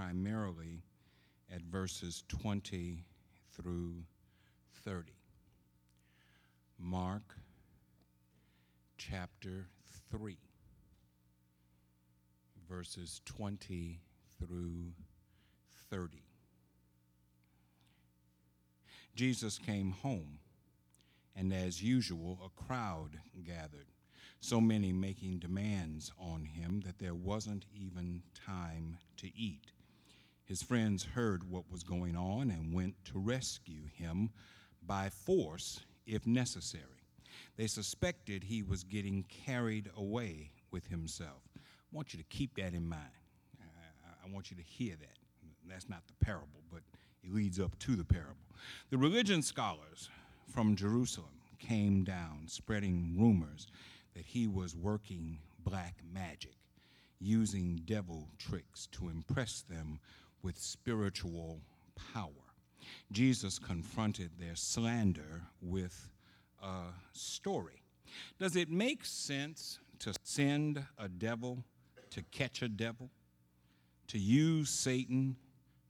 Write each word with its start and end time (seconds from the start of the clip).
primarily 0.00 0.82
at 1.54 1.60
verses 1.60 2.24
20 2.28 3.04
through 3.54 3.92
30. 4.82 5.12
Mark 6.78 7.34
chapter 8.96 9.66
3, 10.10 10.38
verses 12.66 13.20
20 13.26 14.00
through 14.38 14.92
30. 15.90 16.22
Jesus 19.14 19.58
came 19.58 19.90
home, 19.90 20.38
and 21.36 21.52
as 21.52 21.82
usual, 21.82 22.38
a 22.42 22.64
crowd 22.64 23.18
gathered, 23.44 23.92
so 24.40 24.62
many 24.62 24.92
making 24.94 25.40
demands 25.40 26.10
on 26.18 26.46
him 26.46 26.80
that 26.86 26.98
there 26.98 27.14
wasn't 27.14 27.66
even 27.74 28.22
time 28.46 28.96
to 29.18 29.26
eat. 29.36 29.72
His 30.50 30.64
friends 30.64 31.04
heard 31.04 31.48
what 31.48 31.70
was 31.70 31.84
going 31.84 32.16
on 32.16 32.50
and 32.50 32.74
went 32.74 32.96
to 33.04 33.20
rescue 33.20 33.84
him 33.94 34.30
by 34.84 35.08
force 35.08 35.78
if 36.08 36.26
necessary. 36.26 37.06
They 37.56 37.68
suspected 37.68 38.42
he 38.42 38.64
was 38.64 38.82
getting 38.82 39.22
carried 39.28 39.88
away 39.96 40.50
with 40.72 40.88
himself. 40.88 41.42
I 41.56 41.60
want 41.92 42.12
you 42.12 42.18
to 42.18 42.24
keep 42.24 42.56
that 42.56 42.74
in 42.74 42.88
mind. 42.88 43.12
I, 43.62 44.34
want 44.34 44.50
you 44.50 44.56
to 44.56 44.62
hear 44.64 44.96
that. 44.98 45.18
That's 45.68 45.88
not 45.88 46.02
the 46.08 46.24
parable, 46.24 46.62
but 46.72 46.82
it 47.22 47.32
leads 47.32 47.60
up 47.60 47.78
to 47.78 47.94
the 47.94 48.04
parable. 48.04 48.34
The 48.90 48.98
religion 48.98 49.42
scholars 49.42 50.08
from 50.52 50.74
Jerusalem 50.74 51.30
came 51.60 52.02
down, 52.02 52.48
spreading 52.48 53.14
rumors 53.16 53.68
that 54.16 54.26
he 54.26 54.48
was 54.48 54.74
working 54.74 55.38
black 55.62 55.98
magic, 56.12 56.56
using 57.20 57.82
devil 57.84 58.26
tricks 58.36 58.88
to 58.92 59.10
impress 59.10 59.62
them 59.70 60.00
with 60.42 60.58
spiritual 60.58 61.60
power. 62.12 62.30
Jesus 63.12 63.58
confronted 63.58 64.30
their 64.38 64.56
slander 64.56 65.42
with 65.60 66.08
a 66.62 66.92
story. 67.12 67.82
Does 68.38 68.56
it 68.56 68.70
make 68.70 69.04
sense 69.04 69.78
to 70.00 70.12
send 70.22 70.84
a 70.98 71.08
devil 71.08 71.64
to 72.10 72.22
catch 72.30 72.62
a 72.62 72.68
devil? 72.68 73.10
To 74.08 74.18
use 74.18 74.70
Satan 74.70 75.36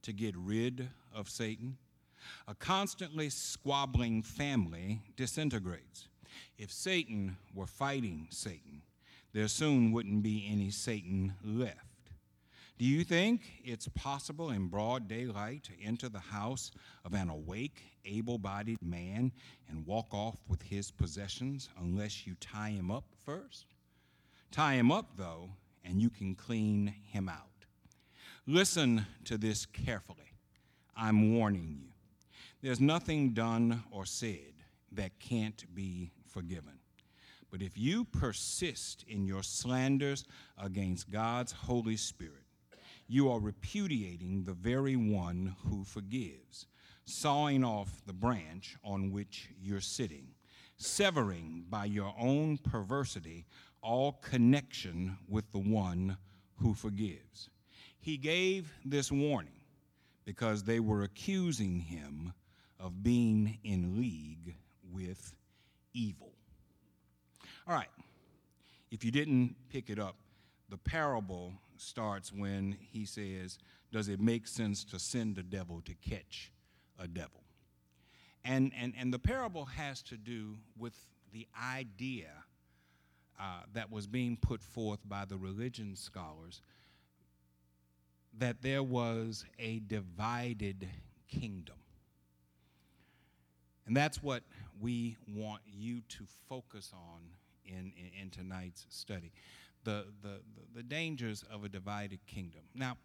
to 0.03 0.13
get 0.13 0.35
rid 0.37 0.89
of 1.13 1.29
Satan? 1.29 1.77
A 2.47 2.53
constantly 2.53 3.29
squabbling 3.29 4.21
family 4.21 5.01
disintegrates. 5.15 6.07
If 6.57 6.71
Satan 6.71 7.37
were 7.53 7.65
fighting 7.65 8.27
Satan, 8.29 8.83
there 9.33 9.47
soon 9.47 9.91
wouldn't 9.91 10.21
be 10.21 10.47
any 10.51 10.69
Satan 10.69 11.33
left. 11.43 11.90
Do 12.81 12.87
you 12.87 13.03
think 13.03 13.41
it's 13.63 13.87
possible 13.89 14.49
in 14.49 14.65
broad 14.65 15.07
daylight 15.07 15.61
to 15.65 15.85
enter 15.85 16.09
the 16.09 16.17
house 16.17 16.71
of 17.05 17.13
an 17.13 17.29
awake, 17.29 17.79
able 18.05 18.39
bodied 18.39 18.81
man 18.81 19.31
and 19.69 19.85
walk 19.85 20.11
off 20.15 20.37
with 20.47 20.63
his 20.63 20.89
possessions 20.89 21.69
unless 21.79 22.25
you 22.25 22.33
tie 22.39 22.71
him 22.71 22.89
up 22.89 23.03
first? 23.23 23.67
Tie 24.49 24.73
him 24.73 24.91
up, 24.91 25.11
though, 25.15 25.51
and 25.85 26.01
you 26.01 26.09
can 26.09 26.33
clean 26.33 26.91
him 27.11 27.29
out. 27.29 27.67
Listen 28.47 29.05
to 29.25 29.37
this 29.37 29.67
carefully. 29.67 30.33
I'm 30.97 31.37
warning 31.37 31.77
you. 31.79 31.89
There's 32.63 32.79
nothing 32.79 33.35
done 33.35 33.83
or 33.91 34.07
said 34.07 34.55
that 34.93 35.19
can't 35.19 35.63
be 35.75 36.09
forgiven. 36.25 36.79
But 37.51 37.61
if 37.61 37.77
you 37.77 38.05
persist 38.05 39.05
in 39.07 39.27
your 39.27 39.43
slanders 39.43 40.25
against 40.57 41.11
God's 41.11 41.51
Holy 41.51 41.97
Spirit, 41.97 42.40
you 43.11 43.29
are 43.29 43.41
repudiating 43.41 44.45
the 44.45 44.53
very 44.53 44.95
one 44.95 45.53
who 45.65 45.83
forgives, 45.83 46.67
sawing 47.03 47.61
off 47.61 48.01
the 48.07 48.13
branch 48.13 48.77
on 48.85 49.11
which 49.11 49.49
you're 49.61 49.81
sitting, 49.81 50.29
severing 50.77 51.65
by 51.69 51.83
your 51.83 52.15
own 52.17 52.57
perversity 52.57 53.45
all 53.81 54.13
connection 54.21 55.17
with 55.27 55.51
the 55.51 55.59
one 55.59 56.15
who 56.61 56.73
forgives. 56.73 57.49
He 57.99 58.15
gave 58.15 58.71
this 58.85 59.11
warning 59.11 59.59
because 60.23 60.63
they 60.63 60.79
were 60.79 61.03
accusing 61.03 61.79
him 61.79 62.31
of 62.79 63.03
being 63.03 63.57
in 63.65 63.97
league 63.97 64.55
with 64.89 65.35
evil. 65.93 66.31
All 67.67 67.75
right, 67.75 67.91
if 68.89 69.03
you 69.03 69.11
didn't 69.11 69.53
pick 69.69 69.89
it 69.89 69.99
up, 69.99 70.15
the 70.69 70.77
parable 70.77 71.51
starts 71.81 72.31
when 72.31 72.77
he 72.79 73.05
says, 73.05 73.57
Does 73.91 74.07
it 74.07 74.19
make 74.19 74.47
sense 74.47 74.83
to 74.85 74.99
send 74.99 75.37
a 75.37 75.43
devil 75.43 75.81
to 75.85 75.93
catch 75.93 76.51
a 76.99 77.07
devil? 77.07 77.41
And, 78.43 78.71
and, 78.79 78.93
and 78.97 79.13
the 79.13 79.19
parable 79.19 79.65
has 79.65 80.01
to 80.03 80.17
do 80.17 80.57
with 80.77 80.93
the 81.31 81.47
idea 81.61 82.29
uh, 83.39 83.61
that 83.73 83.91
was 83.91 84.07
being 84.07 84.37
put 84.37 84.61
forth 84.61 84.99
by 85.05 85.25
the 85.25 85.37
religion 85.37 85.95
scholars 85.95 86.61
that 88.37 88.61
there 88.61 88.83
was 88.83 89.45
a 89.59 89.79
divided 89.79 90.87
kingdom. 91.27 91.75
And 93.85 93.95
that's 93.95 94.23
what 94.23 94.43
we 94.79 95.17
want 95.27 95.61
you 95.65 96.01
to 96.09 96.25
focus 96.47 96.93
on 96.93 97.21
in, 97.65 97.91
in, 97.97 98.23
in 98.23 98.29
tonight's 98.29 98.85
study 98.89 99.31
the, 99.83 100.05
the, 100.21 100.41
the 100.75 100.83
dangers 100.83 101.43
of 101.51 101.63
a 101.63 101.69
divided 101.69 102.19
kingdom. 102.25 102.61
Now, 102.75 102.97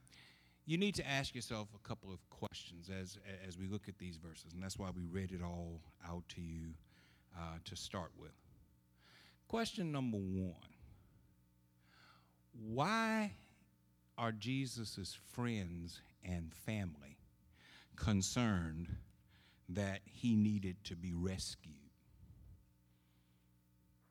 you 0.66 0.76
need 0.76 0.96
to 0.96 1.08
ask 1.08 1.34
yourself 1.34 1.68
a 1.74 1.88
couple 1.88 2.12
of 2.12 2.18
questions 2.28 2.90
as, 2.90 3.18
as 3.46 3.56
we 3.56 3.68
look 3.68 3.88
at 3.88 3.98
these 3.98 4.16
verses, 4.16 4.52
and 4.52 4.62
that's 4.62 4.78
why 4.78 4.90
we 4.94 5.04
read 5.04 5.30
it 5.30 5.42
all 5.42 5.80
out 6.08 6.24
to 6.30 6.40
you 6.40 6.74
uh, 7.36 7.58
to 7.64 7.76
start 7.76 8.10
with. 8.18 8.32
Question 9.48 9.92
number 9.92 10.18
one 10.18 10.54
Why 12.52 13.32
are 14.18 14.32
Jesus' 14.32 15.16
friends 15.32 16.00
and 16.24 16.52
family 16.52 17.18
concerned 17.94 18.88
that 19.68 20.00
he 20.04 20.34
needed 20.34 20.76
to 20.84 20.96
be 20.96 21.12
rescued? 21.14 21.74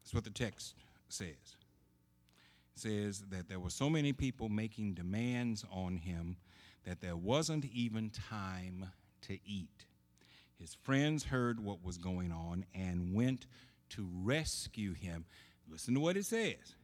That's 0.04 0.14
what 0.14 0.24
the 0.24 0.30
text 0.30 0.76
says. 1.10 1.58
Says 2.76 3.24
that 3.30 3.48
there 3.48 3.60
were 3.60 3.70
so 3.70 3.90
many 3.90 4.12
people 4.14 4.50
making 4.50 4.94
demands 4.94 5.64
on 5.72 5.98
him 5.98 6.38
that 6.86 7.02
there 7.02 7.16
wasn't 7.16 7.66
even 7.66 8.10
time 8.10 8.88
to 9.22 9.34
eat. 9.46 9.86
His 10.60 10.76
friends 10.84 11.26
heard 11.26 11.60
what 11.60 11.84
was 11.84 11.98
going 11.98 12.32
on 12.32 12.66
and 12.74 13.14
went 13.14 13.48
to 13.92 14.08
rescue 14.24 14.94
him. 14.94 15.26
Listen 15.70 15.94
to 15.96 16.00
what 16.00 16.18
it 16.18 16.26
says 16.26 16.76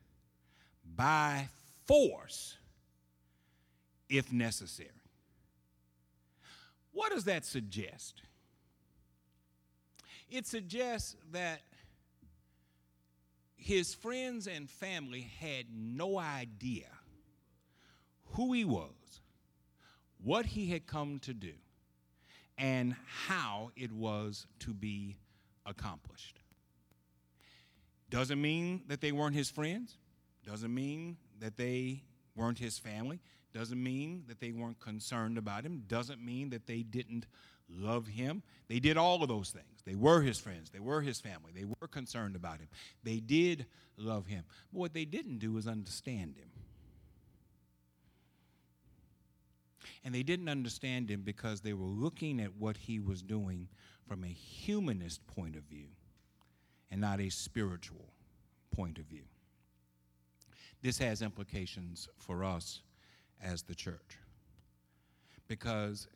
by 0.95 1.47
force 1.85 2.57
if 4.09 4.31
necessary. 4.31 4.89
What 6.91 7.11
does 7.11 7.25
that 7.25 7.45
suggest? 7.45 8.21
It 10.29 10.47
suggests 10.47 11.15
that 11.31 11.61
his 13.61 13.93
friends 13.93 14.47
and 14.47 14.67
family 14.67 15.31
had 15.39 15.65
no 15.71 16.17
idea 16.17 16.87
who 18.31 18.53
he 18.53 18.65
was, 18.65 19.21
what 20.23 20.47
he 20.47 20.67
had 20.71 20.87
come 20.87 21.19
to 21.19 21.33
do, 21.33 21.53
and 22.57 22.95
how 23.27 23.69
it 23.75 23.91
was 23.91 24.47
to 24.59 24.73
be 24.73 25.17
accomplished. 25.65 26.39
Doesn't 28.09 28.41
mean 28.41 28.81
that 28.87 28.99
they 28.99 29.11
weren't 29.11 29.35
his 29.35 29.51
friends, 29.51 29.97
doesn't 30.43 30.73
mean 30.73 31.17
that 31.39 31.55
they 31.55 32.01
weren't 32.35 32.57
his 32.57 32.79
family, 32.79 33.19
doesn't 33.53 33.81
mean 33.81 34.23
that 34.27 34.39
they 34.39 34.51
weren't 34.51 34.79
concerned 34.79 35.37
about 35.37 35.63
him, 35.63 35.83
doesn't 35.87 36.23
mean 36.23 36.49
that 36.49 36.65
they 36.65 36.81
didn't 36.81 37.27
love 37.75 38.07
him. 38.07 38.43
They 38.67 38.79
did 38.79 38.97
all 38.97 39.21
of 39.21 39.29
those 39.29 39.49
things. 39.49 39.65
They 39.85 39.95
were 39.95 40.21
his 40.21 40.39
friends, 40.39 40.69
they 40.69 40.79
were 40.79 41.01
his 41.01 41.19
family, 41.19 41.51
they 41.55 41.65
were 41.65 41.87
concerned 41.87 42.35
about 42.35 42.59
him. 42.59 42.67
They 43.03 43.19
did 43.19 43.65
love 43.97 44.27
him. 44.27 44.43
But 44.71 44.79
what 44.79 44.93
they 44.93 45.05
didn't 45.05 45.39
do 45.39 45.53
was 45.53 45.67
understand 45.67 46.35
him. 46.35 46.49
And 50.03 50.15
they 50.15 50.23
didn't 50.23 50.49
understand 50.49 51.09
him 51.09 51.21
because 51.21 51.61
they 51.61 51.73
were 51.73 51.85
looking 51.85 52.39
at 52.39 52.55
what 52.57 52.77
he 52.77 52.99
was 52.99 53.21
doing 53.21 53.67
from 54.07 54.23
a 54.23 54.27
humanist 54.27 55.25
point 55.27 55.55
of 55.55 55.63
view 55.63 55.87
and 56.89 56.99
not 56.99 57.19
a 57.19 57.29
spiritual 57.29 58.11
point 58.75 58.97
of 58.97 59.05
view. 59.05 59.23
This 60.81 60.97
has 60.97 61.21
implications 61.21 62.09
for 62.17 62.43
us 62.43 62.81
as 63.41 63.61
the 63.63 63.75
church. 63.75 64.17
Because 65.47 66.07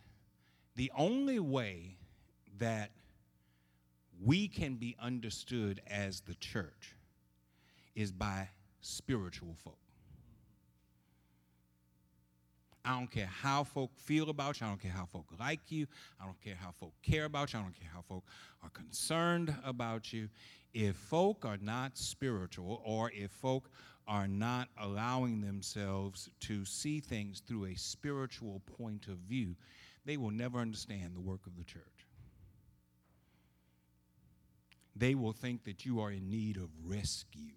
the 0.76 0.92
only 0.98 1.40
way 1.40 1.98
that 2.58 2.92
we 4.24 4.48
can 4.48 4.76
be 4.76 4.96
understood 5.00 5.82
as 5.88 6.22
the 6.22 6.36
church 6.36 6.96
is 7.96 8.12
by 8.12 8.50
spiritual 8.82 9.56
folk. 9.64 9.78
I 12.84 13.00
don't 13.00 13.10
care 13.10 13.26
how 13.42 13.64
folk 13.64 13.92
feel 13.98 14.30
about 14.30 14.62
you. 14.62 14.68
I 14.68 14.70
don't 14.70 14.82
care 14.82 14.92
how 14.92 15.06
folk 15.06 15.26
like 15.40 15.72
you. 15.72 15.88
I 16.22 16.26
don't 16.26 16.40
care 16.40 16.56
how 16.56 16.72
folk 16.72 16.94
care 17.02 17.26
about 17.26 17.52
you. 17.52 17.60
I 17.60 17.64
don't 17.64 17.80
care 17.80 17.90
how 17.92 18.02
folk 18.02 18.24
are 18.62 18.70
concerned 18.70 19.56
about 19.66 20.14
you. 20.14 20.30
If 20.74 20.96
folk 20.96 21.46
are 21.46 21.58
not 21.60 21.98
spiritual 21.98 22.82
or 22.86 23.12
if 23.16 23.32
folk 23.32 23.72
are 24.08 24.28
not 24.28 24.68
allowing 24.80 25.42
themselves 25.42 26.30
to 26.42 26.64
see 26.64 27.00
things 27.00 27.40
through 27.40 27.66
a 27.66 27.76
spiritual 27.76 28.62
point 28.78 29.08
of 29.08 29.18
view, 29.18 29.56
they 30.06 30.18
will 30.18 30.32
never 30.32 30.60
understand 30.60 31.16
the 31.16 31.22
work 31.22 31.46
of 31.48 31.58
the 31.58 31.64
church. 31.64 31.82
They 34.96 35.16
will 35.16 35.34
think 35.34 35.66
that 35.66 35.86
you 35.86 36.00
are 36.00 36.12
in 36.12 36.30
need 36.30 36.58
of 36.58 36.70
rescue 36.84 37.56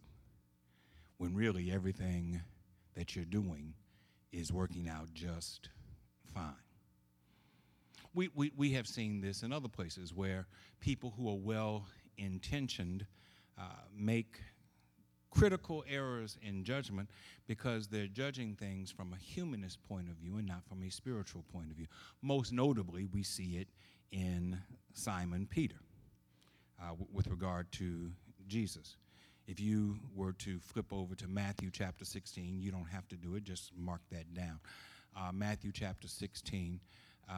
when 1.18 1.34
really 1.34 1.70
everything 1.70 2.40
that 2.94 3.14
you're 3.14 3.24
doing 3.24 3.74
is 4.32 4.52
working 4.52 4.88
out 4.88 5.12
just 5.14 5.68
fine. 6.34 6.54
We, 8.14 8.30
we, 8.34 8.52
we 8.56 8.72
have 8.72 8.86
seen 8.86 9.20
this 9.20 9.42
in 9.42 9.52
other 9.52 9.68
places 9.68 10.12
where 10.12 10.46
people 10.80 11.14
who 11.16 11.28
are 11.28 11.36
well 11.36 11.86
intentioned 12.16 13.06
uh, 13.58 13.62
make 13.96 14.40
critical 15.30 15.84
errors 15.88 16.38
in 16.42 16.64
judgment 16.64 17.08
because 17.46 17.88
they're 17.88 18.06
judging 18.06 18.54
things 18.54 18.90
from 18.90 19.12
a 19.12 19.16
humanist 19.16 19.82
point 19.88 20.08
of 20.08 20.16
view 20.16 20.38
and 20.38 20.46
not 20.46 20.64
from 20.68 20.82
a 20.82 20.90
spiritual 20.90 21.44
point 21.52 21.70
of 21.70 21.76
view. 21.76 21.86
Most 22.22 22.52
notably, 22.52 23.06
we 23.12 23.22
see 23.22 23.56
it 23.56 23.68
in 24.10 24.58
Simon 24.92 25.46
Peter 25.48 25.76
uh, 26.80 26.88
w- 26.88 27.06
with 27.12 27.26
regard 27.28 27.70
to 27.72 28.10
Jesus. 28.46 28.96
If 29.46 29.60
you 29.60 29.98
were 30.14 30.32
to 30.32 30.58
flip 30.58 30.92
over 30.92 31.14
to 31.14 31.26
Matthew 31.26 31.70
chapter 31.72 32.04
16, 32.04 32.60
you 32.60 32.70
don't 32.70 32.88
have 32.88 33.08
to 33.08 33.16
do 33.16 33.34
it, 33.34 33.44
just 33.44 33.72
mark 33.76 34.00
that 34.10 34.34
down. 34.34 34.60
Uh, 35.16 35.32
Matthew 35.32 35.72
chapter 35.72 36.06
16, 36.06 36.80
uh, 37.28 37.32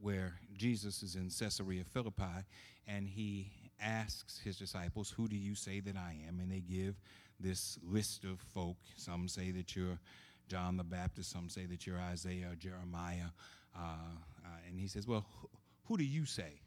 where 0.00 0.34
Jesus 0.56 1.02
is 1.02 1.16
in 1.16 1.30
Caesarea 1.30 1.84
Philippi, 1.84 2.44
and 2.86 3.06
he 3.06 3.52
asks 3.80 4.38
his 4.42 4.56
disciples, 4.56 5.10
Who 5.10 5.28
do 5.28 5.36
you 5.36 5.54
say 5.54 5.80
that 5.80 5.96
I 5.96 6.16
am? 6.26 6.40
And 6.40 6.50
they 6.50 6.60
give 6.60 6.96
this 7.40 7.78
list 7.82 8.24
of 8.24 8.40
folk. 8.40 8.76
Some 8.96 9.28
say 9.28 9.50
that 9.52 9.74
you're 9.74 9.98
John 10.48 10.76
the 10.76 10.84
Baptist, 10.84 11.30
some 11.30 11.48
say 11.48 11.66
that 11.66 11.86
you're 11.86 11.98
Isaiah 11.98 12.50
or 12.50 12.54
Jeremiah. 12.54 13.30
Uh, 13.76 13.80
uh, 14.44 14.48
and 14.68 14.78
he 14.78 14.88
says, 14.88 15.06
Well, 15.06 15.24
who, 15.84 15.96
do 15.96 16.04
you 16.04 16.26
say 16.26 16.60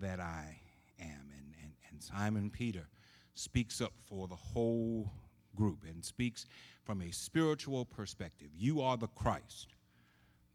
that 0.00 0.20
I 0.20 0.58
am? 0.98 1.30
And, 1.36 1.54
and, 1.62 1.72
and 1.90 2.02
Simon 2.02 2.50
Peter 2.50 2.88
speaks 3.34 3.80
up 3.80 3.92
for 4.06 4.28
the 4.28 4.36
whole 4.36 5.10
group 5.54 5.84
and 5.88 6.04
speaks 6.04 6.46
from 6.84 7.02
a 7.02 7.10
spiritual 7.10 7.84
perspective. 7.84 8.48
You 8.56 8.80
are 8.80 8.96
the 8.96 9.08
Christ, 9.08 9.74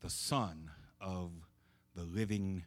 the 0.01 0.09
Son 0.09 0.69
of 0.99 1.31
the 1.95 2.03
living 2.03 2.63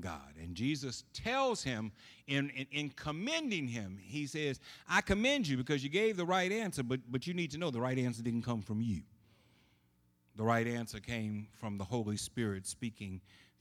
God. 0.00 0.34
And 0.40 0.54
Jesus 0.54 1.04
tells 1.12 1.62
him 1.62 1.92
in, 2.26 2.50
in, 2.50 2.66
in, 2.72 2.90
commending 2.90 3.68
him, 3.68 3.98
he 4.00 4.26
says, 4.26 4.60
I 4.88 5.00
commend 5.00 5.46
you 5.46 5.56
because 5.56 5.82
you 5.82 5.90
gave 5.90 6.16
the 6.16 6.24
right 6.24 6.50
answer, 6.50 6.82
but, 6.82 7.00
but 7.08 7.26
you 7.26 7.34
need 7.34 7.50
to 7.52 7.58
know 7.58 7.70
the 7.70 7.80
right 7.80 7.98
answer 7.98 8.22
didn't 8.22 8.42
come 8.42 8.62
from 8.62 8.80
you. 8.80 9.02
The 10.36 10.44
right 10.44 10.66
answer 10.66 11.00
came 11.00 11.48
from 11.58 11.78
the 11.78 11.84
Holy 11.84 12.16
Spirit 12.16 12.66
speaking 12.66 13.20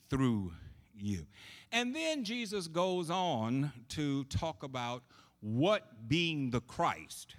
through 0.10 0.52
you. 0.98 1.26
And 1.72 1.96
then 1.96 2.24
Jesus 2.24 2.68
goes 2.68 3.10
on 3.10 3.72
to 3.90 4.24
talk 4.26 4.64
about 4.64 5.04
what 5.42 6.08
being 6.08 6.50
the 6.50 6.62
Christ 6.62 7.36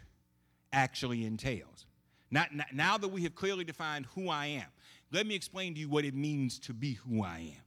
actually 0.73 1.25
entails. 1.25 1.87
Not, 2.31 2.55
not, 2.55 2.67
now 2.73 2.99
that 2.99 3.09
we 3.09 3.23
have 3.23 3.35
clearly 3.35 3.65
defined 3.65 4.07
who 4.15 4.29
I 4.29 4.47
am, 4.47 4.67
let 5.13 5.27
me 5.27 5.35
explain 5.35 5.75
to 5.75 5.81
you 5.81 5.89
what 5.89 6.05
it 6.05 6.15
means 6.15 6.59
to 6.61 6.73
be 6.73 6.95
who 6.95 7.23
I 7.23 7.55
am. 7.57 7.66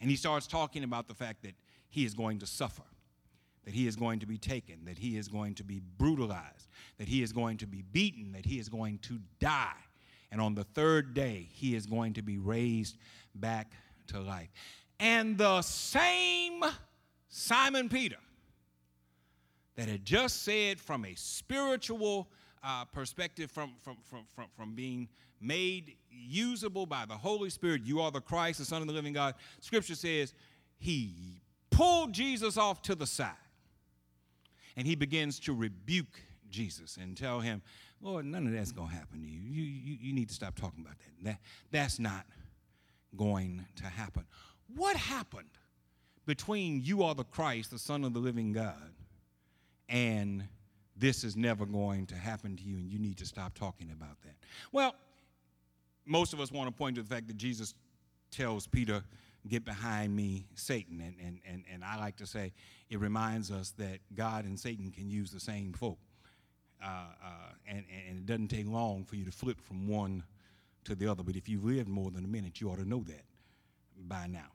And 0.00 0.10
he 0.10 0.16
starts 0.16 0.46
talking 0.46 0.84
about 0.84 1.08
the 1.08 1.14
fact 1.14 1.42
that 1.42 1.54
he 1.88 2.04
is 2.04 2.14
going 2.14 2.38
to 2.38 2.46
suffer, 2.46 2.82
that 3.64 3.74
he 3.74 3.86
is 3.86 3.96
going 3.96 4.20
to 4.20 4.26
be 4.26 4.38
taken, 4.38 4.84
that 4.86 4.98
he 4.98 5.16
is 5.16 5.28
going 5.28 5.54
to 5.56 5.64
be 5.64 5.80
brutalized, 5.98 6.68
that 6.98 7.08
he 7.08 7.22
is 7.22 7.32
going 7.32 7.58
to 7.58 7.66
be 7.66 7.82
beaten, 7.82 8.32
that 8.32 8.46
he 8.46 8.58
is 8.58 8.68
going 8.68 8.98
to 8.98 9.18
die. 9.38 9.76
And 10.32 10.40
on 10.40 10.54
the 10.54 10.64
third 10.64 11.12
day, 11.12 11.48
he 11.52 11.74
is 11.74 11.86
going 11.86 12.14
to 12.14 12.22
be 12.22 12.38
raised 12.38 12.96
back 13.34 13.72
to 14.08 14.20
life. 14.20 14.48
And 14.98 15.36
the 15.36 15.62
same 15.62 16.62
Simon 17.28 17.88
Peter 17.88 18.18
that 19.76 19.88
had 19.88 20.04
just 20.04 20.42
said 20.42 20.80
from 20.80 21.04
a 21.04 21.14
spiritual 21.14 22.28
uh, 22.62 22.84
perspective, 22.86 23.50
from, 23.50 23.72
from, 23.82 23.96
from, 24.04 24.24
from, 24.34 24.46
from 24.56 24.74
being 24.74 25.08
made 25.40 25.96
usable 26.10 26.86
by 26.86 27.04
the 27.06 27.14
Holy 27.14 27.50
Spirit, 27.50 27.82
you 27.84 28.00
are 28.00 28.10
the 28.10 28.20
Christ, 28.20 28.58
the 28.58 28.64
Son 28.64 28.82
of 28.82 28.88
the 28.88 28.94
living 28.94 29.12
God. 29.12 29.34
Scripture 29.60 29.94
says 29.94 30.34
he 30.78 31.40
pulled 31.70 32.12
Jesus 32.12 32.56
off 32.56 32.82
to 32.82 32.94
the 32.94 33.06
side 33.06 33.32
and 34.76 34.86
he 34.86 34.94
begins 34.94 35.40
to 35.40 35.54
rebuke 35.54 36.20
Jesus 36.50 36.98
and 37.00 37.16
tell 37.16 37.40
him, 37.40 37.62
Lord, 38.02 38.24
none 38.24 38.46
of 38.46 38.52
that's 38.52 38.72
going 38.72 38.88
to 38.88 38.94
happen 38.94 39.20
to 39.20 39.28
you. 39.28 39.40
You, 39.40 39.62
you. 39.62 39.98
you 40.00 40.12
need 40.12 40.28
to 40.28 40.34
stop 40.34 40.56
talking 40.56 40.84
about 40.84 40.98
that. 40.98 41.24
that. 41.24 41.38
That's 41.70 41.98
not 41.98 42.26
going 43.16 43.64
to 43.76 43.84
happen. 43.84 44.24
What 44.74 44.96
happened 44.96 45.50
between 46.26 46.80
you 46.82 47.02
are 47.02 47.14
the 47.14 47.24
Christ, 47.24 47.70
the 47.70 47.78
Son 47.78 48.04
of 48.04 48.14
the 48.14 48.20
living 48.20 48.52
God, 48.52 48.94
and 49.88 50.44
this 50.96 51.24
is 51.24 51.36
never 51.36 51.66
going 51.66 52.06
to 52.06 52.14
happen 52.14 52.56
to 52.56 52.62
you, 52.62 52.76
and 52.76 52.90
you 52.90 52.98
need 52.98 53.18
to 53.18 53.26
stop 53.26 53.54
talking 53.54 53.90
about 53.90 54.20
that. 54.22 54.36
Well, 54.70 54.94
most 56.10 56.32
of 56.32 56.40
us 56.40 56.50
want 56.50 56.68
to 56.68 56.74
point 56.76 56.96
to 56.96 57.02
the 57.02 57.08
fact 57.08 57.28
that 57.28 57.36
Jesus 57.36 57.74
tells 58.30 58.66
Peter, 58.66 59.02
Get 59.48 59.64
behind 59.64 60.14
me, 60.14 60.44
Satan. 60.54 61.00
And, 61.00 61.14
and, 61.24 61.40
and, 61.48 61.64
and 61.72 61.82
I 61.82 61.96
like 61.96 62.16
to 62.16 62.26
say 62.26 62.52
it 62.90 63.00
reminds 63.00 63.50
us 63.50 63.70
that 63.78 64.00
God 64.14 64.44
and 64.44 64.60
Satan 64.60 64.90
can 64.90 65.08
use 65.08 65.30
the 65.30 65.40
same 65.40 65.72
folk. 65.72 65.98
Uh, 66.82 66.86
uh, 66.86 67.52
and, 67.66 67.84
and 68.08 68.18
it 68.18 68.26
doesn't 68.26 68.48
take 68.48 68.68
long 68.68 69.02
for 69.04 69.16
you 69.16 69.24
to 69.24 69.30
flip 69.30 69.58
from 69.58 69.88
one 69.88 70.22
to 70.84 70.94
the 70.94 71.06
other. 71.06 71.22
But 71.22 71.36
if 71.36 71.48
you've 71.48 71.64
lived 71.64 71.88
more 71.88 72.10
than 72.10 72.24
a 72.24 72.28
minute, 72.28 72.60
you 72.60 72.68
ought 72.70 72.78
to 72.80 72.88
know 72.88 73.02
that 73.06 73.24
by 73.96 74.26
now. 74.26 74.50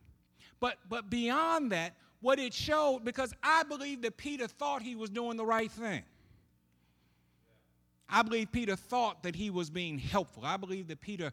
But, 0.59 0.77
but 0.87 1.09
beyond 1.09 1.71
that, 1.71 1.95
what 2.21 2.37
it 2.37 2.53
showed, 2.53 3.03
because 3.03 3.33
I 3.41 3.63
believe 3.63 4.03
that 4.03 4.17
Peter 4.17 4.47
thought 4.47 4.83
he 4.83 4.95
was 4.95 5.09
doing 5.09 5.35
the 5.35 5.45
right 5.45 5.71
thing. 5.71 6.03
I 8.09 8.21
believe 8.21 8.51
Peter 8.51 8.75
thought 8.75 9.23
that 9.23 9.35
he 9.35 9.49
was 9.49 9.69
being 9.69 9.97
helpful. 9.97 10.43
I 10.45 10.57
believe 10.57 10.87
that 10.87 11.01
Peter 11.01 11.31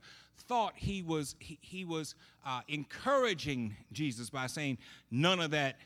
thought 0.49 0.73
he 0.77 1.03
was, 1.03 1.35
he, 1.39 1.59
he 1.61 1.85
was 1.85 2.15
uh, 2.46 2.63
encouraging 2.69 3.77
Jesus 3.93 4.31
by 4.31 4.46
saying, 4.46 4.79
None 5.11 5.41
of 5.41 5.51
that 5.51 5.77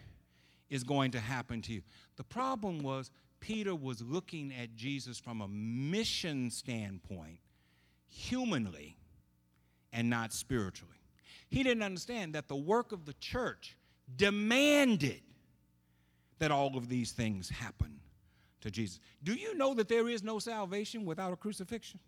is 0.70 0.84
going 0.84 1.10
to 1.12 1.20
happen 1.20 1.60
to 1.62 1.72
you. 1.72 1.82
The 2.16 2.24
problem 2.24 2.80
was, 2.80 3.10
Peter 3.40 3.74
was 3.74 4.00
looking 4.00 4.52
at 4.60 4.74
Jesus 4.74 5.18
from 5.18 5.40
a 5.40 5.48
mission 5.48 6.50
standpoint, 6.50 7.38
humanly, 8.08 8.96
and 9.92 10.08
not 10.08 10.32
spiritually. 10.32 10.92
He 11.48 11.62
didn't 11.62 11.82
understand 11.82 12.34
that 12.34 12.48
the 12.48 12.56
work 12.56 12.92
of 12.92 13.04
the 13.04 13.12
church 13.14 13.76
demanded 14.16 15.20
that 16.38 16.50
all 16.50 16.76
of 16.76 16.88
these 16.88 17.12
things 17.12 17.48
happen 17.48 18.00
to 18.66 18.70
Jesus. 18.72 18.98
Do 19.22 19.32
you 19.32 19.54
know 19.54 19.74
that 19.74 19.88
there 19.88 20.08
is 20.08 20.22
no 20.22 20.38
salvation 20.38 21.04
without 21.04 21.32
a 21.32 21.36
crucifixion? 21.36 22.00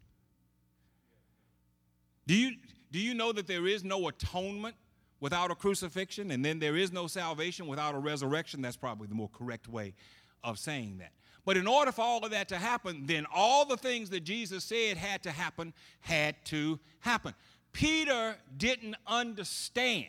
Do 2.27 2.35
you, 2.35 2.57
do 2.91 2.99
you 2.99 3.15
know 3.15 3.33
that 3.33 3.47
there 3.47 3.67
is 3.67 3.85
no 3.85 4.09
atonement 4.09 4.75
without 5.21 5.53
a 5.53 5.55
crucifixion? 5.55 6.33
And 6.33 6.45
then 6.45 6.59
there 6.59 6.77
is 6.77 6.93
no 6.93 7.07
salvation 7.07 7.69
without 7.69 7.95
a 7.95 7.99
resurrection? 7.99 8.61
That's 8.61 8.77
probably 8.77 9.07
the 9.07 9.15
more 9.15 9.31
correct 9.33 9.69
way 9.69 9.95
of 10.43 10.59
saying 10.59 10.99
that. 10.99 11.13
But 11.45 11.57
in 11.57 11.69
order 11.69 11.93
for 11.93 12.03
all 12.03 12.25
of 12.25 12.33
that 12.33 12.49
to 12.49 12.59
happen, 12.59 13.07
then 13.07 13.25
all 13.33 13.65
the 13.65 13.77
things 13.77 14.11
that 14.11 14.25
Jesus 14.25 14.65
said 14.65 14.97
had 14.97 15.23
to 15.23 15.31
happen 15.31 15.73
had 16.01 16.45
to 16.47 16.81
happen. 17.01 17.35
Peter 17.73 18.37
didn't 18.57 18.97
understand, 19.07 20.07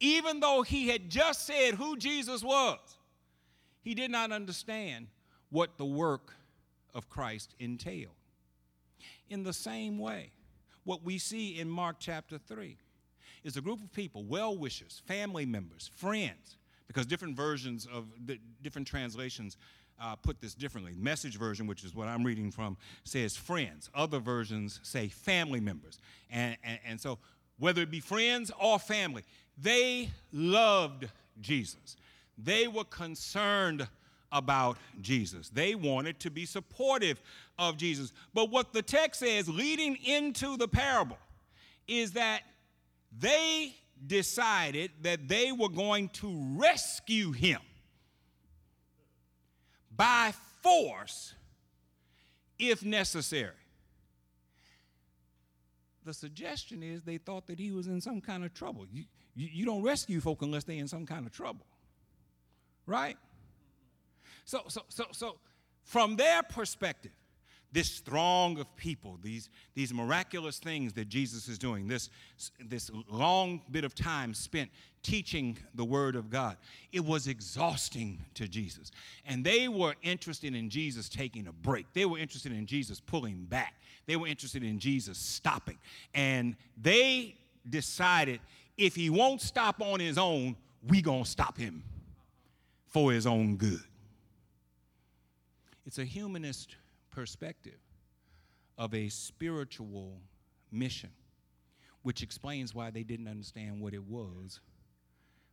even 0.00 0.40
though 0.40 0.62
he 0.62 0.88
had 0.88 1.10
just 1.10 1.46
said 1.46 1.74
who 1.74 1.98
Jesus 1.98 2.42
was, 2.42 2.78
he 3.82 3.94
did 3.94 4.10
not 4.10 4.32
understand 4.32 5.08
what 5.52 5.76
the 5.76 5.84
work 5.84 6.34
of 6.94 7.08
Christ 7.08 7.54
entailed. 7.60 8.14
In 9.28 9.44
the 9.44 9.52
same 9.52 9.98
way, 9.98 10.32
what 10.84 11.04
we 11.04 11.18
see 11.18 11.60
in 11.60 11.68
Mark 11.68 11.96
chapter 12.00 12.38
3 12.38 12.76
is 13.44 13.56
a 13.56 13.60
group 13.60 13.82
of 13.82 13.92
people, 13.92 14.24
well 14.24 14.56
wishers, 14.56 15.02
family 15.06 15.46
members, 15.46 15.90
friends, 15.94 16.56
because 16.88 17.06
different 17.06 17.36
versions 17.36 17.86
of 17.86 18.06
the 18.24 18.38
different 18.62 18.88
translations 18.88 19.56
uh, 20.00 20.16
put 20.16 20.40
this 20.40 20.54
differently. 20.54 20.94
Message 20.96 21.38
version, 21.38 21.66
which 21.66 21.84
is 21.84 21.94
what 21.94 22.08
I'm 22.08 22.24
reading 22.24 22.50
from, 22.50 22.76
says 23.04 23.36
friends. 23.36 23.90
Other 23.94 24.18
versions 24.18 24.80
say 24.82 25.08
family 25.08 25.60
members. 25.60 25.98
And, 26.30 26.56
and, 26.64 26.78
and 26.84 27.00
so, 27.00 27.18
whether 27.58 27.82
it 27.82 27.90
be 27.90 28.00
friends 28.00 28.50
or 28.58 28.78
family, 28.78 29.22
they 29.58 30.10
loved 30.32 31.08
Jesus. 31.40 31.96
They 32.38 32.66
were 32.68 32.84
concerned 32.84 33.86
about 34.32 34.78
Jesus. 35.00 35.48
They 35.50 35.74
wanted 35.74 36.18
to 36.20 36.30
be 36.30 36.46
supportive 36.46 37.20
of 37.58 37.76
Jesus. 37.76 38.12
But 38.34 38.50
what 38.50 38.72
the 38.72 38.82
text 38.82 39.20
says, 39.20 39.48
leading 39.48 39.96
into 39.96 40.56
the 40.56 40.66
parable, 40.66 41.18
is 41.86 42.12
that 42.12 42.42
they 43.16 43.74
decided 44.06 44.90
that 45.02 45.28
they 45.28 45.52
were 45.52 45.68
going 45.68 46.08
to 46.08 46.56
rescue 46.56 47.32
him 47.32 47.60
by 49.94 50.32
force 50.62 51.34
if 52.58 52.84
necessary. 52.84 53.50
The 56.04 56.14
suggestion 56.14 56.82
is 56.82 57.02
they 57.02 57.18
thought 57.18 57.46
that 57.46 57.58
he 57.58 57.70
was 57.70 57.86
in 57.86 58.00
some 58.00 58.20
kind 58.20 58.44
of 58.44 58.52
trouble. 58.54 58.86
You, 58.90 59.04
you, 59.34 59.48
you 59.52 59.64
don't 59.64 59.82
rescue 59.82 60.20
folk 60.20 60.42
unless 60.42 60.64
they're 60.64 60.76
in 60.76 60.88
some 60.88 61.06
kind 61.06 61.26
of 61.26 61.32
trouble, 61.32 61.66
right? 62.86 63.16
So, 64.44 64.62
so, 64.68 64.82
so, 64.88 65.04
so, 65.12 65.36
from 65.84 66.16
their 66.16 66.42
perspective, 66.42 67.12
this 67.72 68.00
throng 68.00 68.58
of 68.58 68.76
people, 68.76 69.18
these, 69.22 69.48
these 69.74 69.94
miraculous 69.94 70.58
things 70.58 70.92
that 70.92 71.08
Jesus 71.08 71.48
is 71.48 71.58
doing, 71.58 71.88
this, 71.88 72.10
this 72.60 72.90
long 73.10 73.62
bit 73.70 73.84
of 73.84 73.94
time 73.94 74.34
spent 74.34 74.70
teaching 75.02 75.58
the 75.74 75.84
Word 75.84 76.14
of 76.14 76.28
God, 76.28 76.58
it 76.92 77.04
was 77.04 77.26
exhausting 77.26 78.18
to 78.34 78.46
Jesus. 78.46 78.92
And 79.26 79.42
they 79.42 79.68
were 79.68 79.94
interested 80.02 80.54
in 80.54 80.68
Jesus 80.68 81.08
taking 81.08 81.46
a 81.46 81.52
break. 81.52 81.86
They 81.94 82.04
were 82.04 82.18
interested 82.18 82.52
in 82.52 82.66
Jesus 82.66 83.00
pulling 83.00 83.44
back. 83.44 83.74
They 84.06 84.16
were 84.16 84.26
interested 84.26 84.62
in 84.62 84.78
Jesus 84.78 85.16
stopping. 85.16 85.78
And 86.14 86.56
they 86.80 87.36
decided 87.68 88.40
if 88.76 88.94
he 88.94 89.08
won't 89.08 89.40
stop 89.40 89.80
on 89.80 89.98
his 89.98 90.18
own, 90.18 90.56
we 90.86 91.00
going 91.00 91.24
to 91.24 91.30
stop 91.30 91.56
him 91.56 91.82
for 92.88 93.12
his 93.12 93.26
own 93.26 93.56
good. 93.56 93.80
It's 95.86 95.98
a 95.98 96.04
humanist 96.04 96.76
perspective 97.10 97.78
of 98.78 98.94
a 98.94 99.08
spiritual 99.08 100.20
mission, 100.70 101.10
which 102.02 102.22
explains 102.22 102.74
why 102.74 102.90
they 102.90 103.02
didn't 103.02 103.28
understand 103.28 103.80
what 103.80 103.94
it 103.94 104.02
was 104.04 104.60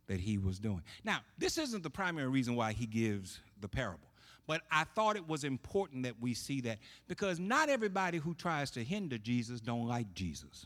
that 0.07 0.19
he 0.19 0.37
was 0.37 0.59
doing. 0.59 0.81
Now, 1.03 1.19
this 1.37 1.57
isn't 1.57 1.83
the 1.83 1.89
primary 1.89 2.27
reason 2.27 2.55
why 2.55 2.73
he 2.73 2.85
gives 2.85 3.39
the 3.61 3.67
parable, 3.67 4.07
but 4.47 4.61
I 4.71 4.83
thought 4.83 5.15
it 5.15 5.27
was 5.27 5.43
important 5.43 6.03
that 6.03 6.15
we 6.19 6.33
see 6.33 6.61
that 6.61 6.79
because 7.07 7.39
not 7.39 7.69
everybody 7.69 8.17
who 8.17 8.33
tries 8.33 8.71
to 8.71 8.83
hinder 8.83 9.17
Jesus 9.17 9.61
don't 9.61 9.87
like 9.87 10.13
Jesus. 10.13 10.65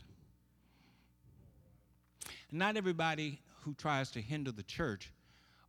Not 2.50 2.76
everybody 2.76 3.40
who 3.62 3.74
tries 3.74 4.10
to 4.12 4.20
hinder 4.22 4.52
the 4.52 4.62
church 4.62 5.12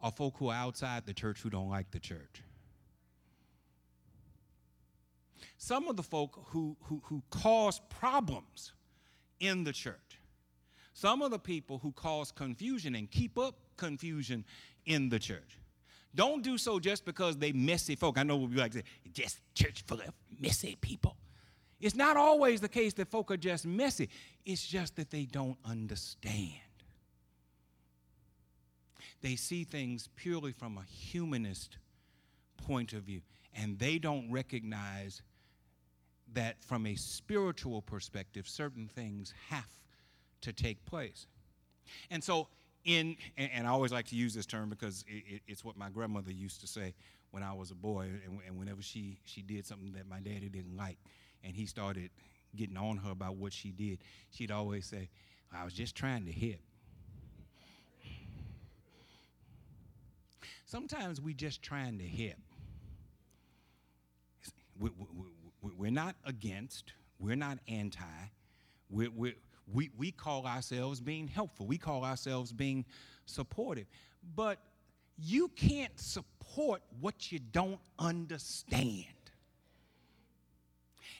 are 0.01 0.11
folk 0.11 0.35
who 0.37 0.49
are 0.49 0.55
outside 0.55 1.05
the 1.05 1.13
church 1.13 1.41
who 1.41 1.49
don't 1.49 1.69
like 1.69 1.91
the 1.91 1.99
church. 1.99 2.43
Some 5.57 5.87
of 5.87 5.95
the 5.95 6.03
folk 6.03 6.47
who, 6.47 6.75
who, 6.83 7.01
who 7.05 7.23
cause 7.29 7.81
problems 7.89 8.73
in 9.39 9.63
the 9.63 9.73
church, 9.73 10.19
some 10.93 11.21
of 11.21 11.31
the 11.31 11.39
people 11.39 11.79
who 11.79 11.91
cause 11.91 12.31
confusion 12.31 12.95
and 12.95 13.09
keep 13.11 13.37
up 13.37 13.55
confusion 13.77 14.45
in 14.85 15.09
the 15.09 15.19
church. 15.19 15.57
Don't 16.13 16.41
do 16.41 16.57
so 16.57 16.79
just 16.79 17.03
because 17.03 17.37
they 17.37 17.51
messy 17.51 17.95
folk. 17.95 18.17
I 18.17 18.23
know 18.23 18.37
we'll 18.37 18.47
be 18.47 18.55
like, 18.55 18.73
just 19.11 19.39
church 19.53 19.83
full 19.85 19.99
of 19.99 20.13
messy 20.39 20.77
people. 20.79 21.17
It's 21.81 21.95
not 21.95 22.15
always 22.15 22.61
the 22.61 22.69
case 22.69 22.93
that 22.93 23.09
folk 23.09 23.31
are 23.31 23.37
just 23.37 23.65
messy. 23.65 24.09
It's 24.45 24.65
just 24.65 24.95
that 24.95 25.11
they 25.11 25.25
don't 25.25 25.57
understand. 25.65 26.53
They 29.21 29.35
see 29.35 29.65
things 29.65 30.09
purely 30.15 30.51
from 30.51 30.77
a 30.77 30.83
humanist 30.83 31.77
point 32.57 32.93
of 32.93 33.03
view, 33.03 33.21
and 33.53 33.77
they 33.77 33.97
don't 33.97 34.31
recognize 34.31 35.21
that 36.35 36.63
from 36.63 36.85
a 36.85 36.95
spiritual 36.95 37.81
perspective, 37.81 38.47
certain 38.47 38.87
things 38.87 39.33
have 39.49 39.69
to 40.41 40.53
take 40.53 40.83
place. 40.85 41.27
And 42.11 42.23
so, 42.23 42.47
in, 42.83 43.15
and 43.37 43.67
I 43.67 43.71
always 43.71 43.91
like 43.91 44.05
to 44.07 44.15
use 44.15 44.33
this 44.33 44.45
term 44.45 44.69
because 44.69 45.03
it's 45.47 45.65
what 45.65 45.75
my 45.75 45.89
grandmother 45.89 46.31
used 46.31 46.61
to 46.61 46.67
say 46.67 46.93
when 47.31 47.43
I 47.43 47.51
was 47.53 47.71
a 47.71 47.75
boy, 47.75 48.09
and, 48.47 48.57
whenever 48.57 48.81
she, 48.81 49.17
she 49.25 49.41
did 49.41 49.65
something 49.65 49.91
that 49.93 50.07
my 50.07 50.19
daddy 50.19 50.47
didn't 50.47 50.77
like, 50.77 50.97
and 51.43 51.53
he 51.55 51.65
started 51.65 52.09
getting 52.55 52.77
on 52.77 52.97
her 52.97 53.11
about 53.11 53.35
what 53.35 53.51
she 53.51 53.71
did, 53.71 53.99
she'd 54.31 54.51
always 54.51 54.85
say, 54.85 55.09
I 55.53 55.63
was 55.65 55.73
just 55.73 55.95
trying 55.95 56.25
to 56.25 56.31
hit. 56.31 56.59
Sometimes 60.65 61.19
we 61.19 61.33
just 61.33 61.61
trying 61.61 61.97
to 61.97 62.05
hit. 62.05 62.37
We're 65.77 65.91
not 65.91 66.15
against, 66.25 66.93
we're 67.19 67.35
not 67.35 67.59
anti. 67.67 68.03
We're, 68.89 69.09
we're, 69.09 69.35
we, 69.71 69.89
we 69.97 70.11
call 70.11 70.45
ourselves 70.45 70.99
being 70.99 71.27
helpful, 71.27 71.65
we 71.65 71.77
call 71.77 72.03
ourselves 72.03 72.51
being 72.51 72.85
supportive. 73.25 73.87
But 74.35 74.59
you 75.17 75.49
can't 75.55 75.97
support 75.99 76.81
what 76.99 77.31
you 77.31 77.39
don't 77.39 77.79
understand. 77.97 79.05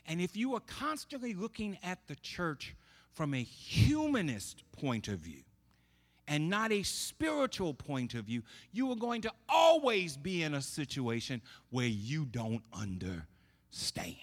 And 0.08 0.22
if 0.22 0.38
you 0.38 0.54
are 0.56 0.62
constantly 0.62 1.34
looking 1.34 1.78
at 1.84 2.00
the 2.08 2.16
church 2.16 2.76
from 3.14 3.34
a 3.34 3.42
humanist 3.42 4.64
point 4.72 5.08
of 5.08 5.20
view 5.20 5.42
and 6.28 6.50
not 6.50 6.72
a 6.72 6.84
spiritual 6.84 7.74
point 7.74 8.14
of 8.14 8.26
view, 8.26 8.44
you 8.72 8.92
are 8.92 8.96
going 8.96 9.22
to 9.22 9.32
always 9.50 10.18
be 10.18 10.44
in 10.44 10.54
a 10.54 10.62
situation 10.62 11.42
where 11.70 11.88
you 11.88 12.26
don't 12.26 12.62
understand 12.74 14.16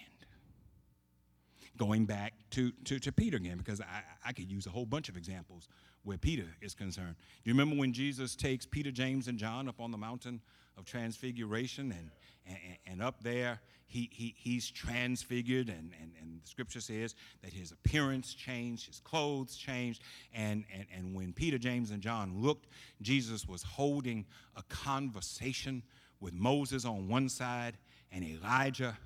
going 1.77 2.05
back 2.05 2.33
to, 2.51 2.71
to, 2.85 2.99
to 2.99 3.11
Peter 3.11 3.37
again, 3.37 3.57
because 3.57 3.81
I, 3.81 4.03
I 4.25 4.33
could 4.33 4.51
use 4.51 4.67
a 4.67 4.69
whole 4.69 4.85
bunch 4.85 5.09
of 5.09 5.17
examples 5.17 5.67
where 6.03 6.17
Peter 6.17 6.45
is 6.61 6.75
concerned. 6.75 7.15
Do 7.17 7.49
you 7.49 7.53
remember 7.53 7.75
when 7.79 7.93
Jesus 7.93 8.35
takes 8.35 8.65
Peter, 8.65 8.91
James, 8.91 9.27
and 9.27 9.37
John 9.37 9.67
up 9.67 9.79
on 9.79 9.91
the 9.91 9.97
mountain 9.97 10.41
of 10.77 10.85
transfiguration? 10.85 11.91
And, 11.91 12.11
and, 12.45 12.77
and 12.85 13.01
up 13.01 13.23
there, 13.23 13.59
he, 13.87 14.09
he, 14.11 14.35
he's 14.37 14.69
transfigured, 14.69 15.69
and, 15.69 15.91
and, 16.01 16.11
and 16.21 16.41
the 16.43 16.47
scripture 16.47 16.81
says 16.81 17.15
that 17.41 17.53
his 17.53 17.71
appearance 17.71 18.33
changed, 18.33 18.87
his 18.87 18.99
clothes 18.99 19.55
changed. 19.55 20.01
And, 20.33 20.65
and, 20.73 20.85
and 20.95 21.15
when 21.15 21.31
Peter, 21.31 21.57
James, 21.57 21.91
and 21.91 22.01
John 22.01 22.33
looked, 22.41 22.67
Jesus 23.01 23.47
was 23.47 23.63
holding 23.63 24.25
a 24.55 24.63
conversation 24.63 25.83
with 26.19 26.33
Moses 26.33 26.85
on 26.85 27.07
one 27.07 27.29
side 27.29 27.77
and 28.11 28.23
Elijah 28.23 28.97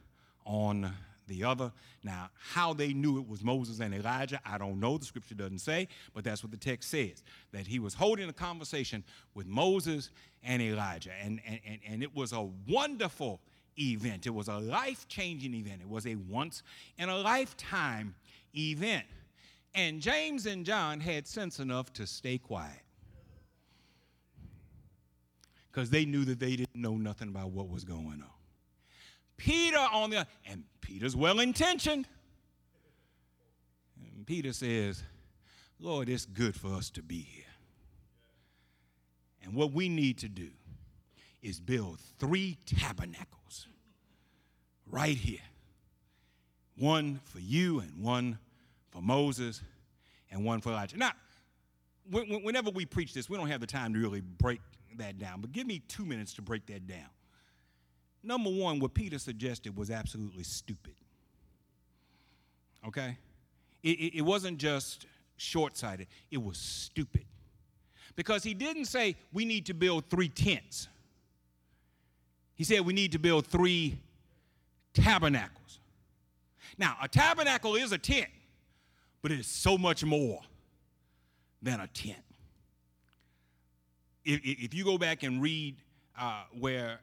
on 0.45 0.93
the 1.27 1.43
other. 1.43 1.71
Now, 2.03 2.29
how 2.39 2.73
they 2.73 2.93
knew 2.93 3.19
it 3.19 3.27
was 3.27 3.43
Moses 3.43 3.79
and 3.79 3.93
Elijah, 3.93 4.39
I 4.45 4.57
don't 4.57 4.79
know. 4.79 4.97
The 4.97 5.05
scripture 5.05 5.35
doesn't 5.35 5.59
say, 5.59 5.87
but 6.13 6.23
that's 6.23 6.43
what 6.43 6.51
the 6.51 6.57
text 6.57 6.89
says 6.89 7.23
that 7.51 7.67
he 7.67 7.79
was 7.79 7.93
holding 7.93 8.29
a 8.29 8.33
conversation 8.33 9.03
with 9.33 9.45
Moses 9.47 10.09
and 10.43 10.61
Elijah. 10.61 11.11
And, 11.21 11.41
and, 11.45 11.59
and, 11.65 11.79
and 11.87 12.03
it 12.03 12.15
was 12.15 12.33
a 12.33 12.47
wonderful 12.67 13.41
event, 13.79 14.25
it 14.25 14.33
was 14.33 14.47
a 14.47 14.57
life 14.57 15.07
changing 15.07 15.53
event, 15.53 15.81
it 15.81 15.89
was 15.89 16.07
a 16.07 16.15
once 16.15 16.63
in 16.97 17.09
a 17.09 17.17
lifetime 17.17 18.15
event. 18.55 19.05
And 19.75 20.01
James 20.01 20.47
and 20.47 20.65
John 20.65 20.99
had 20.99 21.27
sense 21.27 21.59
enough 21.59 21.93
to 21.93 22.07
stay 22.07 22.39
quiet 22.39 22.81
because 25.71 25.91
they 25.91 26.05
knew 26.05 26.25
that 26.25 26.39
they 26.39 26.55
didn't 26.55 26.75
know 26.75 26.95
nothing 26.95 27.27
about 27.27 27.51
what 27.51 27.69
was 27.69 27.83
going 27.83 28.23
on. 28.23 28.36
Peter 29.37 29.77
on 29.77 30.09
the 30.09 30.27
and 30.49 30.63
Peter's 30.81 31.15
well 31.15 31.39
intentioned. 31.39 32.07
And 34.15 34.25
Peter 34.25 34.53
says, 34.53 35.03
Lord, 35.79 36.09
it's 36.09 36.25
good 36.25 36.55
for 36.55 36.73
us 36.73 36.89
to 36.91 37.03
be 37.03 37.21
here. 37.21 37.43
And 39.43 39.53
what 39.53 39.71
we 39.71 39.89
need 39.89 40.17
to 40.19 40.27
do 40.27 40.49
is 41.41 41.59
build 41.59 41.99
three 42.19 42.57
tabernacles 42.65 43.67
right 44.85 45.15
here 45.15 45.39
one 46.77 47.19
for 47.25 47.39
you, 47.39 47.79
and 47.79 48.03
one 48.03 48.37
for 48.91 49.01
Moses, 49.01 49.61
and 50.31 50.45
one 50.45 50.61
for 50.61 50.69
Elijah. 50.69 50.97
Now, 50.97 51.11
whenever 52.09 52.69
we 52.69 52.85
preach 52.85 53.13
this, 53.13 53.29
we 53.29 53.37
don't 53.37 53.47
have 53.47 53.61
the 53.61 53.67
time 53.67 53.93
to 53.93 53.99
really 53.99 54.21
break 54.21 54.61
that 54.97 55.17
down, 55.17 55.41
but 55.41 55.51
give 55.51 55.67
me 55.67 55.79
two 55.87 56.05
minutes 56.05 56.33
to 56.35 56.41
break 56.41 56.65
that 56.67 56.87
down. 56.87 57.09
Number 58.27 58.49
one, 58.49 58.79
what 58.79 58.93
Peter 58.93 59.17
suggested 59.19 59.77
was 59.77 59.89
absolutely 59.89 60.43
stupid. 60.43 60.95
Okay? 62.85 63.17
It, 63.81 63.99
it, 63.99 64.17
it 64.17 64.21
wasn't 64.21 64.57
just 64.57 65.05
short 65.37 65.77
sighted, 65.77 66.07
it 66.29 66.43
was 66.43 66.57
stupid. 66.57 67.23
Because 68.17 68.43
he 68.43 68.53
didn't 68.53 68.85
say 68.85 69.15
we 69.31 69.45
need 69.45 69.65
to 69.67 69.73
build 69.73 70.09
three 70.09 70.27
tents, 70.27 70.89
he 72.55 72.65
said 72.65 72.81
we 72.81 72.91
need 72.91 73.13
to 73.13 73.19
build 73.19 73.47
three 73.47 73.97
tabernacles. 74.93 75.79
Now, 76.77 76.97
a 77.01 77.07
tabernacle 77.07 77.75
is 77.75 77.93
a 77.93 77.97
tent, 77.97 78.27
but 79.21 79.31
it 79.31 79.39
is 79.39 79.47
so 79.47 79.77
much 79.77 80.03
more 80.03 80.41
than 81.61 81.79
a 81.79 81.87
tent. 81.87 82.17
If, 84.25 84.41
if 84.43 84.73
you 84.73 84.83
go 84.83 84.97
back 84.97 85.23
and 85.23 85.41
read 85.41 85.77
uh, 86.19 86.43
where 86.59 86.99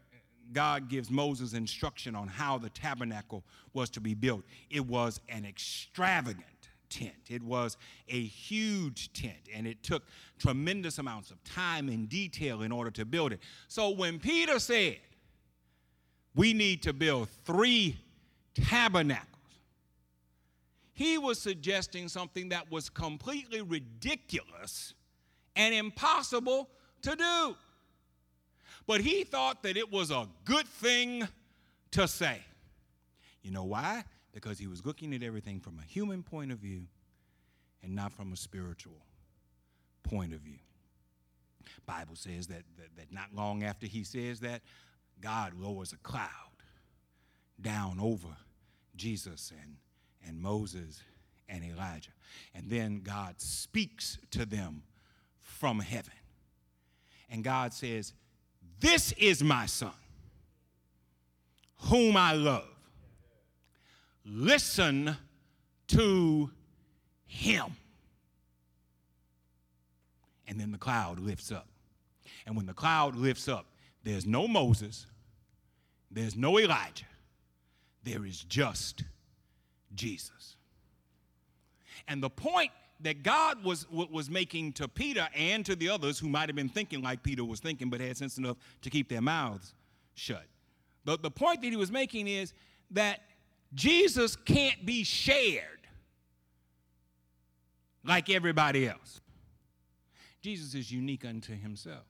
God 0.52 0.88
gives 0.88 1.10
Moses 1.10 1.52
instruction 1.54 2.14
on 2.14 2.28
how 2.28 2.58
the 2.58 2.70
tabernacle 2.70 3.44
was 3.72 3.90
to 3.90 4.00
be 4.00 4.14
built. 4.14 4.44
It 4.70 4.86
was 4.86 5.20
an 5.28 5.44
extravagant 5.44 6.44
tent. 6.90 7.14
It 7.28 7.42
was 7.42 7.76
a 8.08 8.22
huge 8.22 9.12
tent, 9.12 9.48
and 9.52 9.66
it 9.66 9.82
took 9.82 10.04
tremendous 10.38 10.98
amounts 10.98 11.30
of 11.30 11.42
time 11.44 11.88
and 11.88 12.08
detail 12.08 12.62
in 12.62 12.72
order 12.72 12.90
to 12.92 13.04
build 13.04 13.32
it. 13.32 13.40
So 13.68 13.90
when 13.90 14.18
Peter 14.18 14.58
said, 14.58 14.98
We 16.34 16.52
need 16.52 16.82
to 16.82 16.92
build 16.92 17.28
three 17.44 17.96
tabernacles, 18.54 19.28
he 20.92 21.18
was 21.18 21.40
suggesting 21.40 22.08
something 22.08 22.50
that 22.50 22.70
was 22.70 22.88
completely 22.88 23.62
ridiculous 23.62 24.94
and 25.56 25.74
impossible 25.74 26.70
to 27.02 27.16
do. 27.16 27.56
But 28.86 29.00
he 29.00 29.24
thought 29.24 29.62
that 29.62 29.76
it 29.76 29.90
was 29.90 30.10
a 30.10 30.28
good 30.44 30.66
thing 30.66 31.26
to 31.92 32.06
say. 32.06 32.40
You 33.42 33.50
know 33.50 33.64
why? 33.64 34.04
Because 34.32 34.58
he 34.58 34.66
was 34.66 34.84
looking 34.84 35.14
at 35.14 35.22
everything 35.22 35.60
from 35.60 35.78
a 35.78 35.84
human 35.84 36.22
point 36.22 36.52
of 36.52 36.58
view 36.58 36.82
and 37.82 37.94
not 37.94 38.12
from 38.12 38.32
a 38.32 38.36
spiritual 38.36 39.06
point 40.02 40.32
of 40.32 40.40
view. 40.40 40.58
Bible 41.86 42.16
says 42.16 42.46
that, 42.48 42.62
that, 42.76 42.96
that 42.96 43.12
not 43.12 43.34
long 43.34 43.62
after 43.62 43.86
he 43.86 44.04
says 44.04 44.40
that, 44.40 44.62
God 45.20 45.52
lowers 45.58 45.92
a 45.92 45.96
cloud 45.98 46.28
down 47.60 47.98
over 48.00 48.28
Jesus 48.96 49.52
and, 49.62 49.76
and 50.26 50.40
Moses 50.40 51.02
and 51.48 51.62
Elijah. 51.64 52.10
And 52.54 52.68
then 52.68 53.00
God 53.02 53.40
speaks 53.40 54.18
to 54.32 54.44
them 54.44 54.82
from 55.40 55.80
heaven. 55.80 56.12
And 57.30 57.44
God 57.44 57.72
says, 57.72 58.12
This 58.84 59.12
is 59.12 59.42
my 59.42 59.64
son, 59.64 59.94
whom 61.84 62.18
I 62.18 62.34
love. 62.34 62.68
Listen 64.26 65.16
to 65.86 66.50
him. 67.24 67.76
And 70.46 70.60
then 70.60 70.70
the 70.70 70.76
cloud 70.76 71.18
lifts 71.18 71.50
up. 71.50 71.66
And 72.44 72.58
when 72.58 72.66
the 72.66 72.74
cloud 72.74 73.16
lifts 73.16 73.48
up, 73.48 73.64
there's 74.02 74.26
no 74.26 74.46
Moses, 74.46 75.06
there's 76.10 76.36
no 76.36 76.58
Elijah, 76.58 77.06
there 78.02 78.26
is 78.26 78.44
just 78.44 79.02
Jesus. 79.94 80.56
And 82.06 82.22
the 82.22 82.28
point 82.28 82.70
that 83.00 83.22
God 83.22 83.62
was, 83.64 83.86
was 83.90 84.30
making 84.30 84.72
to 84.74 84.88
Peter 84.88 85.28
and 85.34 85.66
to 85.66 85.76
the 85.76 85.88
others 85.88 86.18
who 86.18 86.28
might 86.28 86.48
have 86.48 86.56
been 86.56 86.68
thinking 86.68 87.02
like 87.02 87.22
Peter 87.22 87.44
was 87.44 87.60
thinking 87.60 87.90
but 87.90 88.00
had 88.00 88.16
sense 88.16 88.38
enough 88.38 88.56
to 88.82 88.90
keep 88.90 89.08
their 89.08 89.20
mouths 89.20 89.74
shut. 90.14 90.44
The, 91.04 91.18
the 91.18 91.30
point 91.30 91.62
that 91.62 91.68
he 91.68 91.76
was 91.76 91.90
making 91.90 92.28
is 92.28 92.52
that 92.92 93.20
Jesus 93.74 94.36
can't 94.36 94.86
be 94.86 95.04
shared 95.04 95.86
like 98.04 98.30
everybody 98.30 98.88
else. 98.88 99.20
Jesus 100.40 100.74
is 100.74 100.92
unique 100.92 101.24
unto 101.24 101.56
himself. 101.58 102.04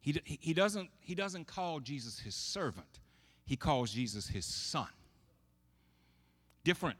He, 0.00 0.20
he, 0.24 0.52
doesn't, 0.52 0.90
he 1.00 1.14
doesn't 1.14 1.46
call 1.46 1.80
Jesus 1.80 2.18
his 2.18 2.34
servant, 2.34 3.00
he 3.46 3.56
calls 3.56 3.90
Jesus 3.90 4.28
his 4.28 4.44
son. 4.44 4.88
Different 6.62 6.98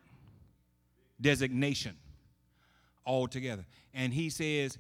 designation 1.21 1.97
altogether. 3.06 3.66
And 3.92 4.12
he 4.12 4.30
says, 4.30 4.78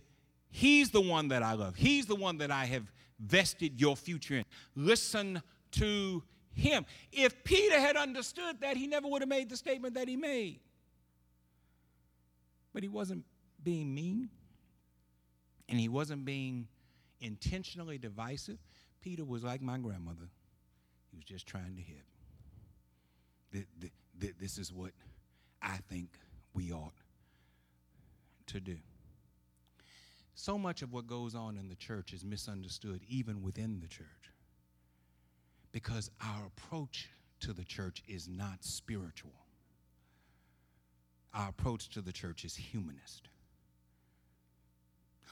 He's 0.50 0.90
the 0.90 1.00
one 1.00 1.28
that 1.28 1.42
I 1.42 1.54
love. 1.54 1.74
He's 1.74 2.06
the 2.06 2.14
one 2.14 2.38
that 2.38 2.52
I 2.52 2.66
have 2.66 2.84
vested 3.18 3.80
your 3.80 3.96
future 3.96 4.36
in. 4.36 4.44
Listen 4.76 5.42
to 5.72 6.22
him. 6.52 6.86
If 7.10 7.42
Peter 7.42 7.80
had 7.80 7.96
understood 7.96 8.60
that, 8.60 8.76
he 8.76 8.86
never 8.86 9.08
would 9.08 9.22
have 9.22 9.28
made 9.28 9.48
the 9.48 9.56
statement 9.56 9.94
that 9.94 10.06
he 10.06 10.16
made. 10.16 10.60
But 12.72 12.84
he 12.84 12.88
wasn't 12.88 13.24
being 13.64 13.92
mean, 13.92 14.28
and 15.68 15.80
he 15.80 15.88
wasn't 15.88 16.24
being 16.24 16.68
intentionally 17.20 17.98
divisive. 17.98 18.58
Peter 19.00 19.24
was 19.24 19.42
like 19.42 19.60
my 19.60 19.78
grandmother, 19.78 20.28
he 21.10 21.16
was 21.16 21.24
just 21.24 21.48
trying 21.48 21.74
to 21.74 21.82
hit. 21.82 23.66
This 24.38 24.58
is 24.58 24.72
what 24.72 24.92
I 25.60 25.78
think 25.88 26.16
we 26.54 26.72
ought 26.72 26.94
to 28.46 28.60
do. 28.60 28.76
So 30.34 30.58
much 30.58 30.82
of 30.82 30.92
what 30.92 31.06
goes 31.06 31.34
on 31.34 31.56
in 31.56 31.68
the 31.68 31.74
church 31.74 32.12
is 32.12 32.24
misunderstood, 32.24 33.00
even 33.08 33.42
within 33.42 33.80
the 33.80 33.88
church, 33.88 34.06
because 35.72 36.10
our 36.20 36.46
approach 36.46 37.08
to 37.40 37.52
the 37.52 37.64
church 37.64 38.02
is 38.08 38.28
not 38.28 38.64
spiritual. 38.64 39.32
Our 41.32 41.48
approach 41.48 41.88
to 41.90 42.00
the 42.00 42.12
church 42.12 42.44
is 42.44 42.54
humanist. 42.56 43.28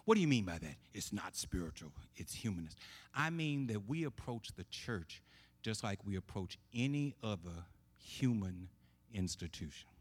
What 0.04 0.16
do 0.16 0.20
you 0.20 0.28
mean 0.28 0.44
by 0.44 0.58
that? 0.58 0.74
It's 0.92 1.12
not 1.12 1.36
spiritual, 1.36 1.92
it's 2.16 2.34
humanist. 2.34 2.76
I 3.14 3.30
mean 3.30 3.66
that 3.68 3.88
we 3.88 4.04
approach 4.04 4.48
the 4.56 4.64
church 4.64 5.22
just 5.62 5.84
like 5.84 6.00
we 6.04 6.16
approach 6.16 6.58
any 6.74 7.14
other 7.22 7.64
human 7.96 8.68
institution. 9.14 9.91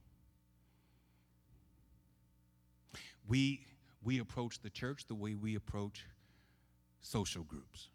We, 3.27 3.65
we 4.03 4.19
approach 4.19 4.62
the 4.62 4.69
church 4.69 5.05
the 5.07 5.15
way 5.15 5.36
we 5.36 5.55
approach 5.55 6.05
social 7.01 7.43
groups, 7.43 7.89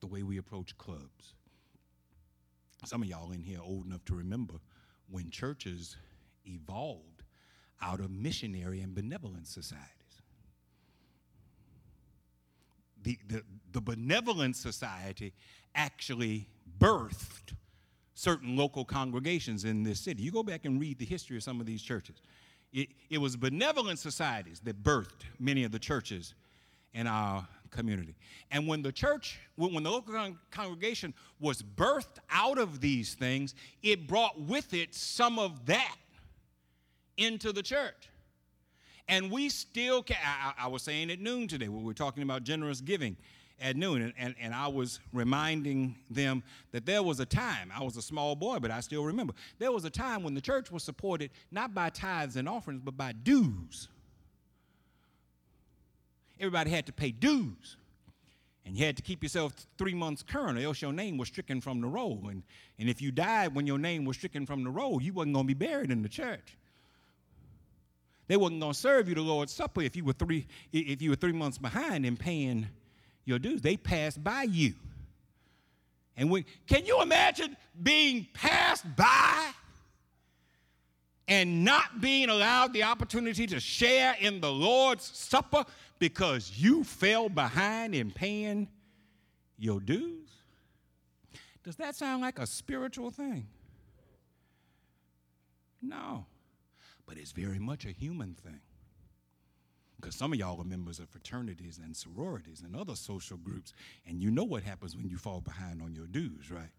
the 0.00 0.06
way 0.06 0.22
we 0.22 0.38
approach 0.38 0.76
clubs. 0.78 1.34
Some 2.84 3.02
of 3.02 3.08
y'all 3.08 3.32
in 3.32 3.42
here 3.42 3.58
old 3.62 3.86
enough 3.86 4.04
to 4.06 4.14
remember 4.14 4.54
when 5.10 5.30
churches 5.30 5.96
evolved 6.44 7.22
out 7.82 8.00
of 8.00 8.10
missionary 8.10 8.80
and 8.80 8.94
benevolent 8.94 9.46
societies. 9.46 9.90
The, 13.02 13.18
the, 13.28 13.42
the 13.72 13.80
benevolent 13.80 14.56
society 14.56 15.32
actually 15.74 16.48
birthed 16.78 17.54
certain 18.14 18.56
local 18.56 18.84
congregations 18.84 19.64
in 19.64 19.82
this 19.82 20.00
city. 20.00 20.22
You 20.22 20.32
go 20.32 20.42
back 20.42 20.64
and 20.64 20.80
read 20.80 20.98
the 20.98 21.04
history 21.04 21.36
of 21.36 21.42
some 21.42 21.60
of 21.60 21.66
these 21.66 21.82
churches. 21.82 22.16
It, 22.76 22.90
it 23.08 23.16
was 23.16 23.36
benevolent 23.36 23.98
societies 23.98 24.60
that 24.64 24.82
birthed 24.82 25.24
many 25.40 25.64
of 25.64 25.72
the 25.72 25.78
churches 25.78 26.34
in 26.92 27.06
our 27.06 27.48
community. 27.70 28.14
And 28.50 28.68
when 28.68 28.82
the 28.82 28.92
church, 28.92 29.40
when 29.56 29.82
the 29.82 29.90
local 29.90 30.12
con- 30.12 30.38
congregation 30.50 31.14
was 31.40 31.62
birthed 31.62 32.18
out 32.28 32.58
of 32.58 32.82
these 32.82 33.14
things, 33.14 33.54
it 33.82 34.06
brought 34.06 34.38
with 34.38 34.74
it 34.74 34.94
some 34.94 35.38
of 35.38 35.64
that 35.64 35.96
into 37.16 37.50
the 37.50 37.62
church. 37.62 38.10
And 39.08 39.30
we 39.30 39.48
still 39.48 40.02
can. 40.02 40.18
I, 40.22 40.64
I 40.64 40.66
was 40.66 40.82
saying 40.82 41.10
at 41.10 41.18
noon 41.18 41.48
today, 41.48 41.68
we 41.68 41.82
were 41.82 41.94
talking 41.94 42.22
about 42.22 42.42
generous 42.44 42.82
giving 42.82 43.16
at 43.60 43.76
noon, 43.76 44.02
and, 44.02 44.12
and, 44.18 44.34
and 44.40 44.54
I 44.54 44.68
was 44.68 45.00
reminding 45.12 45.96
them 46.10 46.42
that 46.72 46.84
there 46.84 47.02
was 47.02 47.20
a 47.20 47.26
time, 47.26 47.72
I 47.74 47.82
was 47.82 47.96
a 47.96 48.02
small 48.02 48.36
boy, 48.36 48.58
but 48.58 48.70
I 48.70 48.80
still 48.80 49.04
remember, 49.04 49.32
there 49.58 49.72
was 49.72 49.84
a 49.84 49.90
time 49.90 50.22
when 50.22 50.34
the 50.34 50.40
church 50.40 50.70
was 50.70 50.82
supported 50.82 51.30
not 51.50 51.74
by 51.74 51.90
tithes 51.90 52.36
and 52.36 52.48
offerings, 52.48 52.82
but 52.84 52.96
by 52.96 53.12
dues. 53.12 53.88
Everybody 56.38 56.70
had 56.70 56.86
to 56.86 56.92
pay 56.92 57.12
dues. 57.12 57.76
And 58.66 58.76
you 58.76 58.84
had 58.84 58.96
to 58.96 59.02
keep 59.02 59.22
yourself 59.22 59.52
three 59.78 59.94
months 59.94 60.24
current, 60.24 60.58
or 60.58 60.62
else 60.62 60.82
your 60.82 60.92
name 60.92 61.16
was 61.18 61.28
stricken 61.28 61.60
from 61.60 61.80
the 61.80 61.86
roll. 61.86 62.26
And, 62.28 62.42
and 62.80 62.90
if 62.90 63.00
you 63.00 63.12
died 63.12 63.54
when 63.54 63.64
your 63.66 63.78
name 63.78 64.04
was 64.04 64.16
stricken 64.16 64.44
from 64.44 64.64
the 64.64 64.70
roll, 64.70 65.00
you 65.00 65.12
wasn't 65.12 65.34
going 65.34 65.46
to 65.46 65.54
be 65.54 65.66
buried 65.66 65.92
in 65.92 66.02
the 66.02 66.08
church. 66.08 66.58
They 68.26 68.36
wasn't 68.36 68.60
going 68.60 68.72
to 68.72 68.78
serve 68.78 69.08
you 69.08 69.14
the 69.14 69.20
Lord's 69.20 69.52
Supper 69.52 69.82
if 69.82 69.94
you 69.94 70.04
were 70.04 70.12
three 70.12 70.48
if 70.72 71.00
you 71.00 71.10
were 71.10 71.16
three 71.16 71.32
months 71.32 71.58
behind 71.58 72.04
in 72.04 72.16
paying 72.16 72.66
your 73.26 73.38
dues. 73.38 73.60
They 73.60 73.76
passed 73.76 74.24
by 74.24 74.44
you. 74.44 74.72
And 76.16 76.30
when, 76.30 76.46
can 76.66 76.86
you 76.86 77.02
imagine 77.02 77.56
being 77.82 78.26
passed 78.32 78.86
by 78.96 79.50
and 81.28 81.62
not 81.64 82.00
being 82.00 82.30
allowed 82.30 82.72
the 82.72 82.84
opportunity 82.84 83.46
to 83.48 83.60
share 83.60 84.16
in 84.18 84.40
the 84.40 84.50
Lord's 84.50 85.04
Supper 85.04 85.64
because 85.98 86.52
you 86.56 86.84
fell 86.84 87.28
behind 87.28 87.94
in 87.94 88.10
paying 88.10 88.68
your 89.58 89.80
dues? 89.80 90.30
Does 91.62 91.76
that 91.76 91.96
sound 91.96 92.22
like 92.22 92.38
a 92.38 92.46
spiritual 92.46 93.10
thing? 93.10 93.48
No, 95.82 96.24
but 97.06 97.18
it's 97.18 97.32
very 97.32 97.58
much 97.58 97.84
a 97.84 97.90
human 97.90 98.34
thing. 98.34 98.60
Because 99.96 100.14
some 100.14 100.32
of 100.32 100.38
y'all 100.38 100.60
are 100.60 100.64
members 100.64 100.98
of 100.98 101.08
fraternities 101.08 101.80
and 101.82 101.96
sororities 101.96 102.62
and 102.64 102.76
other 102.76 102.94
social 102.94 103.38
groups, 103.38 103.72
and 104.06 104.20
you 104.22 104.30
know 104.30 104.44
what 104.44 104.62
happens 104.62 104.96
when 104.96 105.08
you 105.08 105.16
fall 105.16 105.40
behind 105.40 105.80
on 105.80 105.94
your 105.94 106.06
dues, 106.06 106.50
right? 106.50 106.70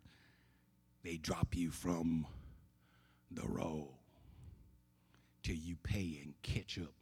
They 1.04 1.18
drop 1.18 1.56
you 1.56 1.72
from 1.72 2.28
the 3.32 3.48
roll 3.48 3.98
till 5.44 5.56
you 5.56 5.76
pay 5.84 6.20
and 6.24 6.34
catch 6.44 6.78
up 6.78 6.94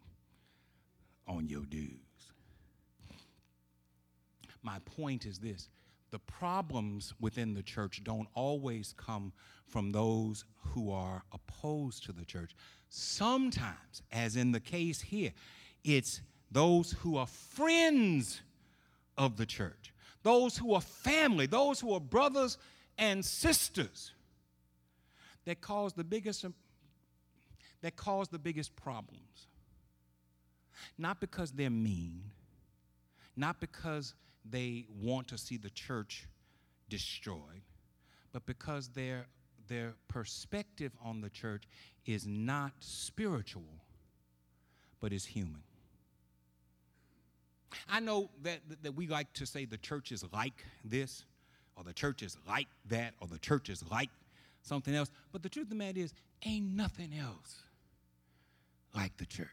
on 1.28 1.48
your 1.48 1.66
dues. 1.66 2.00
My 4.62 4.80
point 4.86 5.26
is 5.26 5.40
this 5.40 5.70
the 6.12 6.20
problems 6.20 7.14
within 7.20 7.54
the 7.54 7.64
church 7.64 8.04
don't 8.04 8.28
always 8.34 8.94
come 8.96 9.34
from 9.68 9.92
those 9.92 10.46
who 10.56 10.92
are 10.92 11.24
opposed 11.34 12.06
to 12.06 12.14
the 12.14 12.24
church. 12.24 12.56
Sometimes, 12.90 14.02
as 14.12 14.36
in 14.36 14.52
the 14.52 14.60
case 14.60 15.02
here, 15.02 15.32
it's 15.86 16.22
those 16.52 16.94
who 16.94 17.18
are 17.18 17.28
friends 17.28 18.42
of 19.18 19.38
the 19.38 19.46
church, 19.46 19.94
those 20.24 20.58
who 20.58 20.74
are 20.74 20.82
family, 20.82 21.46
those 21.46 21.80
who 21.80 21.94
are 21.94 22.00
brothers 22.00 22.58
and 22.98 23.24
sisters 23.24 24.12
that 25.46 25.62
cause 25.62 25.94
the 25.94 26.04
biggest 26.04 26.46
that 27.82 27.96
cause 27.96 28.30
the 28.30 28.40
biggest 28.40 28.76
problems. 28.76 29.48
Not 30.98 31.20
because 31.20 31.52
they're 31.52 31.70
mean, 31.70 32.24
not 33.36 33.60
because 33.60 34.16
they 34.50 34.86
want 35.02 35.28
to 35.30 35.38
see 35.38 35.58
the 35.58 35.70
church 35.70 36.28
destroyed, 36.90 37.62
but 38.32 38.46
because 38.46 38.90
their, 38.90 39.28
their 39.68 39.94
perspective 40.08 40.92
on 41.04 41.22
the 41.22 41.30
church 41.30 41.64
is 42.06 42.26
not 42.26 42.72
spiritual, 42.80 43.82
but 45.00 45.14
is 45.14 45.26
human. 45.26 45.62
I 47.90 48.00
know 48.00 48.30
that, 48.44 48.60
that 48.84 48.96
we 48.96 49.08
like 49.08 49.32
to 49.34 49.46
say 49.46 49.66
the 49.66 49.78
church 49.78 50.12
is 50.12 50.24
like 50.32 50.66
this, 50.84 51.26
or 51.76 51.84
the 51.84 51.94
church 51.94 52.24
is 52.24 52.38
like 52.48 52.68
that, 52.90 53.14
or 53.20 53.28
the 53.28 53.40
church 53.40 53.70
is 53.70 53.84
like 53.90 54.10
something 54.62 54.96
else, 54.96 55.12
but 55.32 55.44
the 55.44 55.50
truth 55.50 55.66
of 55.66 55.70
the 55.70 55.76
matter 55.76 56.00
is, 56.00 56.14
ain't 56.46 56.74
nothing 56.76 57.14
else 57.14 57.64
like 58.96 59.16
the 59.18 59.26
church. 59.26 59.48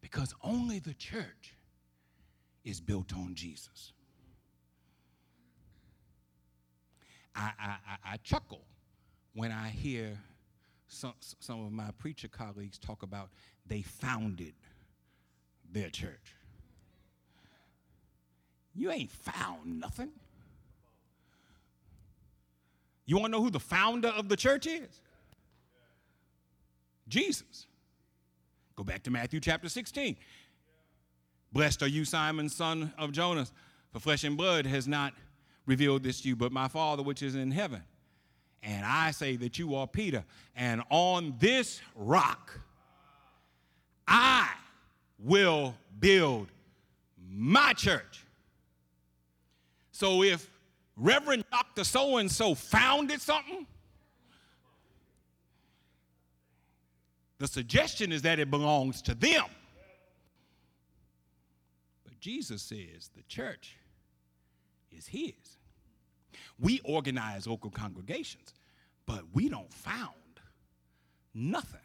Because 0.00 0.34
only 0.42 0.78
the 0.78 0.94
church 0.94 1.54
is 2.64 2.80
built 2.80 3.12
on 3.14 3.34
Jesus. 3.34 3.92
I, 7.34 7.52
I, 7.60 8.12
I, 8.12 8.16
chuckle 8.18 8.62
when 9.32 9.52
I 9.52 9.68
hear 9.68 10.18
some, 10.88 11.14
some 11.20 11.64
of 11.64 11.70
my 11.70 11.90
preacher 11.98 12.26
colleagues 12.26 12.78
talk 12.78 13.04
about 13.04 13.28
they 13.66 13.82
founded 13.82 14.54
their 15.72 15.90
church. 15.90 16.34
You 18.74 18.90
ain't 18.90 19.10
found 19.10 19.80
nothing. 19.80 20.10
You 23.06 23.16
want 23.16 23.32
to 23.32 23.38
know 23.38 23.42
who 23.42 23.50
the 23.50 23.60
founder 23.60 24.08
of 24.08 24.28
the 24.28 24.36
church 24.36 24.66
is? 24.66 25.00
Jesus. 27.08 27.66
Go 28.76 28.84
back 28.84 29.02
to 29.04 29.10
Matthew 29.10 29.40
chapter 29.40 29.68
16. 29.68 30.16
Blessed 31.52 31.82
are 31.82 31.88
you, 31.88 32.04
Simon, 32.04 32.48
son 32.48 32.92
of 32.98 33.12
Jonas, 33.12 33.52
for 33.92 33.98
flesh 33.98 34.24
and 34.24 34.36
blood 34.36 34.66
has 34.66 34.86
not 34.86 35.14
revealed 35.66 36.02
this 36.02 36.20
to 36.20 36.28
you, 36.28 36.36
but 36.36 36.52
my 36.52 36.68
Father 36.68 37.02
which 37.02 37.22
is 37.22 37.34
in 37.34 37.50
heaven. 37.50 37.82
And 38.62 38.84
I 38.84 39.12
say 39.12 39.36
that 39.36 39.58
you 39.58 39.74
are 39.74 39.86
Peter, 39.86 40.24
and 40.54 40.82
on 40.90 41.34
this 41.38 41.80
rock 41.94 42.60
I 44.06 44.48
will 45.18 45.74
build 45.98 46.48
my 47.28 47.72
church. 47.72 48.24
So 49.90 50.22
if 50.22 50.48
Reverend 50.96 51.44
Dr. 51.50 51.84
So 51.84 52.18
and 52.18 52.30
so 52.30 52.54
founded 52.54 53.20
something, 53.20 53.66
the 57.38 57.48
suggestion 57.48 58.12
is 58.12 58.22
that 58.22 58.38
it 58.38 58.50
belongs 58.50 59.02
to 59.02 59.14
them. 59.14 59.44
But 62.04 62.18
Jesus 62.20 62.62
says 62.62 63.10
the 63.16 63.22
church 63.28 63.76
is 64.90 65.06
his. 65.06 65.32
We 66.60 66.80
organize 66.84 67.46
local 67.46 67.70
congregations, 67.70 68.54
but 69.06 69.22
we 69.32 69.48
don't 69.48 69.72
found 69.72 70.14
nothing. 71.34 71.80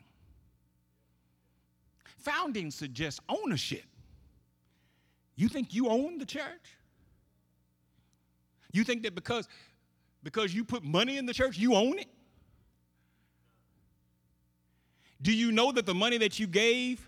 Founding 2.23 2.71
suggests 2.71 3.19
ownership. 3.29 3.83
You 5.36 5.47
think 5.47 5.73
you 5.73 5.89
own 5.89 6.17
the 6.17 6.25
church? 6.25 6.77
You 8.71 8.83
think 8.83 9.03
that 9.03 9.13
because 9.13 9.47
because 10.23 10.53
you 10.53 10.63
put 10.63 10.83
money 10.83 11.17
in 11.17 11.25
the 11.25 11.33
church, 11.33 11.57
you 11.57 11.75
own 11.75 11.99
it? 11.99 12.07
Do 15.21 15.33
you 15.33 15.51
know 15.51 15.71
that 15.73 15.86
the 15.86 15.93
money 15.93 16.17
that 16.17 16.39
you 16.39 16.47
gave 16.47 17.05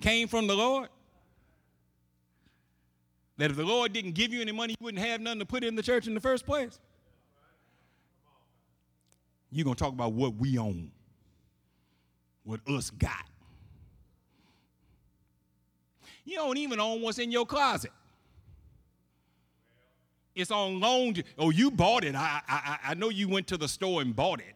came 0.00 0.28
from 0.28 0.46
the 0.46 0.54
Lord? 0.54 0.88
That 3.38 3.50
if 3.50 3.56
the 3.56 3.64
Lord 3.64 3.92
didn't 3.92 4.12
give 4.12 4.32
you 4.32 4.40
any 4.40 4.52
money, 4.52 4.76
you 4.78 4.84
wouldn't 4.84 5.04
have 5.04 5.20
nothing 5.20 5.40
to 5.40 5.46
put 5.46 5.64
in 5.64 5.74
the 5.74 5.82
church 5.82 6.06
in 6.06 6.14
the 6.14 6.20
first 6.20 6.46
place. 6.46 6.78
You're 9.50 9.64
going 9.64 9.76
to 9.76 9.82
talk 9.82 9.92
about 9.92 10.12
what 10.12 10.36
we 10.36 10.58
own, 10.58 10.92
what 12.44 12.60
us 12.68 12.90
got. 12.90 13.29
You 16.24 16.36
don't 16.36 16.56
even 16.58 16.80
own 16.80 17.02
what's 17.02 17.18
in 17.18 17.30
your 17.30 17.46
closet. 17.46 17.92
It's 20.34 20.50
on 20.50 20.80
loan. 20.80 21.14
Oh, 21.38 21.50
you 21.50 21.70
bought 21.70 22.04
it. 22.04 22.14
I, 22.14 22.40
I, 22.48 22.78
I 22.88 22.94
know 22.94 23.08
you 23.08 23.28
went 23.28 23.48
to 23.48 23.56
the 23.56 23.68
store 23.68 24.00
and 24.00 24.14
bought 24.14 24.40
it. 24.40 24.54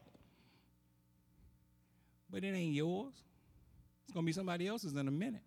But 2.31 2.45
it 2.45 2.55
ain't 2.55 2.75
yours. 2.75 3.15
It's 4.05 4.13
going 4.13 4.25
to 4.25 4.27
be 4.27 4.33
somebody 4.33 4.67
else's 4.67 4.95
in 4.95 5.09
a 5.09 5.11
minute. 5.11 5.43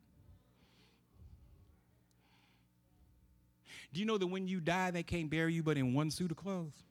Do 3.94 4.00
you 4.00 4.06
know 4.06 4.18
that 4.18 4.28
when 4.28 4.48
you 4.48 4.60
die, 4.60 4.92
they 4.92 5.04
can't 5.04 5.30
bury 5.30 5.54
you 5.54 5.64
but 5.64 5.78
in 5.78 5.94
one 5.94 6.12
suit 6.12 6.32
of 6.32 6.38
clothes? 6.38 6.84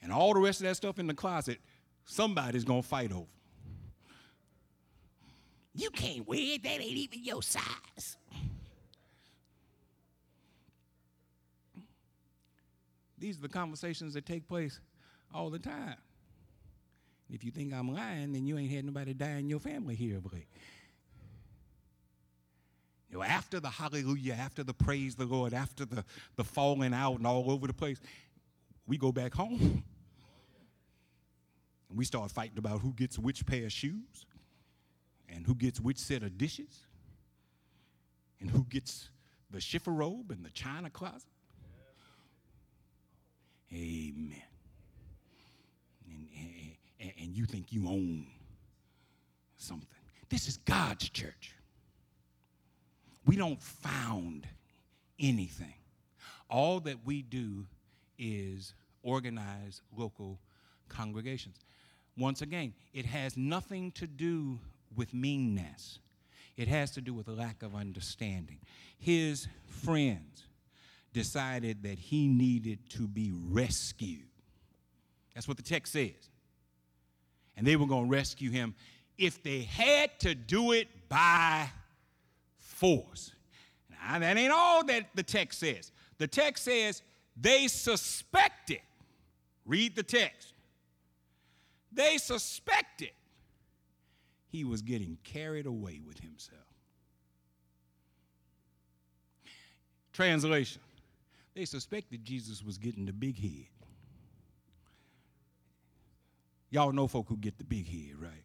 And 0.00 0.12
all 0.12 0.32
the 0.32 0.40
rest 0.40 0.60
of 0.60 0.66
that 0.66 0.76
stuff 0.76 0.98
in 0.98 1.06
the 1.06 1.14
closet, 1.14 1.58
somebody's 2.04 2.64
gonna 2.64 2.82
fight 2.82 3.12
over. 3.12 3.26
You 5.78 5.90
can't 5.90 6.26
wear 6.26 6.40
it, 6.40 6.64
that 6.64 6.80
ain't 6.80 6.82
even 6.82 7.22
your 7.22 7.40
size. 7.40 8.16
These 13.16 13.38
are 13.38 13.42
the 13.42 13.48
conversations 13.48 14.14
that 14.14 14.26
take 14.26 14.48
place 14.48 14.80
all 15.32 15.50
the 15.50 15.60
time. 15.60 15.94
If 17.30 17.44
you 17.44 17.52
think 17.52 17.72
I'm 17.72 17.94
lying, 17.94 18.32
then 18.32 18.44
you 18.44 18.58
ain't 18.58 18.72
had 18.72 18.86
nobody 18.86 19.14
die 19.14 19.38
in 19.38 19.48
your 19.48 19.60
family 19.60 19.94
here 19.94 20.18
late. 20.32 20.48
You 23.08 23.18
know, 23.18 23.22
after 23.22 23.60
the 23.60 23.70
hallelujah, 23.70 24.34
after 24.34 24.64
the 24.64 24.74
praise 24.74 25.14
the 25.14 25.26
Lord, 25.26 25.54
after 25.54 25.84
the, 25.84 26.04
the 26.34 26.42
falling 26.42 26.92
out 26.92 27.18
and 27.18 27.26
all 27.26 27.52
over 27.52 27.68
the 27.68 27.72
place, 27.72 28.00
we 28.88 28.98
go 28.98 29.12
back 29.12 29.32
home. 29.32 29.84
And 31.88 31.96
we 31.96 32.04
start 32.04 32.32
fighting 32.32 32.58
about 32.58 32.80
who 32.80 32.92
gets 32.94 33.16
which 33.16 33.46
pair 33.46 33.66
of 33.66 33.72
shoes 33.72 34.26
and 35.28 35.46
who 35.46 35.54
gets 35.54 35.80
which 35.80 35.98
set 35.98 36.22
of 36.22 36.38
dishes 36.38 36.86
and 38.40 38.50
who 38.50 38.64
gets 38.64 39.10
the 39.50 39.58
chifforobe 39.58 40.30
and 40.30 40.44
the 40.44 40.50
china 40.50 40.90
closet. 40.90 41.28
Amen. 43.72 44.42
And, 46.06 46.76
and, 47.00 47.12
and 47.20 47.36
you 47.36 47.44
think 47.44 47.72
you 47.72 47.86
own 47.88 48.26
something. 49.56 49.88
This 50.30 50.48
is 50.48 50.56
God's 50.58 51.08
church 51.10 51.54
we 53.28 53.36
don't 53.36 53.60
found 53.62 54.48
anything. 55.20 55.74
All 56.48 56.80
that 56.80 57.04
we 57.04 57.20
do 57.20 57.66
is 58.18 58.72
organize 59.02 59.82
local 59.94 60.38
congregations. 60.88 61.58
Once 62.16 62.40
again, 62.40 62.72
it 62.94 63.04
has 63.04 63.36
nothing 63.36 63.92
to 63.92 64.06
do 64.06 64.58
with 64.96 65.14
meanness. 65.14 65.98
It 66.56 66.68
has 66.68 66.90
to 66.92 67.00
do 67.00 67.14
with 67.14 67.28
a 67.28 67.32
lack 67.32 67.62
of 67.62 67.74
understanding. 67.74 68.58
His 68.98 69.46
friends 69.66 70.44
decided 71.12 71.82
that 71.84 71.98
he 71.98 72.26
needed 72.26 72.78
to 72.90 73.06
be 73.06 73.32
rescued. 73.32 74.26
That's 75.34 75.46
what 75.46 75.56
the 75.56 75.62
text 75.62 75.92
says. 75.92 76.30
And 77.56 77.66
they 77.66 77.76
were 77.76 77.86
going 77.86 78.04
to 78.04 78.10
rescue 78.10 78.50
him 78.50 78.74
if 79.16 79.42
they 79.42 79.62
had 79.62 80.18
to 80.20 80.34
do 80.34 80.72
it 80.72 80.88
by 81.08 81.68
force. 82.58 83.32
Now, 83.90 84.18
that 84.18 84.36
ain't 84.36 84.52
all 84.52 84.84
that 84.84 85.06
the 85.14 85.22
text 85.22 85.60
says. 85.60 85.90
The 86.18 86.26
text 86.26 86.64
says 86.64 87.02
they 87.40 87.68
suspected. 87.68 88.80
Read 89.64 89.94
the 89.94 90.02
text. 90.02 90.54
They 91.92 92.18
suspected 92.18 93.10
he 94.48 94.64
was 94.64 94.82
getting 94.82 95.18
carried 95.24 95.66
away 95.66 96.00
with 96.04 96.18
himself. 96.20 96.60
Translation 100.12 100.80
They 101.54 101.64
suspected 101.64 102.24
Jesus 102.24 102.62
was 102.62 102.78
getting 102.78 103.06
the 103.06 103.12
big 103.12 103.38
head. 103.38 103.68
Y'all 106.70 106.92
know 106.92 107.06
folk 107.06 107.26
who 107.28 107.36
get 107.36 107.56
the 107.58 107.64
big 107.64 107.86
head, 107.86 108.20
right? 108.20 108.44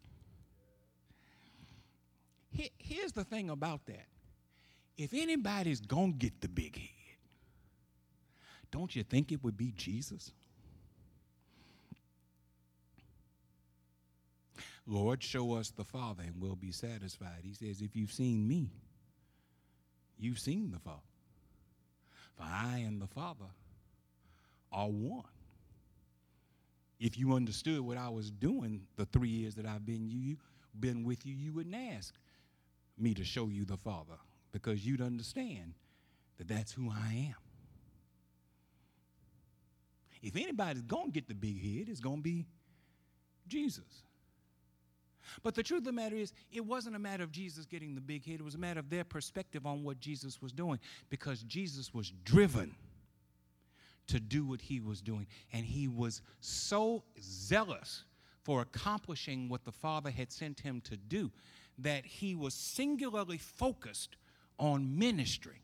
Here's 2.78 3.12
the 3.12 3.24
thing 3.24 3.50
about 3.50 3.84
that 3.86 4.06
if 4.96 5.12
anybody's 5.12 5.80
going 5.80 6.12
to 6.12 6.18
get 6.18 6.40
the 6.40 6.48
big 6.48 6.76
head, 6.76 6.88
don't 8.70 8.94
you 8.94 9.02
think 9.02 9.32
it 9.32 9.42
would 9.42 9.56
be 9.56 9.72
Jesus? 9.76 10.32
Lord, 14.86 15.22
show 15.22 15.54
us 15.54 15.70
the 15.70 15.84
Father 15.84 16.22
and 16.24 16.34
we'll 16.40 16.56
be 16.56 16.72
satisfied. 16.72 17.40
He 17.42 17.54
says, 17.54 17.80
If 17.80 17.96
you've 17.96 18.12
seen 18.12 18.46
me, 18.46 18.70
you've 20.18 20.38
seen 20.38 20.70
the 20.70 20.78
Father. 20.78 21.00
For 22.36 22.42
I 22.42 22.78
and 22.78 23.00
the 23.00 23.06
Father 23.06 23.46
are 24.72 24.88
one. 24.88 25.24
If 27.00 27.18
you 27.18 27.32
understood 27.34 27.80
what 27.80 27.96
I 27.96 28.08
was 28.08 28.30
doing 28.30 28.82
the 28.96 29.06
three 29.06 29.28
years 29.28 29.54
that 29.56 29.66
I've 29.66 29.86
been 29.86 30.08
you 30.08 30.36
been 30.78 31.04
with 31.04 31.24
you, 31.24 31.34
you 31.34 31.52
wouldn't 31.52 31.74
ask 31.74 32.14
me 32.98 33.14
to 33.14 33.24
show 33.24 33.48
you 33.48 33.64
the 33.64 33.76
Father 33.76 34.14
because 34.52 34.84
you'd 34.84 35.00
understand 35.00 35.74
that 36.38 36.48
that's 36.48 36.72
who 36.72 36.90
I 36.90 37.28
am. 37.28 37.34
If 40.22 40.36
anybody's 40.36 40.82
going 40.82 41.06
to 41.06 41.12
get 41.12 41.28
the 41.28 41.34
big 41.34 41.60
head, 41.60 41.88
it's 41.88 42.00
going 42.00 42.16
to 42.16 42.22
be 42.22 42.46
Jesus. 43.46 44.02
But 45.42 45.54
the 45.54 45.62
truth 45.62 45.80
of 45.80 45.84
the 45.84 45.92
matter 45.92 46.16
is, 46.16 46.32
it 46.52 46.64
wasn't 46.64 46.96
a 46.96 46.98
matter 46.98 47.24
of 47.24 47.32
Jesus 47.32 47.66
getting 47.66 47.94
the 47.94 48.00
big 48.00 48.24
hit, 48.24 48.40
it 48.40 48.44
was 48.44 48.54
a 48.54 48.58
matter 48.58 48.80
of 48.80 48.90
their 48.90 49.04
perspective 49.04 49.66
on 49.66 49.82
what 49.82 50.00
Jesus 50.00 50.40
was 50.40 50.52
doing 50.52 50.78
because 51.10 51.42
Jesus 51.42 51.92
was 51.92 52.12
driven 52.24 52.74
to 54.06 54.20
do 54.20 54.44
what 54.44 54.60
he 54.60 54.80
was 54.80 55.00
doing. 55.00 55.26
And 55.52 55.64
he 55.64 55.88
was 55.88 56.22
so 56.40 57.04
zealous 57.20 58.04
for 58.42 58.60
accomplishing 58.60 59.48
what 59.48 59.64
the 59.64 59.72
Father 59.72 60.10
had 60.10 60.30
sent 60.30 60.60
him 60.60 60.80
to 60.82 60.96
do 60.96 61.30
that 61.78 62.04
he 62.04 62.34
was 62.34 62.54
singularly 62.54 63.38
focused 63.38 64.16
on 64.58 64.98
ministry 64.98 65.62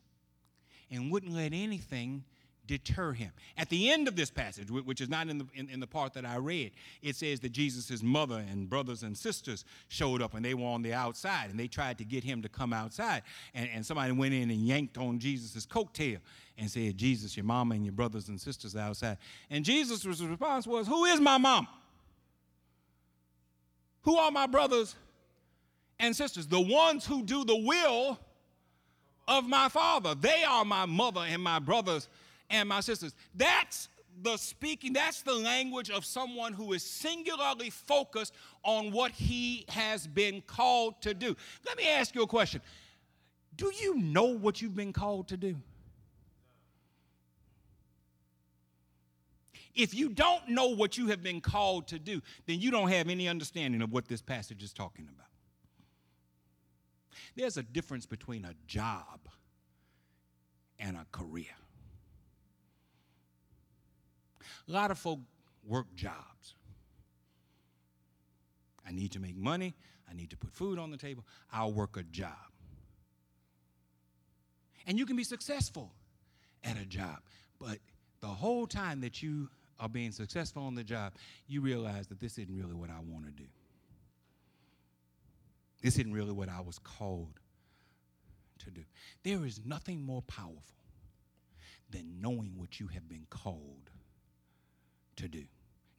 and 0.89 1.11
wouldn't 1.11 1.33
let 1.33 1.53
anything 1.53 2.23
deter 2.67 3.11
him. 3.13 3.31
At 3.57 3.69
the 3.69 3.91
end 3.91 4.07
of 4.07 4.15
this 4.15 4.29
passage, 4.29 4.69
which 4.69 5.01
is 5.01 5.09
not 5.09 5.27
in 5.27 5.39
the, 5.39 5.47
in, 5.53 5.69
in, 5.69 5.79
the 5.79 5.87
part 5.87 6.13
that 6.13 6.25
I 6.25 6.37
read, 6.37 6.71
it 7.01 7.15
says 7.15 7.39
that 7.41 7.51
Jesus' 7.51 8.01
mother 8.01 8.43
and 8.49 8.69
brothers 8.69 9.03
and 9.03 9.17
sisters 9.17 9.65
showed 9.87 10.21
up 10.21 10.33
and 10.33 10.45
they 10.45 10.53
were 10.53 10.67
on 10.67 10.81
the 10.81 10.93
outside 10.93 11.49
and 11.49 11.59
they 11.59 11.67
tried 11.67 11.97
to 11.97 12.05
get 12.05 12.23
him 12.23 12.41
to 12.41 12.49
come 12.49 12.71
outside. 12.73 13.23
And, 13.53 13.69
and 13.73 13.85
somebody 13.85 14.11
went 14.11 14.33
in 14.33 14.49
and 14.49 14.65
yanked 14.65 14.97
on 14.97 15.19
Jesus' 15.19 15.65
coattail 15.65 16.19
and 16.57 16.69
said, 16.69 16.97
Jesus, 16.97 17.35
your 17.35 17.45
mama 17.45 17.75
and 17.75 17.83
your 17.83 17.93
brothers 17.93 18.29
and 18.29 18.39
sisters 18.39 18.75
are 18.75 18.79
outside. 18.79 19.17
And 19.49 19.65
Jesus' 19.65 20.05
response 20.05 20.67
was, 20.67 20.87
Who 20.87 21.05
is 21.05 21.19
my 21.19 21.37
mom? 21.37 21.67
Who 24.03 24.17
are 24.17 24.31
my 24.31 24.47
brothers 24.47 24.95
and 25.99 26.15
sisters? 26.15 26.47
The 26.47 26.61
ones 26.61 27.05
who 27.05 27.23
do 27.23 27.43
the 27.43 27.55
will 27.55 28.19
of 29.27 29.47
my 29.47 29.69
father. 29.69 30.15
They 30.15 30.43
are 30.43 30.65
my 30.65 30.85
mother 30.85 31.21
and 31.21 31.41
my 31.41 31.59
brothers 31.59 32.07
and 32.51 32.69
my 32.69 32.81
sisters. 32.81 33.15
That's 33.33 33.89
the 34.21 34.37
speaking, 34.37 34.93
that's 34.93 35.21
the 35.21 35.33
language 35.33 35.89
of 35.89 36.05
someone 36.05 36.53
who 36.53 36.73
is 36.73 36.83
singularly 36.83 37.69
focused 37.69 38.33
on 38.63 38.91
what 38.91 39.11
he 39.11 39.65
has 39.69 40.05
been 40.05 40.41
called 40.41 41.01
to 41.01 41.13
do. 41.13 41.35
Let 41.65 41.77
me 41.77 41.87
ask 41.89 42.13
you 42.13 42.21
a 42.21 42.27
question 42.27 42.61
Do 43.55 43.71
you 43.81 43.95
know 43.95 44.25
what 44.25 44.61
you've 44.61 44.75
been 44.75 44.93
called 44.93 45.29
to 45.29 45.37
do? 45.37 45.55
If 49.73 49.93
you 49.93 50.09
don't 50.09 50.49
know 50.49 50.67
what 50.67 50.97
you 50.97 51.07
have 51.07 51.23
been 51.23 51.39
called 51.39 51.87
to 51.87 51.99
do, 51.99 52.21
then 52.45 52.59
you 52.59 52.71
don't 52.71 52.89
have 52.89 53.07
any 53.07 53.29
understanding 53.29 53.81
of 53.81 53.93
what 53.93 54.07
this 54.07 54.21
passage 54.21 54.61
is 54.63 54.73
talking 54.73 55.07
about. 55.07 55.27
There's 57.35 57.55
a 57.55 57.63
difference 57.63 58.05
between 58.05 58.43
a 58.43 58.53
job 58.67 59.29
and 60.77 60.97
a 60.97 61.05
career. 61.13 61.55
A 64.67 64.71
lot 64.71 64.91
of 64.91 64.97
folk 64.97 65.19
work 65.65 65.93
jobs. 65.95 66.55
I 68.85 68.91
need 68.91 69.11
to 69.13 69.19
make 69.19 69.37
money. 69.37 69.75
I 70.09 70.13
need 70.13 70.29
to 70.31 70.37
put 70.37 70.51
food 70.51 70.79
on 70.79 70.91
the 70.91 70.97
table. 70.97 71.25
I'll 71.51 71.71
work 71.71 71.97
a 71.97 72.03
job. 72.03 72.35
And 74.87 74.97
you 74.97 75.05
can 75.05 75.15
be 75.15 75.23
successful 75.23 75.93
at 76.63 76.77
a 76.77 76.85
job, 76.85 77.19
but 77.59 77.77
the 78.19 78.27
whole 78.27 78.67
time 78.67 79.01
that 79.01 79.21
you 79.23 79.49
are 79.79 79.89
being 79.89 80.11
successful 80.11 80.63
on 80.63 80.75
the 80.75 80.83
job, 80.83 81.13
you 81.47 81.61
realize 81.61 82.07
that 82.07 82.19
this 82.19 82.37
isn't 82.37 82.55
really 82.55 82.73
what 82.73 82.89
I 82.89 82.99
want 83.07 83.25
to 83.25 83.31
do. 83.31 83.47
This 85.81 85.97
isn't 85.97 86.13
really 86.13 86.31
what 86.31 86.49
I 86.49 86.61
was 86.61 86.77
called 86.77 87.39
to 88.59 88.69
do. 88.69 88.83
There 89.23 89.43
is 89.45 89.61
nothing 89.65 90.03
more 90.03 90.21
powerful 90.23 90.61
than 91.89 92.21
knowing 92.21 92.53
what 92.57 92.79
you 92.79 92.87
have 92.87 93.09
been 93.09 93.25
called 93.29 93.89
to 95.21 95.27
do. 95.27 95.43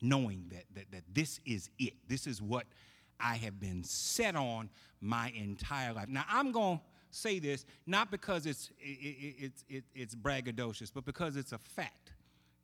Knowing 0.00 0.46
that, 0.50 0.64
that, 0.74 0.90
that 0.90 1.02
this 1.12 1.40
is 1.46 1.70
it. 1.78 1.94
This 2.08 2.26
is 2.26 2.42
what 2.42 2.66
I 3.20 3.37
have 3.37 3.61
been 3.61 3.85
set 3.85 4.35
on 4.35 4.68
my 5.00 5.32
entire 5.37 5.92
life. 5.92 6.08
Now, 6.08 6.24
I'm 6.28 6.50
going 6.50 6.78
to 6.78 6.85
say 7.11 7.38
this 7.38 7.64
not 7.87 8.11
because 8.11 8.46
it's, 8.46 8.70
it, 8.80 9.44
it, 9.44 9.52
it, 9.68 9.85
it's 9.94 10.14
braggadocious, 10.14 10.90
but 10.92 11.04
because 11.04 11.37
it's 11.37 11.52
a 11.52 11.58
fact. 11.58 12.12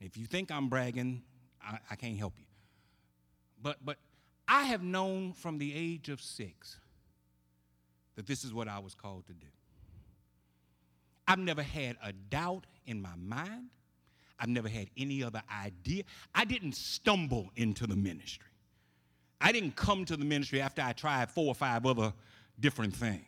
If 0.01 0.17
you 0.17 0.27
think 0.27 0.51
I'm 0.51 0.69
bragging, 0.69 1.23
I, 1.63 1.79
I 1.91 1.97
can't 1.97 2.19
help 2.19 2.35
you. 2.39 2.47
But, 3.63 3.79
but 3.85 3.99
I 4.47 4.65
have 4.65 4.83
known 4.83 5.33
from 5.33 5.59
the 5.59 5.73
age 5.75 6.09
of 6.09 6.21
six 6.21 6.77
that 8.17 8.27
this 8.27 8.45
is 8.45 8.53
what 8.53 8.67
I 8.67 8.79
was 8.81 8.95
called 8.95 9.27
to 9.27 9.33
do. 9.33 9.47
I've 11.29 11.39
never 11.39 11.63
had 11.63 11.97
a 12.03 12.13
doubt 12.13 12.67
in 12.87 13.03
my 13.03 13.15
mind. 13.17 13.69
I've 14.39 14.49
never 14.49 14.69
had 14.69 14.89
any 14.97 15.23
other 15.23 15.43
idea. 15.65 16.05
I 16.35 16.45
didn't 16.45 16.75
stumble 16.75 17.51
into 17.57 17.87
the 17.87 17.97
ministry. 17.97 18.47
I 19.41 19.53
didn't 19.53 19.77
come 19.77 20.05
to 20.07 20.17
the 20.17 20.25
ministry 20.25 20.61
after 20.61 20.83
I 20.83 20.93
tried 20.93 21.31
four 21.31 21.47
or 21.47 21.55
five 21.55 21.87
other 21.87 22.13
different 22.59 22.95
things. 22.95 23.25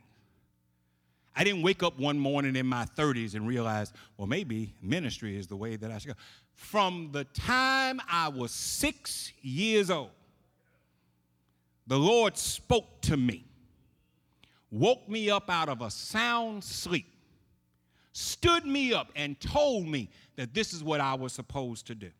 I 1.34 1.44
didn't 1.44 1.62
wake 1.62 1.82
up 1.82 1.98
one 1.98 2.18
morning 2.18 2.56
in 2.56 2.66
my 2.66 2.84
30s 2.84 3.34
and 3.34 3.46
realize, 3.46 3.92
well, 4.16 4.26
maybe 4.26 4.74
ministry 4.82 5.38
is 5.38 5.46
the 5.46 5.56
way 5.56 5.76
that 5.76 5.90
I 5.90 5.98
should 5.98 6.08
go. 6.08 6.14
From 6.54 7.10
the 7.12 7.24
time 7.24 8.00
I 8.08 8.28
was 8.28 8.50
six 8.50 9.32
years 9.40 9.90
old, 9.90 10.10
the 11.86 11.98
Lord 11.98 12.36
spoke 12.36 13.00
to 13.02 13.16
me 13.16 13.44
woke 14.70 15.08
me 15.08 15.30
up 15.30 15.50
out 15.50 15.68
of 15.68 15.82
a 15.82 15.90
sound 15.90 16.62
sleep, 16.62 17.06
stood 18.12 18.66
me 18.66 18.92
up, 18.92 19.10
and 19.14 19.38
told 19.40 19.86
me 19.86 20.10
that 20.36 20.54
this 20.54 20.72
is 20.72 20.82
what 20.82 21.00
I 21.00 21.14
was 21.14 21.32
supposed 21.32 21.86
to 21.88 21.94
do. 21.94 22.10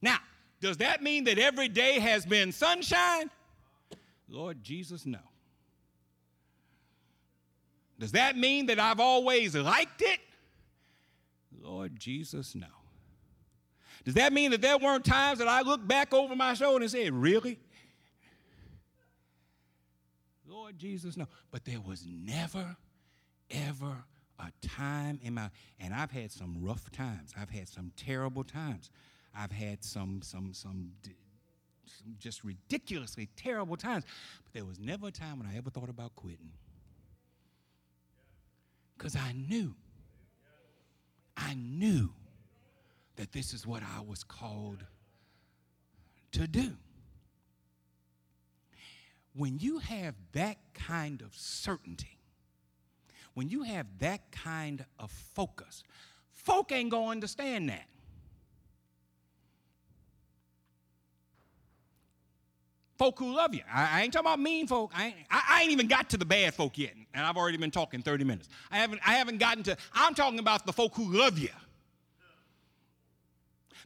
Now, 0.00 0.18
does 0.60 0.76
that 0.78 1.02
mean 1.02 1.24
that 1.24 1.38
every 1.38 1.68
day 1.68 1.98
has 1.98 2.24
been 2.24 2.52
sunshine? 2.52 3.30
Lord 4.28 4.62
Jesus, 4.62 5.06
no. 5.06 5.18
Does 7.98 8.12
that 8.12 8.36
mean 8.36 8.66
that 8.66 8.78
I've 8.78 9.00
always 9.00 9.54
liked 9.54 10.02
it? 10.02 10.20
Lord 11.62 11.98
Jesus, 11.98 12.54
no. 12.54 12.66
Does 14.04 14.14
that 14.14 14.32
mean 14.32 14.50
that 14.52 14.60
there 14.60 14.78
weren't 14.78 15.04
times 15.04 15.38
that 15.40 15.48
I 15.48 15.62
looked 15.62 15.88
back 15.88 16.14
over 16.14 16.36
my 16.36 16.54
shoulder 16.54 16.82
and 16.82 16.90
said, 16.90 17.12
Really? 17.12 17.58
Lord 20.46 20.78
Jesus, 20.78 21.16
no. 21.16 21.26
But 21.50 21.64
there 21.64 21.80
was 21.80 22.06
never, 22.06 22.76
ever 23.50 24.04
a 24.38 24.50
time 24.66 25.18
in 25.22 25.34
my 25.34 25.50
and 25.80 25.94
I've 25.94 26.10
had 26.10 26.30
some 26.30 26.56
rough 26.60 26.90
times. 26.90 27.32
I've 27.38 27.50
had 27.50 27.68
some 27.68 27.92
terrible 27.96 28.44
times. 28.44 28.90
I've 29.34 29.52
had 29.52 29.84
some 29.84 30.20
some 30.22 30.52
some, 30.52 30.92
some 31.02 32.16
just 32.18 32.44
ridiculously 32.44 33.28
terrible 33.36 33.76
times. 33.76 34.04
But 34.44 34.52
there 34.52 34.64
was 34.64 34.78
never 34.78 35.08
a 35.08 35.10
time 35.10 35.38
when 35.38 35.48
I 35.48 35.56
ever 35.56 35.70
thought 35.70 35.88
about 35.88 36.14
quitting. 36.16 36.52
Because 38.96 39.16
I 39.16 39.32
knew. 39.32 39.74
I 41.36 41.54
knew 41.54 42.10
that 43.16 43.32
this 43.32 43.52
is 43.52 43.66
what 43.66 43.82
I 43.82 44.00
was 44.00 44.24
called 44.24 44.84
to 46.32 46.46
do 46.46 46.76
when 49.36 49.58
you 49.58 49.78
have 49.78 50.14
that 50.32 50.56
kind 50.74 51.20
of 51.20 51.34
certainty, 51.34 52.15
when 53.36 53.50
you 53.50 53.64
have 53.64 53.86
that 53.98 54.32
kind 54.32 54.82
of 54.98 55.10
focus, 55.10 55.84
folk 56.32 56.72
ain't 56.72 56.90
gonna 56.90 57.10
understand 57.10 57.68
that. 57.68 57.84
Folk 62.96 63.18
who 63.18 63.36
love 63.36 63.54
you. 63.54 63.60
I, 63.70 63.98
I 63.98 64.02
ain't 64.04 64.14
talking 64.14 64.26
about 64.26 64.40
mean 64.40 64.66
folk. 64.66 64.90
I 64.96 65.08
ain't, 65.08 65.16
I, 65.30 65.42
I 65.50 65.62
ain't, 65.62 65.70
even 65.70 65.86
got 65.86 66.08
to 66.10 66.16
the 66.16 66.24
bad 66.24 66.54
folk 66.54 66.78
yet, 66.78 66.94
and 67.12 67.26
I've 67.26 67.36
already 67.36 67.58
been 67.58 67.70
talking 67.70 68.00
30 68.00 68.24
minutes. 68.24 68.48
I 68.70 68.78
haven't, 68.78 69.02
I 69.06 69.12
haven't 69.12 69.36
gotten 69.36 69.62
to, 69.64 69.76
I'm 69.92 70.14
talking 70.14 70.38
about 70.38 70.64
the 70.64 70.72
folk 70.72 70.94
who 70.94 71.04
love 71.12 71.38
you. 71.38 71.50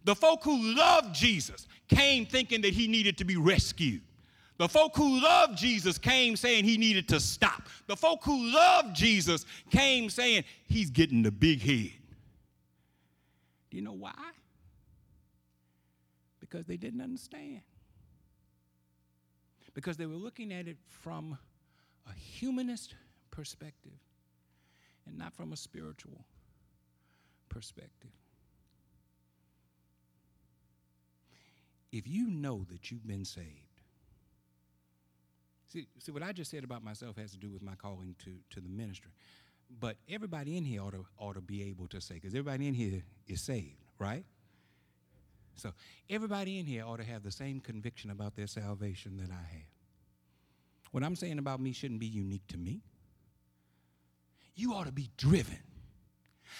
The 0.04 0.14
folk 0.14 0.44
who 0.44 0.76
love 0.76 1.12
Jesus 1.12 1.66
came 1.88 2.24
thinking 2.24 2.60
that 2.60 2.72
he 2.72 2.86
needed 2.86 3.18
to 3.18 3.24
be 3.24 3.36
rescued. 3.36 4.02
The 4.60 4.68
folk 4.68 4.94
who 4.94 5.22
loved 5.22 5.56
Jesus 5.56 5.96
came 5.96 6.36
saying 6.36 6.64
he 6.64 6.76
needed 6.76 7.08
to 7.08 7.18
stop. 7.18 7.62
The 7.86 7.96
folk 7.96 8.22
who 8.24 8.52
loved 8.52 8.94
Jesus 8.94 9.46
came 9.70 10.10
saying, 10.10 10.44
He's 10.66 10.90
getting 10.90 11.22
the 11.22 11.30
big 11.30 11.62
head. 11.62 11.92
Do 13.70 13.78
you 13.78 13.82
know 13.82 13.94
why? 13.94 14.12
Because 16.40 16.66
they 16.66 16.76
didn't 16.76 17.00
understand. 17.00 17.62
Because 19.72 19.96
they 19.96 20.04
were 20.04 20.12
looking 20.12 20.52
at 20.52 20.68
it 20.68 20.76
from 20.86 21.38
a 22.06 22.12
humanist 22.12 22.96
perspective 23.30 23.98
and 25.06 25.16
not 25.16 25.32
from 25.32 25.54
a 25.54 25.56
spiritual 25.56 26.22
perspective. 27.48 28.10
If 31.92 32.06
you 32.06 32.28
know 32.28 32.66
that 32.70 32.90
you've 32.90 33.06
been 33.06 33.24
saved, 33.24 33.69
see, 35.72 35.86
see 35.98 36.12
what 36.12 36.22
I 36.22 36.32
just 36.32 36.50
said 36.50 36.64
about 36.64 36.82
myself 36.82 37.16
has 37.16 37.30
to 37.32 37.38
do 37.38 37.50
with 37.50 37.62
my 37.62 37.74
calling 37.74 38.14
to, 38.24 38.32
to 38.50 38.60
the 38.60 38.68
ministry. 38.68 39.10
But 39.78 39.96
everybody 40.08 40.56
in 40.56 40.64
here 40.64 40.82
ought 40.82 40.92
to, 40.92 41.06
ought 41.18 41.34
to 41.34 41.40
be 41.40 41.62
able 41.62 41.86
to 41.88 42.00
say, 42.00 42.14
because 42.14 42.34
everybody 42.34 42.66
in 42.66 42.74
here 42.74 43.02
is 43.28 43.40
saved, 43.40 43.76
right? 43.98 44.24
So 45.54 45.72
everybody 46.08 46.58
in 46.58 46.66
here 46.66 46.84
ought 46.84 46.98
to 46.98 47.04
have 47.04 47.22
the 47.22 47.30
same 47.30 47.60
conviction 47.60 48.10
about 48.10 48.34
their 48.34 48.46
salvation 48.46 49.16
that 49.18 49.30
I 49.30 49.52
have. 49.52 49.68
What 50.90 51.04
I'm 51.04 51.14
saying 51.14 51.38
about 51.38 51.60
me 51.60 51.72
shouldn't 51.72 52.00
be 52.00 52.06
unique 52.06 52.46
to 52.48 52.58
me. 52.58 52.80
You 54.56 54.74
ought 54.74 54.86
to 54.86 54.92
be 54.92 55.08
driven. 55.16 55.58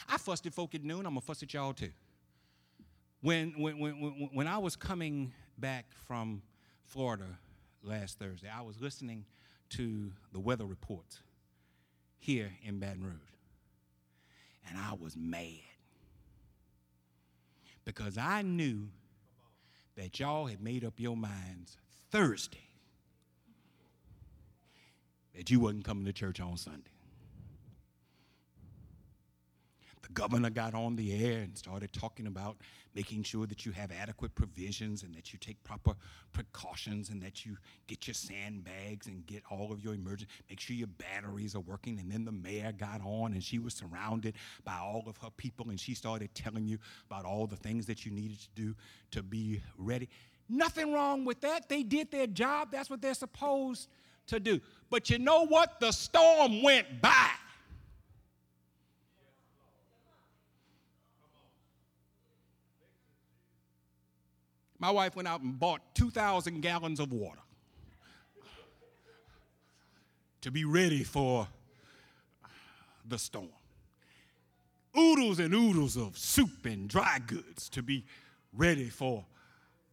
I 0.09 0.19
fussed 0.19 0.47
at 0.47 0.55
folk 0.55 0.75
at 0.75 0.85
noon, 0.85 1.01
I'm 1.01 1.13
gonna 1.13 1.21
fuss 1.21 1.43
at 1.43 1.53
y'all 1.53 1.73
too. 1.73 1.91
When, 3.23 3.55
when, 3.59 3.79
when, 3.79 4.31
when 4.33 4.47
I 4.47 4.59
was 4.59 4.77
coming 4.77 5.33
back 5.59 5.87
from 6.07 6.43
Florida 6.85 7.39
last 7.83 8.19
Thursday, 8.19 8.49
I 8.55 8.63
was 8.63 8.81
listening 8.81 9.25
to 9.71 10.13
the 10.33 10.41
weather 10.41 10.67
reports 10.67 11.21
here 12.19 12.53
in 12.63 12.79
Baton 12.79 13.05
Rouge. 13.05 13.15
And 14.69 14.79
I 14.79 14.95
was 14.95 15.17
mad 15.17 15.61
because 17.85 18.19
I 18.19 18.43
knew 18.43 18.89
that 19.97 20.21
y'all 20.21 20.47
had 20.47 20.63
made 20.63 20.85
up 20.85 20.95
your 20.99 21.17
minds 21.17 21.77
Thursday 22.11 22.69
that 25.35 25.51
you 25.51 25.61
wasn't 25.61 25.85
coming 25.85 26.05
to 26.05 26.13
church 26.13 26.41
on 26.41 26.57
Sunday. 26.57 26.91
The 30.00 30.00
governor 30.15 30.51
got 30.51 30.75
on 30.75 30.97
the 30.97 31.25
air 31.25 31.41
and 31.43 31.57
started 31.57 31.93
talking 31.93 32.27
about 32.27 32.57
making 32.95 33.23
sure 33.23 33.47
that 33.47 33.65
you 33.65 33.73
have 33.73 33.93
adequate 33.93 34.35
provisions 34.35 35.03
and 35.03 35.15
that 35.15 35.33
you 35.33 35.39
take 35.39 35.63
proper 35.63 35.95
precautions 36.33 37.11
and 37.11 37.23
that 37.23 37.47
you 37.47 37.57
get 37.87 38.07
your 38.07 38.15
sandbags 38.15 39.07
and 39.07 39.27
get 39.27 39.43
all 39.51 39.73
of 39.73 39.83
your 39.83 39.95
emergency, 39.95 40.33
make 40.49 40.59
sure 40.59 40.75
your 40.75 40.89
batteries 40.89 41.55
are 41.55 41.61
working. 41.61 41.99
And 42.01 42.11
then 42.11 42.25
the 42.25 42.33
mayor 42.33 42.73
got 42.73 43.01
on 43.05 43.33
and 43.33 43.43
she 43.43 43.59
was 43.59 43.75
surrounded 43.75 44.35
by 44.65 44.77
all 44.77 45.05
of 45.07 45.17
her 45.19 45.31
people 45.37 45.71
and 45.71 45.79
she 45.79 45.95
started 45.95 46.35
telling 46.35 46.67
you 46.67 46.79
about 47.09 47.25
all 47.25 47.47
the 47.47 47.57
things 47.57 47.87
that 47.87 48.05
you 48.05 48.11
needed 48.11 48.41
to 48.41 48.49
do 48.55 48.75
to 49.13 49.23
be 49.23 49.63
ready. 49.79 50.09
Nothing 50.49 50.93
wrong 50.93 51.25
with 51.25 51.41
that. 51.43 51.69
They 51.69 51.85
did 51.85 52.11
their 52.11 52.27
job. 52.27 52.73
That's 52.73 52.91
what 52.91 53.01
they're 53.01 53.15
supposed 53.15 53.89
to 54.27 54.41
do. 54.41 54.61
But 54.91 55.11
you 55.11 55.19
know 55.19 55.47
what? 55.47 55.79
The 55.79 55.93
storm 55.93 56.63
went 56.63 57.01
by. 57.01 57.31
My 64.81 64.91
wife 64.91 65.15
went 65.15 65.29
out 65.29 65.43
and 65.43 65.61
bought 65.61 65.83
2,000 65.95 66.63
gallons 66.63 67.01
of 67.01 67.13
water 67.13 67.39
to 70.41 70.51
be 70.51 70.65
ready 70.65 71.05
for 71.05 71.47
the 73.07 73.19
storm. 73.19 73.51
Oodles 74.99 75.39
and 75.39 75.55
oodles 75.55 75.97
of 75.97 76.17
soup 76.17 76.65
and 76.65 76.89
dry 76.89 77.19
goods 77.25 77.69
to 77.69 77.83
be 77.83 78.05
ready 78.57 78.89
for 78.89 79.25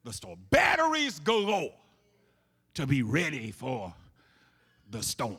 the 0.05 0.13
storm. 0.13 0.39
Batteries 0.49 1.19
galore 1.19 1.73
to 2.75 2.87
be 2.87 3.03
ready 3.03 3.51
for 3.51 3.93
the 4.89 5.03
storm. 5.03 5.37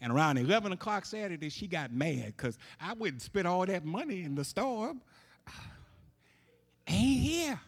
And 0.00 0.12
around 0.12 0.36
11 0.36 0.72
o'clock 0.72 1.06
Saturday, 1.06 1.48
she 1.48 1.66
got 1.66 1.92
mad 1.92 2.34
because 2.36 2.58
I 2.78 2.92
wouldn't 2.92 3.22
spend 3.22 3.48
all 3.48 3.64
that 3.64 3.86
money 3.86 4.22
in 4.22 4.34
the 4.34 4.44
storm. 4.44 5.00
Ain't 6.86 7.22
here. 7.22 7.60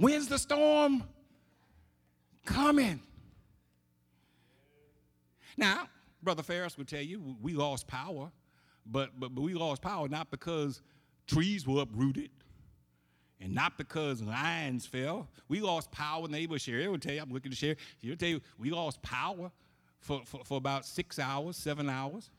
When's 0.00 0.28
the 0.28 0.38
storm 0.38 1.04
coming? 2.46 3.02
Now, 5.58 5.90
Brother 6.22 6.42
Ferris 6.42 6.78
would 6.78 6.88
tell 6.88 7.02
you 7.02 7.36
we 7.42 7.52
lost 7.52 7.86
power, 7.86 8.32
but, 8.86 9.10
but, 9.20 9.34
but 9.34 9.42
we 9.42 9.52
lost 9.52 9.82
power 9.82 10.08
not 10.08 10.30
because 10.30 10.80
trees 11.26 11.66
were 11.66 11.82
uprooted 11.82 12.30
and 13.42 13.54
not 13.54 13.76
because 13.76 14.22
lines 14.22 14.86
fell. 14.86 15.28
We 15.48 15.60
lost 15.60 15.92
power. 15.92 16.26
Neighbor 16.28 16.58
Sherry 16.58 16.88
will 16.88 16.98
tell 16.98 17.12
you, 17.12 17.20
I'm 17.20 17.30
looking 17.30 17.50
to 17.50 17.56
share, 17.56 17.76
she'll 18.02 18.16
tell 18.16 18.30
you, 18.30 18.40
we 18.58 18.70
lost 18.70 19.02
power 19.02 19.50
for, 19.98 20.22
for, 20.24 20.40
for 20.46 20.56
about 20.56 20.86
six 20.86 21.18
hours, 21.18 21.58
seven 21.58 21.90
hours. 21.90 22.30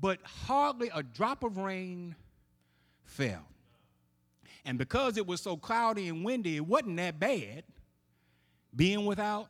But 0.00 0.18
hardly 0.24 0.90
a 0.92 1.04
drop 1.04 1.44
of 1.44 1.56
rain 1.56 2.16
fell. 3.04 3.46
And 4.66 4.78
because 4.78 5.16
it 5.16 5.24
was 5.24 5.40
so 5.40 5.56
cloudy 5.56 6.08
and 6.08 6.24
windy, 6.24 6.56
it 6.56 6.66
wasn't 6.66 6.96
that 6.96 7.20
bad 7.20 7.62
being 8.74 9.06
without 9.06 9.46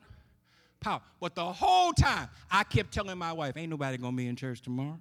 power. 0.78 1.00
But 1.18 1.34
the 1.34 1.44
whole 1.44 1.94
time, 1.94 2.28
I 2.50 2.64
kept 2.64 2.92
telling 2.92 3.16
my 3.16 3.32
wife, 3.32 3.56
ain't 3.56 3.70
nobody 3.70 3.96
gonna 3.96 4.14
be 4.14 4.28
in 4.28 4.36
church 4.36 4.60
tomorrow. 4.60 5.00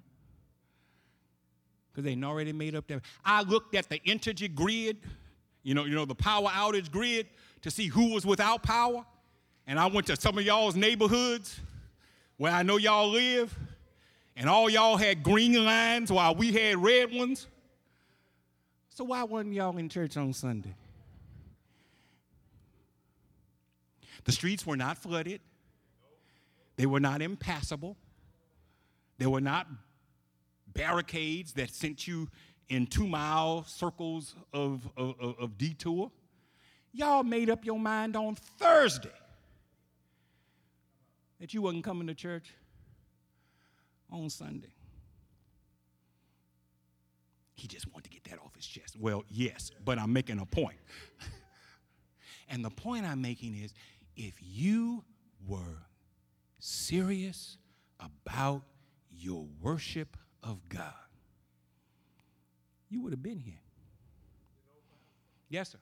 Because 1.92 2.04
they 2.04 2.20
already 2.24 2.54
made 2.54 2.74
up 2.74 2.86
their. 2.88 3.02
I 3.26 3.42
looked 3.42 3.74
at 3.74 3.90
the 3.90 4.00
Entergy 4.00 4.52
grid, 4.52 4.96
you 5.62 5.74
know, 5.74 5.84
you 5.84 5.94
know, 5.94 6.06
the 6.06 6.14
power 6.14 6.48
outage 6.48 6.90
grid 6.90 7.26
to 7.60 7.70
see 7.70 7.86
who 7.86 8.14
was 8.14 8.24
without 8.24 8.62
power. 8.62 9.04
And 9.66 9.78
I 9.78 9.86
went 9.86 10.06
to 10.06 10.16
some 10.16 10.38
of 10.38 10.44
y'all's 10.44 10.76
neighborhoods 10.76 11.60
where 12.38 12.52
I 12.52 12.62
know 12.62 12.78
y'all 12.78 13.10
live, 13.10 13.54
and 14.34 14.48
all 14.48 14.70
y'all 14.70 14.96
had 14.96 15.22
green 15.22 15.62
lines 15.62 16.10
while 16.10 16.34
we 16.34 16.52
had 16.52 16.82
red 16.82 17.12
ones. 17.12 17.48
So 18.96 19.04
why 19.04 19.24
wasn't 19.24 19.52
y'all 19.52 19.76
in 19.76 19.90
church 19.90 20.16
on 20.16 20.32
Sunday? 20.32 20.74
The 24.24 24.32
streets 24.32 24.64
were 24.64 24.74
not 24.74 24.96
flooded. 24.96 25.42
They 26.76 26.86
were 26.86 26.98
not 26.98 27.20
impassable. 27.20 27.98
There 29.18 29.28
were 29.28 29.42
not 29.42 29.66
barricades 30.72 31.52
that 31.52 31.74
sent 31.74 32.08
you 32.08 32.30
in 32.70 32.86
two 32.86 33.06
mile 33.06 33.64
circles 33.64 34.34
of, 34.54 34.88
of, 34.96 35.14
of, 35.20 35.58
detour. 35.58 36.10
Y'all 36.94 37.22
made 37.22 37.50
up 37.50 37.66
your 37.66 37.78
mind 37.78 38.16
on 38.16 38.34
Thursday 38.34 39.10
that 41.38 41.52
you 41.52 41.60
wasn't 41.60 41.84
coming 41.84 42.06
to 42.06 42.14
church 42.14 42.54
on 44.10 44.30
Sunday. 44.30 44.72
He 47.56 47.66
just 47.66 47.90
wanted 47.92 48.04
to 48.04 48.10
get 48.10 48.24
that 48.24 48.38
off 48.44 48.54
his 48.54 48.66
chest. 48.66 48.96
Well, 49.00 49.24
yes, 49.28 49.70
but 49.82 49.98
I'm 49.98 50.12
making 50.12 50.38
a 50.38 50.46
point. 50.46 50.76
and 52.50 52.62
the 52.62 52.70
point 52.70 53.06
I'm 53.06 53.22
making 53.22 53.56
is 53.56 53.72
if 54.14 54.34
you 54.40 55.04
were 55.48 55.86
serious 56.58 57.56
about 57.98 58.62
your 59.10 59.46
worship 59.62 60.18
of 60.42 60.68
God, 60.68 60.92
you 62.90 63.00
would 63.02 63.12
have 63.12 63.22
been 63.22 63.38
here. 63.38 63.54
Yes, 65.48 65.70
sir. 65.70 65.78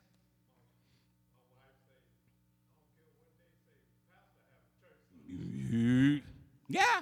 Yeah. 6.69 7.01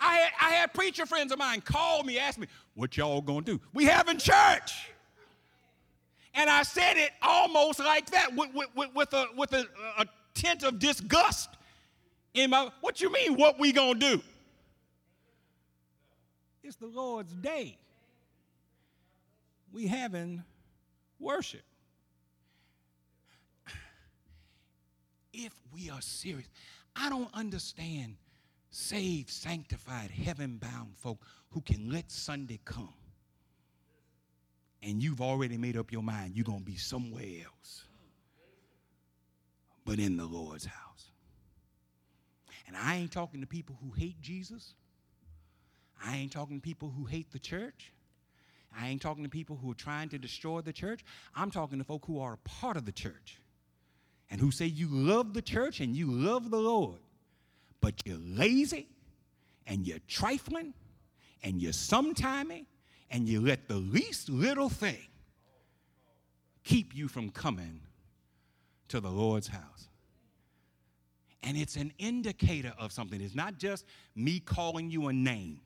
I 0.00 0.14
had, 0.16 0.32
I 0.40 0.50
had 0.50 0.74
preacher 0.74 1.06
friends 1.06 1.32
of 1.32 1.38
mine 1.38 1.60
call 1.60 2.02
me, 2.02 2.18
ask 2.18 2.38
me, 2.38 2.46
what 2.74 2.96
y'all 2.96 3.20
gonna 3.20 3.42
do? 3.42 3.60
We 3.72 3.84
having 3.84 4.18
church. 4.18 4.90
And 6.34 6.50
I 6.50 6.64
said 6.64 6.96
it 6.96 7.10
almost 7.22 7.78
like 7.78 8.10
that 8.10 8.34
with, 8.34 8.50
with, 8.54 8.94
with 8.94 9.12
a, 9.12 9.26
with 9.36 9.52
a, 9.52 9.66
a 9.98 10.06
tint 10.34 10.64
of 10.64 10.78
disgust 10.78 11.50
in 12.34 12.50
my, 12.50 12.70
what 12.80 13.00
you 13.00 13.12
mean, 13.12 13.34
what 13.36 13.58
we 13.58 13.72
gonna 13.72 13.98
do? 13.98 14.20
It's 16.62 16.76
the 16.76 16.86
Lord's 16.86 17.32
day. 17.32 17.78
We 19.72 19.86
having 19.86 20.42
worship. 21.18 21.62
If 25.32 25.52
we 25.72 25.90
are 25.90 26.00
serious, 26.00 26.48
I 26.96 27.08
don't 27.08 27.28
understand 27.34 28.16
saved, 28.74 29.30
sanctified, 29.30 30.10
heaven 30.10 30.58
bound 30.58 30.96
folk 30.96 31.18
who 31.50 31.60
can 31.60 31.90
let 31.90 32.10
Sunday 32.10 32.60
come 32.64 32.94
and 34.82 35.02
you've 35.02 35.20
already 35.20 35.56
made 35.56 35.76
up 35.76 35.92
your 35.92 36.02
mind 36.02 36.32
you're 36.34 36.44
going 36.44 36.58
to 36.58 36.64
be 36.64 36.76
somewhere 36.76 37.44
else 37.44 37.84
but 39.84 39.98
in 39.98 40.16
the 40.16 40.24
Lord's 40.24 40.64
house. 40.64 41.10
And 42.66 42.76
I 42.76 42.96
ain't 42.96 43.12
talking 43.12 43.40
to 43.40 43.46
people 43.46 43.76
who 43.82 43.92
hate 43.92 44.20
Jesus. 44.20 44.74
I 46.04 46.16
ain't 46.16 46.32
talking 46.32 46.56
to 46.56 46.62
people 46.62 46.92
who 46.96 47.04
hate 47.04 47.30
the 47.32 47.38
church. 47.38 47.92
I 48.76 48.88
ain't 48.88 49.02
talking 49.02 49.22
to 49.22 49.30
people 49.30 49.56
who 49.56 49.70
are 49.70 49.76
trying 49.76 50.08
to 50.08 50.18
destroy 50.18 50.60
the 50.60 50.72
church. 50.72 51.04
I'm 51.34 51.50
talking 51.50 51.78
to 51.78 51.84
folk 51.84 52.04
who 52.06 52.18
are 52.18 52.34
a 52.34 52.48
part 52.48 52.76
of 52.76 52.86
the 52.86 52.92
church 52.92 53.40
and 54.30 54.40
who 54.40 54.50
say 54.50 54.66
you 54.66 54.88
love 54.90 55.34
the 55.34 55.42
church 55.42 55.80
and 55.80 55.94
you 55.94 56.10
love 56.10 56.50
the 56.50 56.58
Lord, 56.58 56.98
but 57.84 58.00
you're 58.06 58.16
lazy 58.16 58.88
and 59.66 59.86
you're 59.86 59.98
trifling 60.08 60.72
and 61.42 61.60
you're 61.60 61.70
sometimey 61.70 62.64
and 63.10 63.28
you 63.28 63.42
let 63.42 63.68
the 63.68 63.76
least 63.76 64.30
little 64.30 64.70
thing 64.70 65.06
keep 66.62 66.96
you 66.96 67.08
from 67.08 67.28
coming 67.28 67.82
to 68.88 69.00
the 69.00 69.10
Lord's 69.10 69.48
house. 69.48 69.88
And 71.42 71.58
it's 71.58 71.76
an 71.76 71.92
indicator 71.98 72.72
of 72.78 72.90
something. 72.90 73.20
It's 73.20 73.34
not 73.34 73.58
just 73.58 73.84
me 74.16 74.40
calling 74.40 74.90
you 74.90 75.08
a 75.08 75.12
name, 75.12 75.60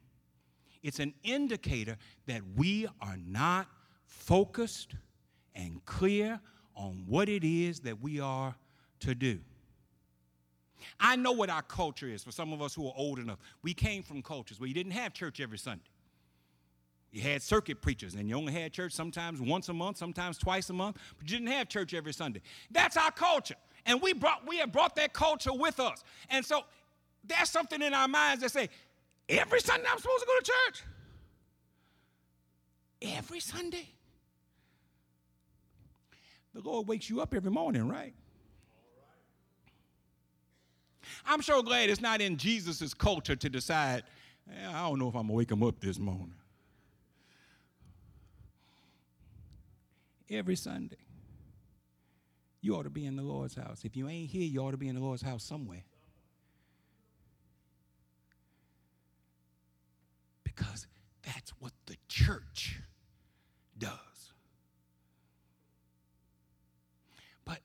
it's 0.82 0.98
an 0.98 1.14
indicator 1.22 1.96
that 2.26 2.42
we 2.56 2.88
are 3.00 3.16
not 3.24 3.68
focused 4.06 4.96
and 5.54 5.84
clear 5.84 6.40
on 6.74 7.04
what 7.06 7.28
it 7.28 7.44
is 7.44 7.78
that 7.80 8.00
we 8.00 8.18
are 8.18 8.56
to 9.00 9.14
do. 9.14 9.38
I 11.00 11.16
know 11.16 11.32
what 11.32 11.50
our 11.50 11.62
culture 11.62 12.08
is 12.08 12.22
for 12.22 12.32
some 12.32 12.52
of 12.52 12.62
us 12.62 12.74
who 12.74 12.86
are 12.86 12.94
old 12.96 13.18
enough. 13.18 13.38
We 13.62 13.74
came 13.74 14.02
from 14.02 14.22
cultures 14.22 14.60
where 14.60 14.68
you 14.68 14.74
didn't 14.74 14.92
have 14.92 15.12
church 15.12 15.40
every 15.40 15.58
Sunday. 15.58 15.84
You 17.10 17.22
had 17.22 17.42
circuit 17.42 17.80
preachers, 17.80 18.14
and 18.14 18.28
you 18.28 18.36
only 18.36 18.52
had 18.52 18.72
church 18.72 18.92
sometimes 18.92 19.40
once 19.40 19.68
a 19.70 19.72
month, 19.72 19.96
sometimes 19.96 20.36
twice 20.36 20.68
a 20.68 20.74
month, 20.74 20.98
but 21.18 21.30
you 21.30 21.38
didn't 21.38 21.52
have 21.52 21.68
church 21.68 21.94
every 21.94 22.12
Sunday. 22.12 22.42
That's 22.70 22.96
our 22.96 23.10
culture. 23.10 23.54
And 23.86 24.02
we 24.02 24.12
brought 24.12 24.46
we 24.46 24.58
have 24.58 24.72
brought 24.72 24.94
that 24.96 25.14
culture 25.14 25.52
with 25.52 25.80
us. 25.80 26.04
And 26.28 26.44
so 26.44 26.64
there's 27.24 27.48
something 27.48 27.80
in 27.80 27.94
our 27.94 28.08
minds 28.08 28.42
that 28.42 28.50
say, 28.50 28.68
every 29.28 29.60
Sunday 29.60 29.86
I'm 29.90 29.98
supposed 29.98 30.20
to 30.20 30.26
go 30.26 30.38
to 30.38 30.44
church. 30.44 30.82
Every 33.16 33.40
Sunday. 33.40 33.88
The 36.54 36.60
Lord 36.60 36.88
wakes 36.88 37.08
you 37.08 37.20
up 37.20 37.34
every 37.34 37.50
morning, 37.50 37.88
right? 37.88 38.14
I'm 41.26 41.42
so 41.42 41.62
glad 41.62 41.90
it's 41.90 42.00
not 42.00 42.20
in 42.20 42.36
Jesus' 42.36 42.94
culture 42.94 43.36
to 43.36 43.48
decide, 43.48 44.04
eh, 44.50 44.68
I 44.68 44.88
don't 44.88 44.98
know 44.98 45.08
if 45.08 45.14
I'm 45.14 45.22
going 45.22 45.28
to 45.28 45.34
wake 45.34 45.50
him 45.50 45.62
up 45.62 45.80
this 45.80 45.98
morning. 45.98 46.34
Every 50.30 50.56
Sunday, 50.56 50.96
you 52.60 52.76
ought 52.76 52.82
to 52.82 52.90
be 52.90 53.06
in 53.06 53.16
the 53.16 53.22
Lord's 53.22 53.54
house. 53.54 53.84
If 53.84 53.96
you 53.96 54.08
ain't 54.08 54.28
here, 54.30 54.46
you 54.46 54.60
ought 54.60 54.72
to 54.72 54.76
be 54.76 54.88
in 54.88 54.94
the 54.94 55.00
Lord's 55.00 55.22
house 55.22 55.42
somewhere. 55.42 55.84
Because 60.44 60.86
that's 61.24 61.50
what 61.60 61.72
the 61.86 61.96
church 62.08 62.80
does. 63.78 63.90
But 67.44 67.60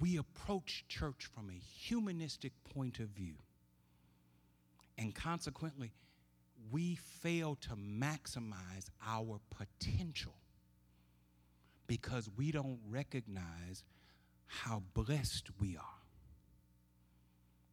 we 0.00 0.16
approach 0.16 0.84
church 0.88 1.28
from 1.32 1.50
a 1.50 1.60
humanistic 1.78 2.52
point 2.74 2.98
of 2.98 3.08
view. 3.08 3.34
And 4.96 5.14
consequently, 5.14 5.92
we 6.70 6.96
fail 6.96 7.56
to 7.62 7.70
maximize 7.70 8.88
our 9.06 9.40
potential 9.50 10.34
because 11.86 12.30
we 12.36 12.52
don't 12.52 12.80
recognize 12.88 13.84
how 14.46 14.82
blessed 14.94 15.48
we 15.60 15.76
are 15.76 15.84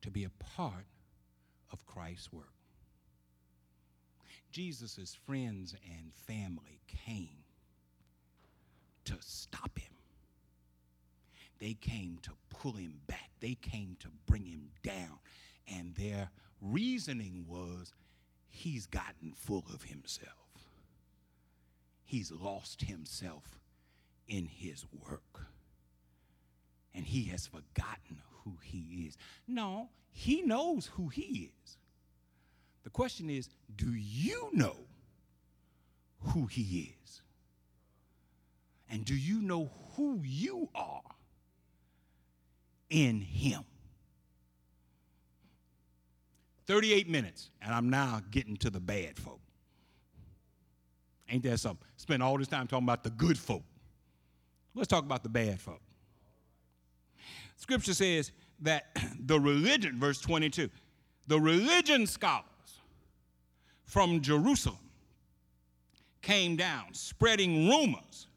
to 0.01 0.11
be 0.11 0.23
a 0.23 0.30
part 0.30 0.86
of 1.71 1.86
Christ's 1.86 2.32
work. 2.32 2.53
Jesus' 4.51 5.17
friends 5.25 5.75
and 5.97 6.13
family 6.13 6.82
came 7.05 7.43
to 9.05 9.15
stop 9.19 9.78
him. 9.78 9.96
They 11.59 11.73
came 11.73 12.19
to 12.23 12.31
pull 12.49 12.73
him 12.73 12.99
back. 13.07 13.29
They 13.39 13.55
came 13.55 13.97
to 13.99 14.09
bring 14.25 14.45
him 14.45 14.69
down. 14.83 15.19
And 15.67 15.95
their 15.95 16.29
reasoning 16.61 17.45
was 17.47 17.93
he's 18.49 18.85
gotten 18.85 19.33
full 19.33 19.65
of 19.73 19.83
himself. 19.83 20.31
He's 22.05 22.31
lost 22.31 22.83
himself 22.83 23.59
in 24.27 24.45
his 24.45 24.85
work. 25.07 25.47
And 26.93 27.05
he 27.05 27.23
has 27.25 27.47
forgotten 27.47 28.21
who 28.43 28.57
he 28.63 29.05
is. 29.07 29.17
No, 29.47 29.89
he 30.11 30.41
knows 30.41 30.87
who 30.87 31.09
he 31.09 31.51
is. 31.63 31.77
The 32.83 32.89
question 32.89 33.29
is 33.29 33.49
do 33.75 33.93
you 33.93 34.49
know 34.53 34.77
who 36.19 36.45
he 36.45 36.93
is? 37.03 37.21
And 38.89 39.03
do 39.03 39.15
you 39.15 39.41
know 39.41 39.69
who 39.95 40.21
you 40.23 40.69
are 40.73 41.16
in 42.89 43.21
him? 43.21 43.63
38 46.67 47.09
minutes, 47.09 47.49
and 47.61 47.73
I'm 47.73 47.89
now 47.89 48.21
getting 48.29 48.57
to 48.57 48.69
the 48.69 48.79
bad 48.79 49.17
folk. 49.17 49.39
Ain't 51.29 51.43
that 51.43 51.59
something? 51.59 51.85
Spend 51.97 52.21
all 52.21 52.38
this 52.38 52.47
time 52.47 52.67
talking 52.67 52.85
about 52.85 53.03
the 53.03 53.09
good 53.09 53.38
folk. 53.38 53.63
Let's 54.75 54.88
talk 54.88 55.03
about 55.03 55.23
the 55.23 55.29
bad 55.29 55.59
folk. 55.59 55.81
Scripture 57.55 57.93
says 57.93 58.31
that 58.61 58.85
the 59.19 59.39
religion, 59.39 59.99
verse 59.99 60.21
22, 60.21 60.69
the 61.27 61.39
religion 61.39 62.05
scholars 62.05 62.43
from 63.85 64.21
Jerusalem 64.21 64.77
came 66.21 66.55
down 66.55 66.93
spreading 66.93 67.69
rumors 67.69 68.27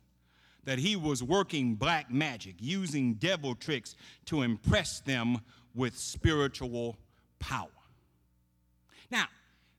that 0.64 0.78
he 0.78 0.96
was 0.96 1.22
working 1.22 1.74
black 1.74 2.10
magic, 2.10 2.56
using 2.58 3.14
devil 3.14 3.54
tricks 3.54 3.96
to 4.26 4.42
impress 4.42 5.00
them 5.00 5.38
with 5.74 5.96
spiritual 5.96 6.96
power. 7.38 7.68
Now, 9.10 9.26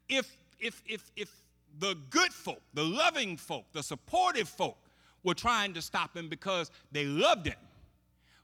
if 0.09 0.38
if 0.59 0.82
if 0.86 1.11
if 1.15 1.29
the 1.79 1.95
good 2.09 2.34
folk, 2.34 2.61
the 2.73 2.84
loving 2.84 3.38
folk, 3.38 3.65
the 3.71 3.84
supportive 3.84 4.49
folk 4.49 4.77
were 5.23 5.34
trying 5.34 5.73
to 5.73 5.82
stop 5.82 6.15
him 6.15 6.27
because 6.27 6.71
they 6.91 7.05
loved 7.05 7.47
him. 7.47 7.55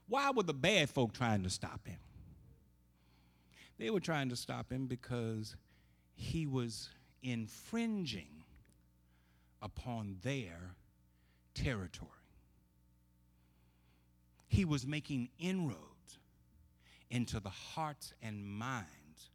Why 0.08 0.30
were 0.30 0.42
the 0.44 0.54
bad 0.54 0.88
folk 0.88 1.12
trying 1.12 1.42
to 1.42 1.50
stop 1.50 1.86
him? 1.86 1.98
They 3.78 3.90
were 3.90 4.00
trying 4.00 4.30
to 4.30 4.36
stop 4.36 4.72
him 4.72 4.86
because 4.86 5.54
he 6.14 6.46
was 6.46 6.88
infringing 7.22 8.44
upon 9.62 10.16
their 10.22 10.74
territory. 11.54 12.10
He 14.58 14.64
was 14.64 14.88
making 14.88 15.28
inroads 15.38 16.18
into 17.10 17.38
the 17.38 17.48
hearts 17.48 18.12
and 18.20 18.44
minds 18.44 19.30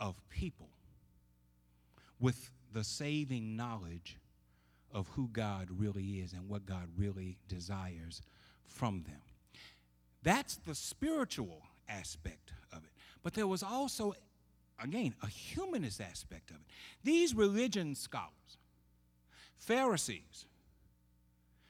of 0.00 0.16
people 0.28 0.70
with 2.18 2.50
the 2.72 2.82
saving 2.82 3.54
knowledge 3.54 4.16
of 4.92 5.06
who 5.10 5.28
God 5.28 5.68
really 5.70 6.14
is 6.14 6.32
and 6.32 6.48
what 6.48 6.66
God 6.66 6.88
really 6.96 7.38
desires 7.46 8.22
from 8.64 9.04
them. 9.04 9.20
That's 10.24 10.56
the 10.56 10.74
spiritual 10.74 11.62
aspect 11.88 12.52
of 12.72 12.78
it. 12.82 12.90
But 13.22 13.34
there 13.34 13.46
was 13.46 13.62
also, 13.62 14.14
again, 14.82 15.14
a 15.22 15.28
humanist 15.28 16.00
aspect 16.00 16.50
of 16.50 16.56
it. 16.56 16.66
These 17.04 17.36
religion 17.36 17.94
scholars, 17.94 18.58
Pharisees, 19.58 20.44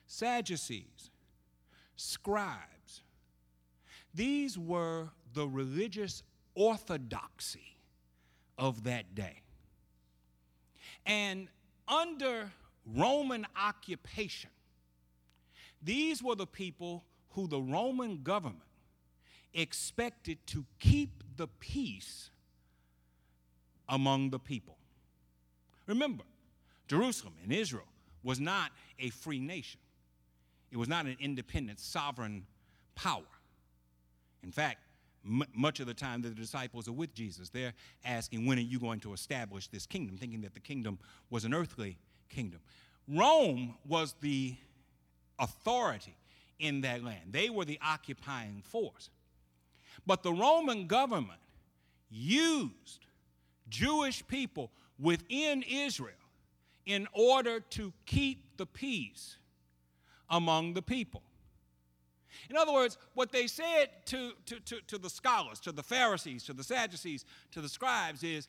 Sadducees, 0.07 1.11
scribes, 1.95 2.73
these 4.17 4.59
were 4.59 5.11
the 5.35 5.47
religious 5.47 6.23
orthodoxy 6.55 7.77
of 8.59 8.85
that 8.85 9.15
day. 9.15 9.43
And 11.05 11.49
under 11.87 12.51
Roman 12.87 13.47
occupation, 13.57 14.51
these 15.83 16.23
were 16.23 16.35
the 16.35 16.47
people 16.47 17.05
who 17.31 17.47
the 17.47 17.61
Roman 17.61 18.23
government 18.23 18.63
expected 19.53 20.39
to 20.47 20.65
keep 20.79 21.23
the 21.37 21.47
peace 21.47 22.31
among 23.89 24.31
the 24.31 24.39
people. 24.39 24.79
Remember, 25.87 26.25
Jerusalem 26.89 27.35
in 27.45 27.53
Israel 27.53 27.87
was 28.23 28.41
not 28.41 28.73
a 28.99 29.11
free 29.11 29.39
nation. 29.39 29.81
It 30.73 30.77
was 30.77 30.89
not 30.89 31.07
an 31.07 31.17
independent, 31.21 31.79
sovereign 31.79 32.47
power. 32.95 33.23
In 34.47 34.53
fact, 34.53 34.79
m- 35.25 35.43
much 35.53 35.81
of 35.81 35.87
the 35.87 35.95
time 35.95 36.23
that 36.23 36.31
the 36.31 36.41
disciples 36.41 36.89
are 36.89 36.93
with 36.93 37.13
Jesus, 37.13 37.51
they're 37.51 37.75
asking, 38.05 38.47
When 38.47 38.57
are 38.57 38.63
you 38.63 38.79
going 38.79 39.01
to 39.01 39.13
establish 39.13 39.67
this 39.67 39.85
kingdom? 39.85 40.17
thinking 40.17 40.41
that 40.43 40.55
the 40.55 40.61
kingdom 40.61 40.99
was 41.29 41.45
an 41.45 41.53
earthly 41.53 41.99
kingdom. 42.31 42.61
Rome 43.09 43.75
was 43.87 44.15
the 44.21 44.55
authority 45.39 46.17
in 46.59 46.81
that 46.81 47.05
land, 47.05 47.33
they 47.33 47.51
were 47.51 47.67
the 47.67 47.79
occupying 47.85 48.63
force. 48.63 49.11
But 50.07 50.23
the 50.23 50.33
Roman 50.33 50.87
government 50.87 51.41
used 52.09 53.05
Jewish 53.69 54.27
people 54.27 54.71
within 54.99 55.63
Israel 55.63 56.15
in 56.87 57.09
order 57.13 57.61
to 57.61 57.93
keep 58.07 58.57
the 58.57 58.65
peace 58.65 59.37
among 60.31 60.75
the 60.75 60.83
people. 60.83 61.23
In 62.51 62.57
other 62.57 62.73
words, 62.73 62.99
what 63.15 63.33
they 63.33 63.47
said 63.47 63.89
to, 64.07 64.33
to, 64.47 64.61
to, 64.61 64.81
to, 64.87 64.99
the 64.99 65.11
scholars, 65.11 65.61
to 65.61 65.73
the 65.73 65.83
Pharisees, 65.83 66.45
to 66.45 66.53
the 66.53 66.65
Sadducees, 66.65 67.25
to 67.53 67.61
the 67.61 67.69
scribes 67.69 68.23
is, 68.23 68.49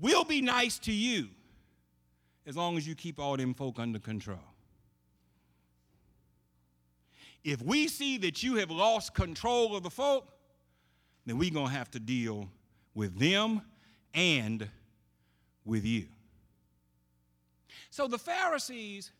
we'll 0.00 0.24
be 0.24 0.40
nice 0.40 0.78
to 0.80 0.92
you 0.92 1.28
as 2.46 2.56
long 2.56 2.76
as 2.76 2.86
you 2.86 2.94
keep 2.94 3.18
all 3.18 3.36
them 3.36 3.54
folk 3.54 3.78
under 3.78 3.98
control. 3.98 4.38
If 7.42 7.60
we 7.62 7.88
see 7.88 8.18
that 8.18 8.42
you 8.42 8.56
have 8.56 8.70
lost 8.70 9.14
control 9.14 9.76
of 9.76 9.82
the 9.82 9.90
folk, 9.90 10.30
then 11.26 11.38
we're 11.38 11.50
going 11.50 11.68
to 11.68 11.72
have 11.72 11.90
to 11.92 12.00
deal 12.00 12.48
with 12.94 13.18
them 13.18 13.62
and 14.14 14.68
with 15.64 15.84
you. 15.84 16.06
So 17.90 18.08
the 18.08 18.18
Pharisees 18.18 19.10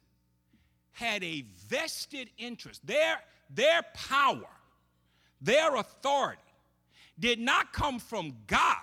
had 0.92 1.22
a 1.22 1.44
vested 1.68 2.30
interest. 2.38 2.86
Their, 2.86 3.18
their 3.55 3.82
power, 3.94 4.48
their 5.40 5.76
authority 5.76 6.40
did 7.18 7.38
not 7.38 7.72
come 7.72 7.98
from 7.98 8.34
God. 8.46 8.76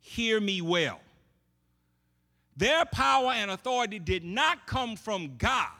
Hear 0.00 0.40
me 0.40 0.60
well. 0.60 1.00
Their 2.56 2.84
power 2.86 3.32
and 3.32 3.50
authority 3.50 3.98
did 3.98 4.24
not 4.24 4.66
come 4.66 4.96
from 4.96 5.36
God. 5.36 5.70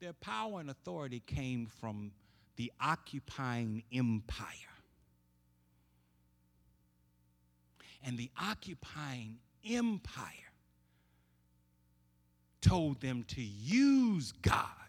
Their 0.00 0.14
power 0.14 0.60
and 0.60 0.70
authority 0.70 1.22
came 1.26 1.66
from 1.80 2.12
the 2.56 2.72
occupying 2.80 3.82
empire. 3.92 4.44
And 8.04 8.16
the 8.16 8.30
occupying 8.40 9.38
empire 9.68 10.30
told 12.60 13.00
them 13.00 13.24
to 13.28 13.42
use 13.42 14.32
God 14.40 14.87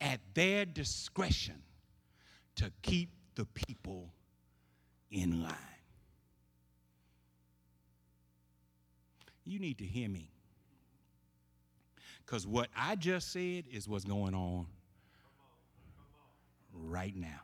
at 0.00 0.20
their 0.34 0.64
discretion 0.64 1.62
to 2.56 2.72
keep 2.82 3.10
the 3.34 3.44
people 3.46 4.12
in 5.10 5.42
line. 5.42 5.54
You 9.44 9.58
need 9.58 9.78
to 9.78 9.84
hear 9.84 10.08
me. 10.08 10.30
Because 12.24 12.46
what 12.46 12.68
I 12.76 12.94
just 12.94 13.32
said 13.32 13.64
is 13.72 13.88
what's 13.88 14.04
going 14.04 14.34
on 14.34 14.66
right 16.72 17.16
now. 17.16 17.40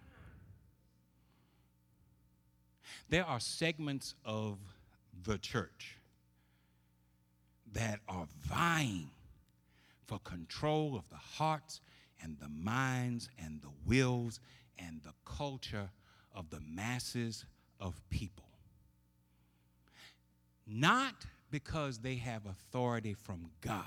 There 3.08 3.24
are 3.24 3.40
segments 3.40 4.14
of 4.24 4.58
the 5.24 5.38
church 5.38 5.96
that 7.72 8.00
are 8.08 8.26
vying 8.44 9.10
for 10.06 10.18
control 10.20 10.96
of 10.96 11.08
the 11.08 11.16
hearts 11.16 11.80
and 12.22 12.38
the 12.38 12.48
minds 12.48 13.28
and 13.38 13.60
the 13.62 13.72
wills 13.84 14.40
and 14.78 15.00
the 15.02 15.14
culture 15.24 15.90
of 16.34 16.50
the 16.50 16.60
masses 16.60 17.44
of 17.80 18.00
people. 18.10 18.44
Not 20.66 21.14
because 21.50 21.98
they 21.98 22.16
have 22.16 22.46
authority 22.46 23.14
from 23.14 23.50
God, 23.60 23.84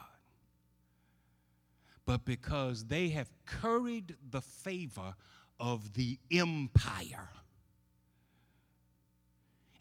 but 2.06 2.26
because 2.26 2.86
they 2.86 3.10
have 3.10 3.30
curried 3.46 4.16
the 4.32 4.42
favor 4.42 5.14
of 5.60 5.94
the 5.94 6.18
empire. 6.32 7.30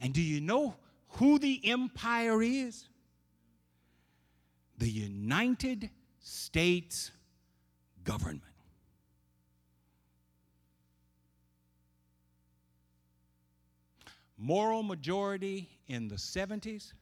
And 0.00 0.12
do 0.12 0.20
you 0.20 0.40
know 0.40 0.76
who 1.12 1.38
the 1.38 1.60
empire 1.64 2.42
is? 2.42 2.88
The 4.76 4.90
United 4.90 5.90
States 6.20 7.10
government. 8.08 8.40
Moral 14.38 14.82
majority 14.82 15.68
in 15.88 16.08
the 16.08 16.14
70s 16.14 16.94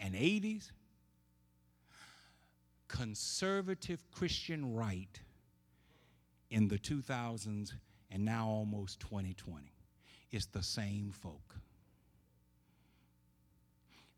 and 0.00 0.14
80s, 0.14 0.70
conservative 2.88 4.04
Christian 4.10 4.74
right 4.74 5.18
in 6.50 6.68
the 6.68 6.78
2000s 6.78 7.72
and 8.10 8.22
now 8.22 8.46
almost 8.48 9.00
2020. 9.00 9.72
It's 10.30 10.44
the 10.44 10.62
same 10.62 11.10
folk. 11.10 11.56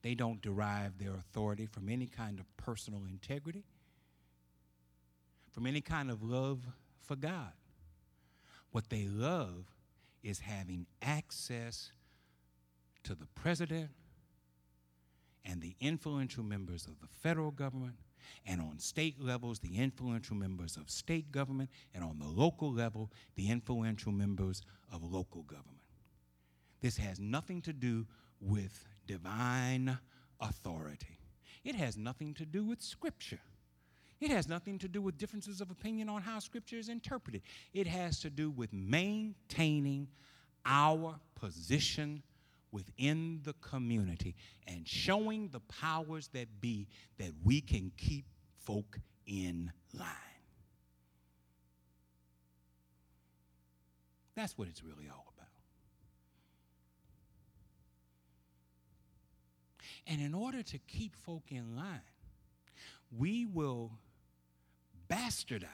They 0.02 0.16
don't 0.16 0.42
derive 0.42 0.98
their 0.98 1.14
authority 1.14 1.66
from 1.66 1.88
any 1.88 2.06
kind 2.08 2.40
of 2.40 2.56
personal 2.56 3.02
integrity, 3.08 3.62
from 5.54 5.66
any 5.66 5.80
kind 5.80 6.10
of 6.10 6.22
love 6.22 6.66
for 7.00 7.14
God. 7.14 7.52
What 8.72 8.90
they 8.90 9.06
love 9.06 9.66
is 10.22 10.40
having 10.40 10.86
access 11.00 11.92
to 13.04 13.14
the 13.14 13.26
president 13.36 13.90
and 15.44 15.62
the 15.62 15.76
influential 15.80 16.42
members 16.42 16.86
of 16.86 16.98
the 17.00 17.06
federal 17.06 17.52
government, 17.52 17.94
and 18.46 18.60
on 18.60 18.78
state 18.78 19.20
levels, 19.20 19.60
the 19.60 19.76
influential 19.76 20.34
members 20.34 20.76
of 20.76 20.90
state 20.90 21.30
government, 21.30 21.70
and 21.94 22.02
on 22.02 22.18
the 22.18 22.26
local 22.26 22.72
level, 22.72 23.12
the 23.36 23.50
influential 23.50 24.10
members 24.10 24.62
of 24.90 25.04
local 25.04 25.42
government. 25.42 25.82
This 26.80 26.96
has 26.96 27.20
nothing 27.20 27.60
to 27.62 27.72
do 27.72 28.06
with 28.40 28.86
divine 29.06 29.98
authority, 30.40 31.20
it 31.62 31.74
has 31.76 31.96
nothing 31.96 32.34
to 32.34 32.44
do 32.44 32.64
with 32.64 32.82
Scripture. 32.82 33.40
It 34.20 34.30
has 34.30 34.48
nothing 34.48 34.78
to 34.78 34.88
do 34.88 35.02
with 35.02 35.18
differences 35.18 35.60
of 35.60 35.70
opinion 35.70 36.08
on 36.08 36.22
how 36.22 36.38
Scripture 36.38 36.76
is 36.76 36.88
interpreted. 36.88 37.42
It 37.72 37.86
has 37.86 38.20
to 38.20 38.30
do 38.30 38.50
with 38.50 38.72
maintaining 38.72 40.08
our 40.64 41.16
position 41.34 42.22
within 42.72 43.40
the 43.44 43.52
community 43.54 44.34
and 44.66 44.86
showing 44.86 45.48
the 45.48 45.60
powers 45.60 46.28
that 46.32 46.60
be 46.60 46.88
that 47.18 47.30
we 47.44 47.60
can 47.60 47.92
keep 47.96 48.24
folk 48.64 48.98
in 49.26 49.70
line. 49.92 50.08
That's 54.34 54.58
what 54.58 54.68
it's 54.68 54.82
really 54.82 55.08
all 55.08 55.32
about. 55.36 55.48
And 60.06 60.20
in 60.20 60.34
order 60.34 60.62
to 60.62 60.78
keep 60.78 61.14
folk 61.14 61.44
in 61.50 61.76
line, 61.76 62.00
we 63.16 63.46
will 63.46 63.92
bastardize 65.14 65.68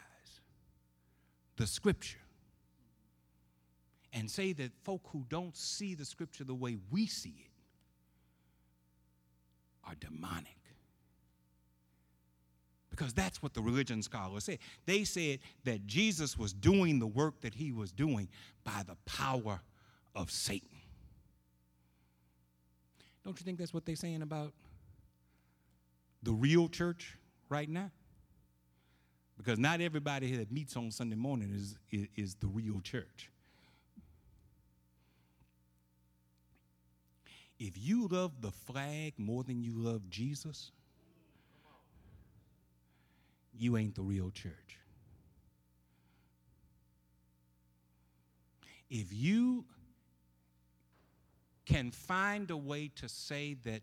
the 1.57 1.67
scripture 1.67 2.19
and 4.13 4.31
say 4.31 4.53
that 4.53 4.73
folk 4.83 5.03
who 5.13 5.25
don't 5.29 5.57
see 5.57 5.95
the 5.95 6.05
scripture 6.05 6.45
the 6.45 6.55
way 6.55 6.77
we 6.91 7.07
see 7.07 7.35
it 7.39 7.51
are 9.89 9.95
demonic. 9.95 10.57
Because 12.91 13.15
that's 13.15 13.43
what 13.43 13.55
the 13.55 13.63
religion 13.63 14.03
scholars 14.03 14.45
said. 14.45 14.59
They 14.85 15.05
said 15.05 15.39
that 15.65 15.87
Jesus 15.87 16.37
was 16.37 16.53
doing 16.53 16.99
the 16.99 17.07
work 17.07 17.41
that 17.41 17.55
he 17.55 17.73
was 17.73 17.93
doing 17.93 18.29
by 18.65 18.83
the 18.87 18.97
power 19.07 19.61
of 20.15 20.31
Satan. 20.31 20.69
Don't 23.25 23.39
you 23.39 23.45
think 23.45 23.59
that's 23.59 23.73
what 23.73 23.87
they're 23.87 23.97
saying 23.97 24.23
about 24.23 24.53
the 26.23 26.33
real 26.33 26.69
church 26.69 27.17
right 27.49 27.69
now? 27.69 27.91
Because 29.43 29.59
not 29.59 29.81
everybody 29.81 30.37
that 30.37 30.53
meets 30.53 30.77
on 30.77 30.91
Sunday 30.91 31.17
morning 31.17 31.51
is, 31.55 31.75
is, 31.91 32.07
is 32.15 32.35
the 32.35 32.47
real 32.47 32.79
church. 32.83 33.31
If 37.59 37.79
you 37.79 38.07
love 38.09 38.43
the 38.43 38.51
flag 38.51 39.15
more 39.17 39.43
than 39.43 39.63
you 39.63 39.73
love 39.75 40.11
Jesus, 40.11 40.73
you 43.59 43.79
ain't 43.79 43.95
the 43.95 44.03
real 44.03 44.31
church. 44.31 44.79
If 48.91 49.11
you 49.11 49.65
can 51.65 51.93
find 51.93 52.51
a 52.51 52.57
way 52.59 52.91
to 52.97 53.09
say 53.09 53.57
that 53.65 53.81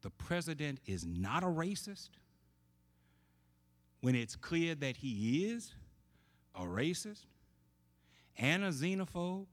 the 0.00 0.10
president 0.10 0.80
is 0.86 1.04
not 1.04 1.42
a 1.42 1.46
racist, 1.46 2.08
when 4.00 4.14
it's 4.14 4.36
clear 4.36 4.74
that 4.76 4.98
he 4.98 5.46
is 5.46 5.74
a 6.54 6.62
racist 6.62 7.26
and 8.36 8.64
a 8.64 8.68
xenophobe 8.68 9.46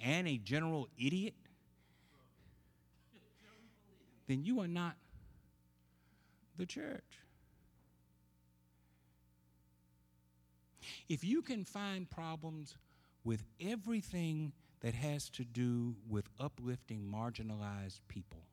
and 0.00 0.28
a 0.28 0.36
general 0.38 0.88
idiot, 0.98 1.34
then 4.26 4.44
you 4.44 4.60
are 4.60 4.68
not 4.68 4.96
the 6.56 6.66
church. 6.66 7.02
If 11.08 11.24
you 11.24 11.42
can 11.42 11.64
find 11.64 12.08
problems 12.08 12.76
with 13.24 13.44
everything 13.60 14.52
that 14.80 14.94
has 14.94 15.28
to 15.30 15.44
do 15.44 15.94
with 16.08 16.28
uplifting 16.40 17.02
marginalized 17.02 18.00
people 18.08 18.46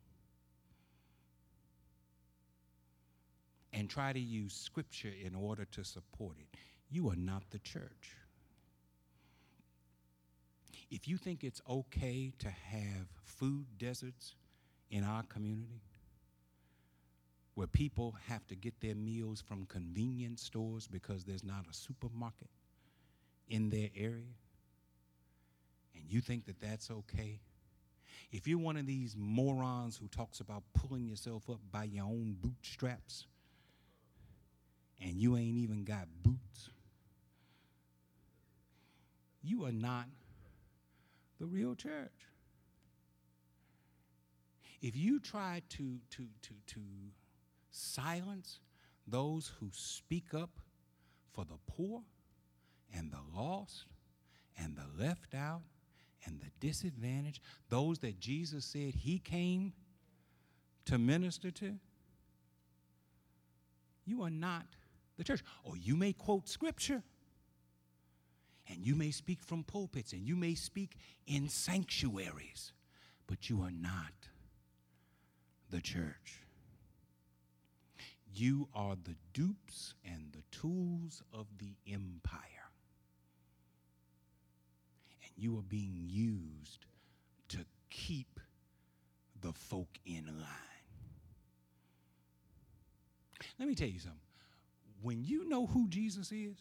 and 3.73 3.89
try 3.89 4.13
to 4.13 4.19
use 4.19 4.53
scripture 4.53 5.11
in 5.23 5.35
order 5.35 5.65
to 5.65 5.83
support 5.83 6.35
it, 6.39 6.57
you 6.89 7.09
are 7.09 7.15
not 7.15 7.43
the 7.51 7.59
church. 7.59 8.15
If 10.89 11.07
you 11.07 11.17
think 11.17 11.43
it's 11.43 11.61
okay 11.69 12.33
to 12.39 12.49
have 12.49 13.07
food 13.23 13.65
deserts 13.77 14.35
in 14.89 15.03
our 15.03 15.23
community, 15.23 15.81
where 17.53 17.67
people 17.67 18.15
have 18.27 18.47
to 18.47 18.55
get 18.55 18.79
their 18.79 18.95
meals 18.95 19.41
from 19.41 19.65
convenience 19.65 20.41
stores 20.41 20.87
because 20.87 21.25
there's 21.25 21.43
not 21.43 21.65
a 21.69 21.73
supermarket 21.73 22.49
in 23.49 23.69
their 23.69 23.89
area, 23.95 24.33
and 25.93 26.03
you 26.07 26.21
think 26.21 26.45
that 26.45 26.59
that's 26.59 26.89
okay, 26.89 27.39
if 28.31 28.47
you're 28.47 28.59
one 28.59 28.77
of 28.77 28.85
these 28.85 29.15
morons 29.17 29.97
who 29.97 30.07
talks 30.07 30.39
about 30.39 30.63
pulling 30.73 31.05
yourself 31.05 31.49
up 31.49 31.59
by 31.71 31.83
your 31.83 32.05
own 32.05 32.35
bootstraps 32.39 33.25
and 35.01 35.15
you 35.15 35.37
ain't 35.37 35.57
even 35.57 35.83
got 35.83 36.07
boots, 36.23 36.69
you 39.41 39.65
are 39.65 39.71
not 39.71 40.05
the 41.39 41.45
real 41.45 41.75
church. 41.75 42.11
If 44.81 44.95
you 44.95 45.19
try 45.19 45.61
to, 45.69 45.97
to, 46.11 46.27
to, 46.41 46.53
to 46.67 46.79
silence 47.71 48.59
those 49.07 49.51
who 49.59 49.69
speak 49.71 50.33
up 50.33 50.51
for 51.33 51.45
the 51.45 51.57
poor 51.67 52.01
and 52.93 53.11
the 53.11 53.39
lost 53.39 53.85
and 54.57 54.77
the 54.77 55.03
left 55.03 55.33
out 55.33 55.61
and 56.25 56.39
the 56.39 56.49
disadvantaged, 56.65 57.41
those 57.69 57.99
that 57.99 58.19
Jesus 58.19 58.65
said 58.65 58.95
he 58.95 59.19
came 59.19 59.73
to 60.85 60.97
minister 60.97 61.51
to, 61.51 61.75
you 64.05 64.23
are 64.23 64.29
not 64.29 64.65
the 65.19 65.23
church. 65.23 65.43
Or 65.63 65.77
you 65.77 65.95
may 65.95 66.13
quote 66.13 66.49
scripture 66.49 67.03
and 68.67 68.85
you 68.85 68.95
may 68.95 69.11
speak 69.11 69.43
from 69.43 69.63
pulpits 69.63 70.13
and 70.13 70.27
you 70.27 70.35
may 70.35 70.55
speak 70.55 70.95
in 71.27 71.47
sanctuaries, 71.49 72.73
but 73.27 73.49
you 73.49 73.61
are 73.61 73.71
not 73.71 74.29
the 75.69 75.81
church. 75.81 76.41
You 78.33 78.69
are 78.73 78.95
the 78.95 79.15
dupes 79.33 79.93
and 80.03 80.31
the 80.31 80.57
tools 80.57 81.21
of 81.33 81.47
the 81.59 81.75
empire. 81.91 82.41
And 85.23 85.31
you 85.35 85.57
are 85.57 85.63
being 85.63 86.05
used 86.07 86.85
to 87.49 87.59
keep 87.89 88.39
the 89.41 89.51
folk 89.51 89.97
in 90.05 90.25
line. 90.25 90.45
Let 93.57 93.67
me 93.67 93.75
tell 93.75 93.87
you 93.87 93.99
something. 93.99 94.28
When 95.01 95.23
you 95.23 95.47
know 95.47 95.65
who 95.65 95.87
Jesus 95.87 96.31
is, 96.31 96.57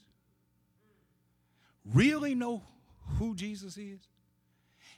really 1.84 2.34
know 2.34 2.62
who 3.18 3.34
Jesus 3.34 3.76
is, 3.76 4.00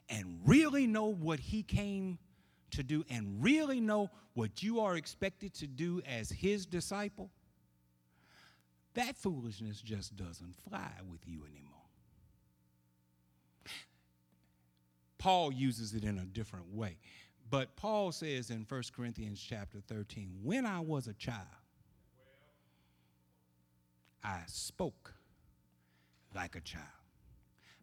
and 0.09 0.41
really 0.45 0.87
know 0.87 1.07
what 1.07 1.39
he 1.39 1.63
came 1.63 2.19
to 2.73 2.83
do 2.83 3.05
and 3.11 3.43
really 3.43 3.81
know 3.81 4.11
what 4.35 4.63
you 4.63 4.81
are 4.81 4.97
expected 4.97 5.55
to 5.55 5.67
do 5.67 6.03
as 6.07 6.31
his 6.31 6.67
disciple, 6.67 7.31
that 8.95 9.17
foolishness 9.17 9.81
just 9.81 10.17
doesn't 10.17 10.55
fly 10.69 10.91
with 11.09 11.21
you 11.27 11.45
anymore. 11.45 11.71
Paul 15.19 15.53
uses 15.53 15.95
it 15.95 16.05
in 16.05 16.19
a 16.19 16.25
different 16.25 16.75
way. 16.75 16.97
But 17.51 17.77
Paul 17.77 18.11
says 18.13 18.51
in 18.51 18.65
1 18.69 18.83
Corinthians 18.95 19.45
chapter 19.47 19.79
13, 19.87 20.39
when 20.43 20.65
I 20.65 20.81
was 20.81 21.09
a 21.09 21.15
child, 21.15 21.47
I 24.23 24.41
spoke 24.47 25.15
like 26.35 26.57
a 26.57 26.61
child. 26.61 26.85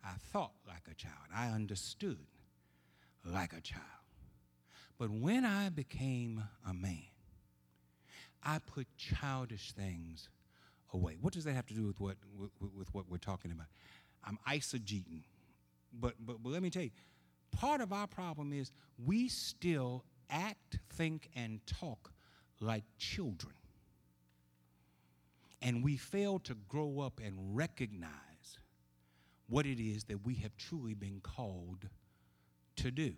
I 0.04 0.14
thought 0.32 0.54
like 0.68 0.88
a 0.90 0.96
child. 0.96 1.16
I 1.36 1.48
understood 1.48 2.26
like 3.26 3.54
a 3.54 3.62
child. 3.62 3.84
But 4.98 5.10
when 5.10 5.46
I 5.46 5.70
became 5.70 6.44
a 6.68 6.74
man, 6.74 7.04
I 8.44 8.60
put 8.60 8.88
childish 8.98 9.74
things 9.74 10.30
away. 10.94 11.18
What 11.20 11.34
does 11.34 11.44
that 11.44 11.54
have 11.54 11.68
to 11.68 11.74
do 11.74 11.86
with 11.88 12.00
what, 12.00 12.16
with, 12.38 12.52
with 12.78 12.94
what 12.94 13.06
we're 13.10 13.18
talking 13.18 13.52
about? 13.52 13.68
I'm 14.26 14.40
eisegeting. 14.48 15.24
But, 15.94 16.14
but, 16.20 16.42
but 16.42 16.52
let 16.52 16.62
me 16.62 16.70
tell 16.70 16.84
you, 16.84 16.92
part 17.52 17.82
of 17.82 17.92
our 17.92 18.08
problem 18.08 18.54
is 18.54 18.72
we 19.04 19.28
still 19.28 20.04
act, 20.30 20.80
think, 20.94 21.30
and 21.36 21.60
talk 21.66 22.12
like 22.60 22.84
children. 22.98 23.54
And 25.62 25.84
we 25.84 25.98
fail 25.98 26.40
to 26.40 26.56
grow 26.68 27.00
up 27.00 27.20
and 27.24 27.56
recognize 27.56 28.12
what 29.48 29.66
it 29.66 29.82
is 29.82 30.06
that 30.06 30.26
we 30.26 30.36
have 30.36 30.56
truly 30.58 30.94
been 30.94 31.20
called 31.22 31.88
to 32.78 32.92
do 32.92 33.14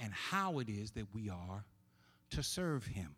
and 0.00 0.12
how 0.12 0.58
it 0.58 0.68
is 0.68 0.92
that 0.92 1.14
we 1.14 1.28
are 1.28 1.64
to 2.30 2.42
serve 2.42 2.86
Him. 2.86 3.14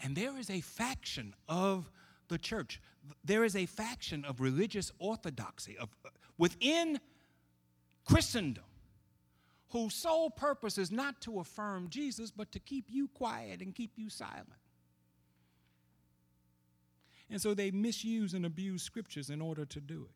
And 0.00 0.16
there 0.16 0.36
is 0.38 0.50
a 0.50 0.60
faction 0.60 1.34
of 1.48 1.90
the 2.28 2.38
church, 2.38 2.80
there 3.24 3.44
is 3.44 3.54
a 3.54 3.66
faction 3.66 4.24
of 4.24 4.40
religious 4.40 4.90
orthodoxy 4.98 5.76
of, 5.76 5.90
within 6.38 6.98
Christendom 8.04 8.64
whose 9.68 9.94
sole 9.94 10.30
purpose 10.30 10.76
is 10.76 10.90
not 10.90 11.20
to 11.22 11.40
affirm 11.40 11.88
Jesus, 11.88 12.30
but 12.30 12.52
to 12.52 12.58
keep 12.58 12.86
you 12.88 13.08
quiet 13.08 13.60
and 13.60 13.74
keep 13.74 13.92
you 13.96 14.10
silent. 14.10 14.48
And 17.32 17.40
so 17.40 17.54
they 17.54 17.70
misuse 17.70 18.34
and 18.34 18.44
abuse 18.44 18.82
scriptures 18.82 19.30
in 19.30 19.40
order 19.40 19.64
to 19.64 19.80
do 19.80 20.02
it. 20.04 20.14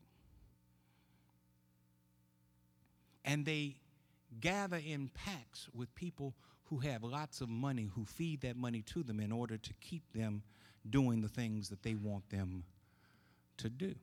And 3.24 3.46
they 3.46 3.76
gather 4.38 4.76
in 4.76 5.10
packs 5.14 5.66
with 5.74 5.92
people 5.94 6.34
who 6.64 6.80
have 6.80 7.02
lots 7.02 7.40
of 7.40 7.48
money, 7.48 7.88
who 7.94 8.04
feed 8.04 8.42
that 8.42 8.54
money 8.54 8.82
to 8.82 9.02
them 9.02 9.18
in 9.18 9.32
order 9.32 9.56
to 9.56 9.72
keep 9.80 10.02
them 10.12 10.42
doing 10.90 11.22
the 11.22 11.28
things 11.28 11.70
that 11.70 11.82
they 11.82 11.94
want 11.94 12.28
them 12.28 12.64
to 13.56 13.70
do. 13.70 13.94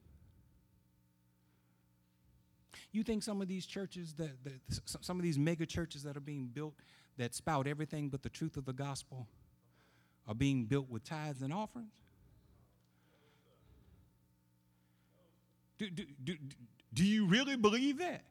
You 2.91 3.03
think 3.03 3.21
some 3.21 3.43
of 3.43 3.47
these 3.47 3.67
churches, 3.67 4.13
that, 4.15 4.43
that 4.43 4.59
some 5.01 5.17
of 5.17 5.23
these 5.23 5.37
mega 5.37 5.67
churches 5.67 6.01
that 6.01 6.17
are 6.17 6.21
being 6.21 6.47
built 6.47 6.73
that 7.17 7.35
spout 7.35 7.67
everything 7.67 8.09
but 8.09 8.23
the 8.23 8.29
truth 8.29 8.57
of 8.57 8.65
the 8.65 8.73
gospel 8.73 9.27
are 10.27 10.33
being 10.33 10.65
built 10.65 10.89
with 10.89 11.03
tithes 11.03 11.43
and 11.43 11.53
offerings? 11.53 12.02
Do, 15.89 15.89
do, 15.89 16.05
do, 16.23 16.37
do 16.93 17.03
you 17.03 17.25
really 17.25 17.57
believe 17.57 17.97
that? 17.97 18.23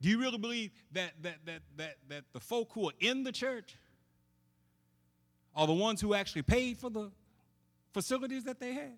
Do 0.00 0.08
you 0.08 0.18
really 0.20 0.38
believe 0.38 0.70
that, 0.92 1.12
that, 1.22 1.36
that, 1.46 1.62
that, 1.76 1.96
that 2.08 2.24
the 2.32 2.40
folk 2.40 2.70
who 2.72 2.88
are 2.88 2.92
in 3.00 3.22
the 3.22 3.32
church 3.32 3.76
are 5.54 5.66
the 5.66 5.72
ones 5.72 6.00
who 6.00 6.14
actually 6.14 6.42
paid 6.42 6.78
for 6.78 6.90
the 6.90 7.10
facilities 7.92 8.44
that 8.44 8.58
they 8.58 8.72
had 8.72 8.96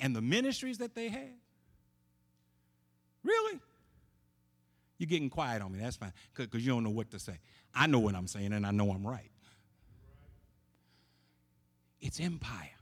and 0.00 0.14
the 0.14 0.20
ministries 0.20 0.78
that 0.78 0.94
they 0.94 1.08
had? 1.08 1.34
Really? 3.22 3.60
You're 4.98 5.08
getting 5.08 5.30
quiet 5.30 5.62
on 5.62 5.72
me. 5.72 5.78
That's 5.78 5.96
fine 5.96 6.12
because 6.34 6.64
you 6.64 6.72
don't 6.72 6.82
know 6.82 6.90
what 6.90 7.10
to 7.12 7.18
say. 7.18 7.38
I 7.74 7.86
know 7.86 8.00
what 8.00 8.14
I'm 8.14 8.26
saying 8.26 8.52
and 8.52 8.66
I 8.66 8.70
know 8.72 8.90
I'm 8.90 9.06
right. 9.06 9.30
It's 12.00 12.20
empire. 12.20 12.77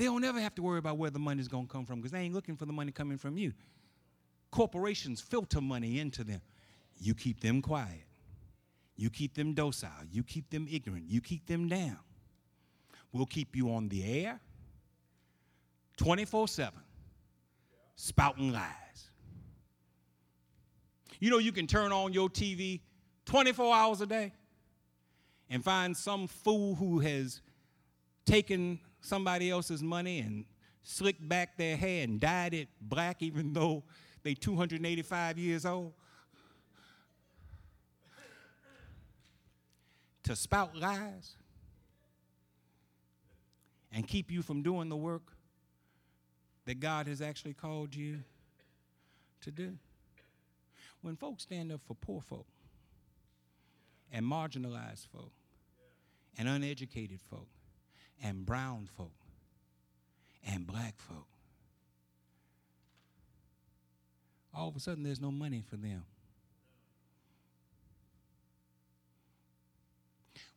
They 0.00 0.06
don't 0.06 0.24
ever 0.24 0.40
have 0.40 0.54
to 0.54 0.62
worry 0.62 0.78
about 0.78 0.96
where 0.96 1.10
the 1.10 1.18
money's 1.18 1.46
going 1.46 1.66
to 1.66 1.70
come 1.70 1.84
from 1.84 1.96
because 1.96 2.12
they 2.12 2.20
ain't 2.20 2.32
looking 2.32 2.56
for 2.56 2.64
the 2.64 2.72
money 2.72 2.90
coming 2.90 3.18
from 3.18 3.36
you. 3.36 3.52
Corporations 4.50 5.20
filter 5.20 5.60
money 5.60 6.00
into 6.00 6.24
them. 6.24 6.40
You 6.98 7.14
keep 7.14 7.40
them 7.40 7.60
quiet. 7.60 8.06
You 8.96 9.10
keep 9.10 9.34
them 9.34 9.52
docile. 9.52 9.90
You 10.10 10.22
keep 10.22 10.48
them 10.48 10.66
ignorant. 10.70 11.04
You 11.06 11.20
keep 11.20 11.46
them 11.46 11.68
down. 11.68 11.98
We'll 13.12 13.26
keep 13.26 13.54
you 13.54 13.74
on 13.74 13.90
the 13.90 14.24
air 14.24 14.40
24 15.98 16.48
7, 16.48 16.72
spouting 17.94 18.52
lies. 18.52 19.10
You 21.18 21.28
know, 21.28 21.36
you 21.36 21.52
can 21.52 21.66
turn 21.66 21.92
on 21.92 22.14
your 22.14 22.30
TV 22.30 22.80
24 23.26 23.76
hours 23.76 24.00
a 24.00 24.06
day 24.06 24.32
and 25.50 25.62
find 25.62 25.94
some 25.94 26.26
fool 26.26 26.74
who 26.76 27.00
has 27.00 27.42
taken 28.24 28.80
somebody 29.00 29.50
else's 29.50 29.82
money 29.82 30.20
and 30.20 30.44
slicked 30.82 31.26
back 31.28 31.56
their 31.56 31.76
hair 31.76 32.04
and 32.04 32.20
dyed 32.20 32.54
it 32.54 32.68
black 32.80 33.22
even 33.22 33.52
though 33.54 33.82
they 34.22 34.34
285 34.34 35.38
years 35.38 35.64
old? 35.66 35.92
To 40.24 40.36
spout 40.36 40.76
lies? 40.76 41.34
and 43.92 44.06
keep 44.06 44.30
you 44.30 44.42
from 44.42 44.62
doing 44.62 44.88
the 44.88 44.96
work 44.96 45.32
that 46.66 46.80
God 46.80 47.06
has 47.06 47.20
actually 47.20 47.54
called 47.54 47.94
you 47.94 48.20
to 49.42 49.50
do. 49.50 49.76
When 51.02 51.16
folks 51.16 51.42
stand 51.42 51.72
up 51.72 51.80
for 51.86 51.94
poor 51.94 52.20
folk 52.20 52.46
and 54.12 54.24
marginalized 54.24 55.06
folk 55.08 55.32
and 56.38 56.48
uneducated 56.48 57.20
folk 57.20 57.48
and 58.22 58.44
brown 58.44 58.88
folk 58.96 59.12
and 60.46 60.66
black 60.66 60.98
folk, 60.98 61.26
all 64.54 64.68
of 64.68 64.76
a 64.76 64.80
sudden 64.80 65.02
there's 65.02 65.20
no 65.20 65.30
money 65.30 65.62
for 65.68 65.76
them. 65.76 66.04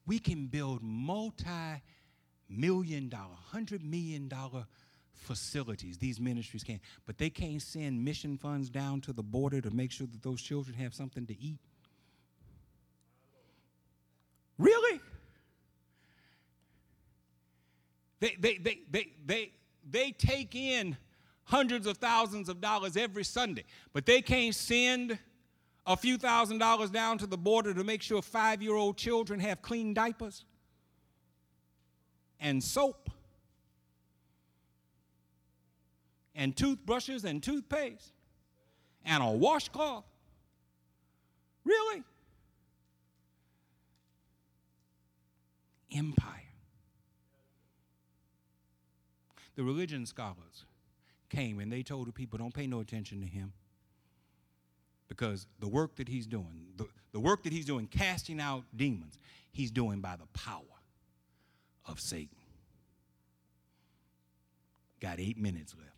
We 0.05 0.19
can 0.19 0.47
build 0.47 0.81
multi 0.81 1.81
million 2.49 3.09
dollar, 3.09 3.35
hundred 3.51 3.83
million 3.83 4.27
dollar 4.27 4.65
facilities. 5.13 5.97
These 5.97 6.19
ministries 6.19 6.63
can, 6.63 6.79
but 7.05 7.17
they 7.17 7.29
can't 7.29 7.61
send 7.61 8.03
mission 8.03 8.37
funds 8.37 8.69
down 8.69 9.01
to 9.01 9.13
the 9.13 9.23
border 9.23 9.61
to 9.61 9.71
make 9.71 9.91
sure 9.91 10.07
that 10.07 10.21
those 10.21 10.41
children 10.41 10.75
have 10.77 10.93
something 10.93 11.25
to 11.27 11.39
eat. 11.41 11.59
Really? 14.57 14.99
They, 18.23 18.37
they, 18.39 18.57
they, 18.57 18.79
they, 18.89 19.07
they, 19.25 19.51
they 19.91 20.11
take 20.11 20.55
in 20.55 20.95
hundreds 21.43 21.85
of 21.85 21.97
thousands 21.97 22.47
of 22.47 22.61
dollars 22.61 22.95
every 22.95 23.25
Sunday, 23.25 23.65
but 23.91 24.05
they 24.05 24.21
can't 24.21 24.55
send 24.55 25.19
a 25.85 25.97
few 25.97 26.17
thousand 26.17 26.59
dollars 26.59 26.89
down 26.89 27.17
to 27.17 27.27
the 27.27 27.37
border 27.37 27.73
to 27.73 27.83
make 27.83 28.01
sure 28.01 28.21
five 28.21 28.61
year 28.61 28.75
old 28.75 28.95
children 28.95 29.41
have 29.41 29.61
clean 29.61 29.93
diapers 29.93 30.45
and 32.39 32.63
soap 32.63 33.09
and 36.33 36.55
toothbrushes 36.55 37.25
and 37.25 37.43
toothpaste 37.43 38.13
and 39.03 39.21
a 39.21 39.31
washcloth. 39.31 40.05
Really? 41.65 42.03
Empire. 45.93 46.42
The 49.55 49.63
religion 49.63 50.05
scholars 50.05 50.65
came 51.29 51.59
and 51.59 51.71
they 51.71 51.83
told 51.83 52.07
the 52.07 52.11
people 52.11 52.37
don't 52.37 52.53
pay 52.53 52.67
no 52.67 52.79
attention 52.79 53.21
to 53.21 53.27
him 53.27 53.53
because 55.07 55.47
the 55.59 55.67
work 55.67 55.95
that 55.97 56.07
he's 56.07 56.25
doing, 56.25 56.65
the, 56.75 56.87
the 57.11 57.19
work 57.19 57.43
that 57.43 57.53
he's 57.53 57.65
doing, 57.65 57.87
casting 57.87 58.39
out 58.39 58.63
demons, 58.75 59.17
he's 59.51 59.71
doing 59.71 59.99
by 59.99 60.15
the 60.15 60.27
power 60.33 60.61
of 61.85 61.99
Satan. 61.99 62.37
Got 64.99 65.19
eight 65.19 65.37
minutes 65.37 65.75
left. 65.77 65.89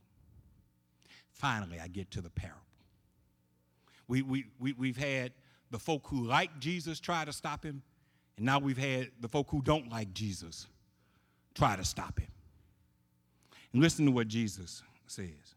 Finally, 1.32 1.80
I 1.80 1.88
get 1.88 2.12
to 2.12 2.22
the 2.22 2.30
parable. 2.30 2.60
We, 4.08 4.22
we, 4.22 4.46
we, 4.60 4.74
we've 4.74 4.98
had 4.98 5.32
the 5.72 5.80
folk 5.80 6.08
who 6.08 6.26
like 6.26 6.60
Jesus 6.60 7.00
try 7.00 7.26
to 7.26 7.34
stop 7.34 7.64
him, 7.64 7.82
and 8.38 8.46
now 8.46 8.60
we've 8.60 8.78
had 8.78 9.12
the 9.20 9.28
folk 9.28 9.48
who 9.50 9.62
don't 9.62 9.92
like 9.92 10.14
Jesus 10.14 10.68
try 11.54 11.76
to 11.76 11.84
stop 11.84 12.20
him. 12.20 12.28
Listen 13.76 14.06
to 14.06 14.12
what 14.12 14.30
Jesus 14.30 14.84
says. 15.06 15.56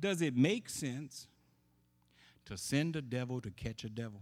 Does 0.00 0.20
it 0.20 0.36
make 0.36 0.68
sense 0.68 1.28
to 2.46 2.56
send 2.56 2.96
a 2.96 3.02
devil 3.02 3.40
to 3.40 3.50
catch 3.50 3.84
a 3.84 3.88
devil? 3.88 4.20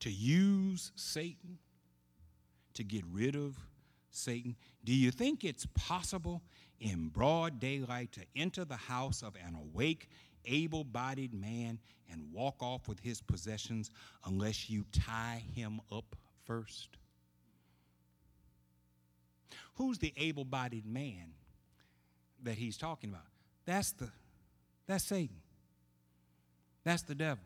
To 0.00 0.10
use 0.10 0.92
Satan 0.94 1.58
to 2.74 2.84
get 2.84 3.02
rid 3.12 3.34
of 3.34 3.56
Satan? 4.10 4.54
Do 4.84 4.94
you 4.94 5.10
think 5.10 5.42
it's 5.42 5.66
possible 5.74 6.40
in 6.78 7.08
broad 7.08 7.58
daylight 7.58 8.12
to 8.12 8.20
enter 8.36 8.64
the 8.64 8.76
house 8.76 9.22
of 9.22 9.34
an 9.44 9.56
awake, 9.56 10.08
able 10.44 10.84
bodied 10.84 11.34
man 11.34 11.80
and 12.08 12.32
walk 12.32 12.62
off 12.62 12.86
with 12.86 13.00
his 13.00 13.20
possessions 13.20 13.90
unless 14.24 14.70
you 14.70 14.84
tie 14.92 15.42
him 15.56 15.80
up 15.90 16.14
first? 16.44 16.90
Who's 19.78 19.98
the 19.98 20.12
able 20.16 20.44
bodied 20.44 20.86
man 20.86 21.32
that 22.42 22.58
he's 22.58 22.76
talking 22.76 23.10
about? 23.10 23.26
That's 23.64 23.92
the 23.92 24.10
that's 24.88 25.04
Satan. 25.04 25.36
That's 26.84 27.02
the 27.02 27.14
devil. 27.14 27.44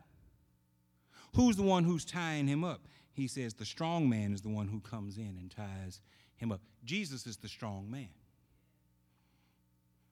Who's 1.34 1.56
the 1.56 1.62
one 1.62 1.84
who's 1.84 2.04
tying 2.04 2.46
him 2.46 2.64
up? 2.64 2.86
He 3.12 3.28
says 3.28 3.54
the 3.54 3.66
strong 3.66 4.08
man 4.08 4.32
is 4.32 4.40
the 4.40 4.48
one 4.48 4.68
who 4.68 4.80
comes 4.80 5.18
in 5.18 5.36
and 5.38 5.50
ties 5.50 6.00
him 6.36 6.52
up. 6.52 6.60
Jesus 6.84 7.26
is 7.26 7.36
the 7.36 7.48
strong 7.48 7.90
man. 7.90 8.08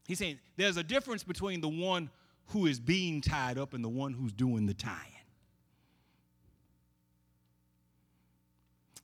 He's 0.07 0.19
saying 0.19 0.41
there's 0.57 0.77
a 0.77 0.83
difference 0.83 1.25
between 1.25 1.63
the 1.63 1.69
one 1.69 2.11
who 2.49 2.67
is 2.67 2.79
being 2.81 3.23
tied 3.23 3.57
up 3.57 3.73
and 3.73 3.83
the 3.83 3.89
one 3.89 4.13
who's 4.13 4.33
doing 4.33 4.67
the 4.67 4.75
tying. 4.75 4.97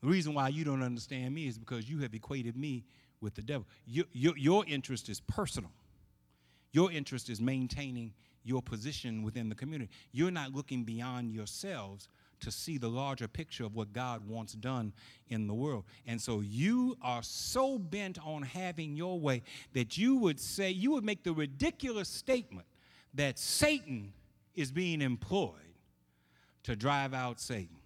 The 0.03 0.09
reason 0.09 0.35
why 0.35 0.49
you 0.49 0.65
don't 0.65 0.83
understand 0.83 1.35
me 1.35 1.47
is 1.47 1.57
because 1.57 1.89
you 1.89 2.01
have 2.01 2.13
equated 2.13 2.57
me 2.57 2.85
with 3.21 3.35
the 3.35 3.43
devil. 3.43 3.67
Your, 3.87 4.07
your, 4.13 4.37
your 4.37 4.65
interest 4.67 5.09
is 5.09 5.21
personal, 5.21 5.71
your 6.73 6.91
interest 6.93 7.31
is 7.31 7.41
maintaining 7.41 8.13
your 8.45 8.63
position 8.63 9.23
within 9.23 9.49
the 9.49 9.55
community. 9.55 9.91
You're 10.13 10.31
not 10.31 10.53
looking 10.55 10.85
beyond 10.85 11.33
yourselves 11.33 12.09
to 12.41 12.51
see 12.51 12.79
the 12.79 12.89
larger 12.89 13.27
picture 13.27 13.65
of 13.65 13.75
what 13.75 13.93
God 13.93 14.27
wants 14.29 14.53
done 14.53 14.93
in 15.29 15.47
the 15.47 15.55
world. 15.55 15.85
And 16.07 16.21
so 16.21 16.41
you 16.41 16.97
are 17.03 17.23
so 17.23 17.79
bent 17.79 18.19
on 18.25 18.43
having 18.43 18.97
your 18.97 19.19
way 19.19 19.43
that 19.73 19.99
you 19.99 20.17
would 20.19 20.39
say, 20.39 20.71
you 20.71 20.93
would 20.93 21.05
make 21.05 21.25
the 21.25 21.33
ridiculous 21.33 22.09
statement 22.09 22.67
that 23.15 23.39
Satan 23.39 24.13
is 24.55 24.71
being 24.71 25.01
employed 25.03 25.53
to 26.65 26.77
drive 26.77 27.15
out 27.15 27.41
Satan. 27.41 27.77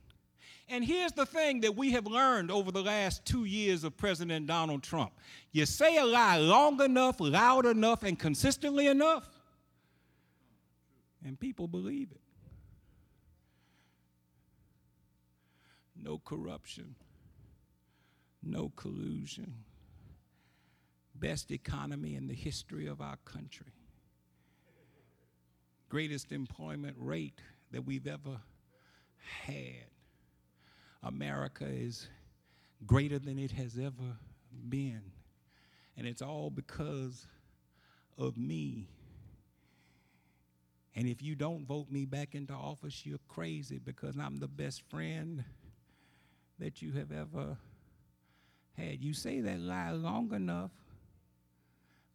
And 0.71 0.85
here's 0.85 1.13
the 1.13 1.27
thing 1.27 1.61
that 1.63 1.77
we 1.77 1.91
have 1.93 2.07
learned 2.07 2.51
over 2.51 2.71
the 2.71 2.83
last 2.83 3.25
two 3.27 3.45
years 3.45 3.83
of 3.83 3.97
President 3.97 4.47
Donald 4.47 4.83
Trump 4.83 5.13
you 5.53 5.67
say 5.67 5.97
a 5.97 6.05
lie 6.05 6.39
long 6.39 6.81
enough, 6.81 7.17
loud 7.19 7.67
enough, 7.67 8.05
and 8.05 8.19
consistently 8.19 8.87
enough, 8.87 9.29
and 11.25 11.39
people 11.39 11.67
believe 11.67 12.13
it. 12.13 12.21
no 16.03 16.19
corruption, 16.19 16.95
no 18.43 18.73
collusion, 18.77 19.55
best 21.15 21.51
economy 21.51 22.15
in 22.15 22.27
the 22.27 22.35
history 22.35 22.87
of 22.87 23.01
our 23.01 23.17
country, 23.25 23.73
greatest 25.89 26.33
employment 26.33 26.97
rate 26.99 27.41
that 27.71 27.83
we've 27.83 28.07
ever 28.07 28.41
had. 29.45 29.90
America 31.03 31.67
is 31.67 32.09
greater 32.87 33.19
than 33.19 33.39
it 33.39 33.53
has 33.53 33.79
ever 33.79 34.17
been. 34.69 35.03
And 35.97 36.07
it's 36.07 36.23
all 36.23 36.51
because 36.51 37.27
of 38.19 38.37
me. 38.37 38.89
And 40.95 41.07
if 41.07 41.23
you 41.23 41.35
don't 41.35 41.67
vote 41.67 41.91
me 41.91 42.05
back 42.05 42.35
into 42.35 42.53
office, 42.53 43.05
you're 43.05 43.19
crazy 43.29 43.79
because 43.79 44.17
I'm 44.19 44.39
the 44.39 44.49
best 44.49 44.83
friend 44.91 45.45
that 46.59 46.83
you 46.83 46.93
have 46.93 47.13
ever 47.13 47.57
had. 48.77 49.03
You 49.03 49.15
say 49.15 49.41
that 49.41 49.61
lie 49.61 49.93
long 49.93 50.33
enough, 50.35 50.73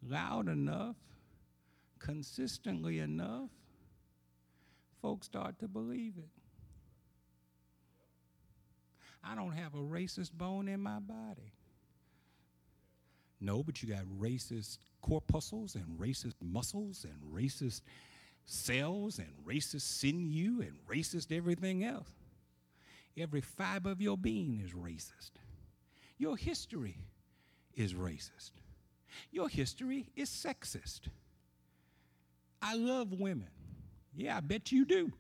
loud 0.07 0.47
enough, 0.47 0.97
consistently 1.99 2.99
enough, 2.99 3.49
folks 5.01 5.25
start 5.25 5.57
to 5.59 5.67
believe 5.67 6.13
it. 6.17 6.44
I 9.27 9.35
don't 9.35 9.53
have 9.53 9.73
a 9.73 9.79
racist 9.79 10.31
bone 10.33 10.67
in 10.67 10.79
my 10.81 10.99
body. 10.99 11.53
No, 13.41 13.63
but 13.63 13.81
you 13.81 13.89
got 13.89 14.05
racist 14.19 14.77
corpuscles 15.01 15.75
and 15.75 15.99
racist 15.99 16.35
muscles 16.41 17.05
and 17.05 17.33
racist 17.33 17.81
cells 18.45 19.19
and 19.19 19.29
racist 19.45 19.81
sinew 19.81 20.61
and 20.61 20.73
racist 20.89 21.35
everything 21.35 21.83
else. 21.83 22.07
Every 23.17 23.41
fiber 23.41 23.91
of 23.91 24.01
your 24.01 24.17
being 24.17 24.61
is 24.63 24.71
racist. 24.73 25.31
Your 26.17 26.37
history 26.37 26.97
is 27.75 27.93
racist. 27.93 28.51
Your 29.31 29.49
history 29.49 30.07
is 30.15 30.29
sexist. 30.29 31.01
I 32.61 32.75
love 32.75 33.13
women. 33.13 33.49
Yeah, 34.15 34.37
I 34.37 34.39
bet 34.39 34.71
you 34.71 34.85
do. 34.85 35.11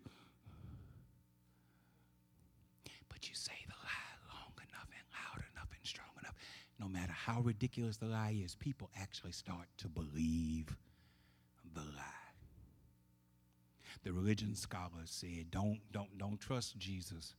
But 3.09 3.29
you 3.29 3.35
say 3.35 3.53
the 3.67 3.73
lie 3.73 4.33
long 4.33 4.53
enough 4.57 4.89
and 4.89 5.05
loud 5.13 5.43
enough 5.53 5.69
and 5.71 5.85
strong 5.85 6.09
enough, 6.21 6.35
no 6.79 6.87
matter 6.87 7.13
how 7.13 7.41
ridiculous 7.41 7.97
the 7.97 8.05
lie 8.05 8.35
is, 8.43 8.55
people 8.55 8.89
actually 8.99 9.31
start 9.31 9.67
to 9.77 9.87
believe 9.87 10.75
the 11.73 11.81
lie. 11.81 12.03
The 14.03 14.11
religion 14.11 14.55
scholars 14.55 15.09
said, 15.09 15.51
don't, 15.51 15.79
don't, 15.91 16.17
don't 16.17 16.39
trust 16.39 16.77
Jesus 16.77 17.33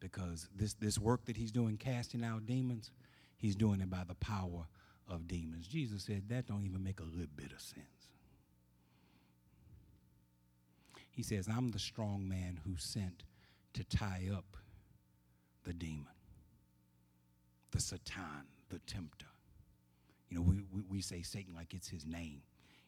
because 0.00 0.48
this, 0.54 0.74
this 0.74 0.98
work 0.98 1.24
that 1.26 1.36
he's 1.36 1.52
doing, 1.52 1.76
casting 1.76 2.24
out 2.24 2.46
demons, 2.46 2.90
he's 3.36 3.54
doing 3.54 3.80
it 3.80 3.90
by 3.90 4.02
the 4.06 4.14
power 4.16 4.66
of 5.08 5.28
demons. 5.28 5.66
Jesus 5.66 6.04
said 6.04 6.28
that 6.28 6.46
don't 6.46 6.64
even 6.64 6.82
make 6.82 7.00
a 7.00 7.04
little 7.04 7.28
bit 7.36 7.52
of 7.52 7.60
sense. 7.60 7.86
He 11.10 11.22
says, 11.22 11.48
I'm 11.48 11.70
the 11.70 11.78
strong 11.78 12.28
man 12.28 12.60
who 12.64 12.76
sent 12.76 13.24
to 13.74 13.84
tie 13.84 14.28
up 14.32 14.56
the 15.64 15.72
demon, 15.72 16.06
the 17.72 17.80
Satan, 17.80 18.46
the 18.70 18.78
tempter. 18.80 19.26
You 20.30 20.38
know, 20.38 20.42
we, 20.42 20.62
we, 20.72 20.82
we 20.88 21.00
say 21.02 21.22
Satan 21.22 21.54
like 21.54 21.74
it's 21.74 21.88
his 21.88 22.06
name. 22.06 22.42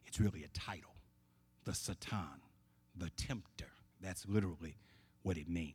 It's 0.06 0.18
really 0.20 0.44
a 0.44 0.48
title. 0.48 0.94
The 1.64 1.74
Satan, 1.74 2.40
the 2.96 3.10
tempter. 3.10 3.66
That's 4.00 4.26
literally 4.26 4.76
what 5.22 5.36
it 5.36 5.48
means. 5.48 5.74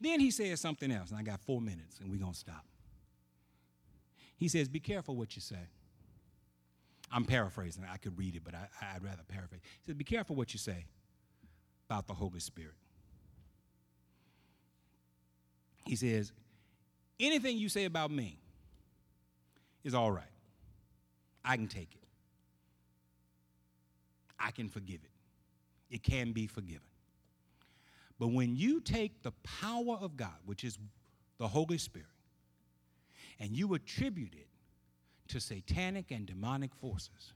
Then 0.00 0.20
he 0.20 0.30
says 0.30 0.60
something 0.60 0.90
else, 0.92 1.10
and 1.10 1.18
I 1.18 1.22
got 1.22 1.40
four 1.40 1.60
minutes, 1.60 1.98
and 2.00 2.10
we're 2.10 2.18
going 2.18 2.32
to 2.32 2.38
stop. 2.38 2.64
He 4.36 4.48
says, 4.48 4.68
Be 4.68 4.80
careful 4.80 5.16
what 5.16 5.36
you 5.36 5.42
say. 5.42 5.68
I'm 7.12 7.24
paraphrasing. 7.24 7.84
I 7.90 7.96
could 7.96 8.16
read 8.16 8.36
it, 8.36 8.42
but 8.44 8.54
I, 8.54 8.94
would 8.94 9.04
rather 9.04 9.22
paraphrase. 9.26 9.60
He 9.62 9.86
says, 9.86 9.94
Be 9.94 10.04
careful 10.04 10.36
what 10.36 10.52
you 10.52 10.58
say 10.58 10.86
about 11.88 12.06
the 12.06 12.14
Holy 12.14 12.40
Spirit. 12.40 12.74
He 15.86 15.96
says, 15.96 16.32
Anything 17.20 17.58
you 17.58 17.68
say 17.68 17.84
about 17.84 18.10
me 18.10 18.38
is 19.84 19.94
all 19.94 20.10
right. 20.10 20.24
I 21.44 21.56
can 21.56 21.68
take 21.68 21.94
it, 21.94 22.08
I 24.38 24.50
can 24.50 24.68
forgive 24.68 25.00
it. 25.04 25.10
It 25.94 26.02
can 26.02 26.32
be 26.32 26.46
forgiven. 26.46 26.82
But 28.18 28.28
when 28.28 28.54
you 28.54 28.80
take 28.80 29.22
the 29.22 29.32
power 29.42 29.96
of 30.00 30.16
God, 30.16 30.36
which 30.44 30.62
is 30.62 30.78
the 31.38 31.48
Holy 31.48 31.78
Spirit, 31.78 32.06
and 33.40 33.56
you 33.56 33.74
attribute 33.74 34.34
it 34.34 34.46
to 35.28 35.40
satanic 35.40 36.10
and 36.10 36.26
demonic 36.26 36.74
forces, 36.74 37.32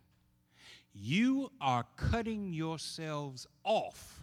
you 0.92 1.50
are 1.60 1.84
cutting 1.96 2.52
yourselves 2.52 3.46
off 3.64 4.22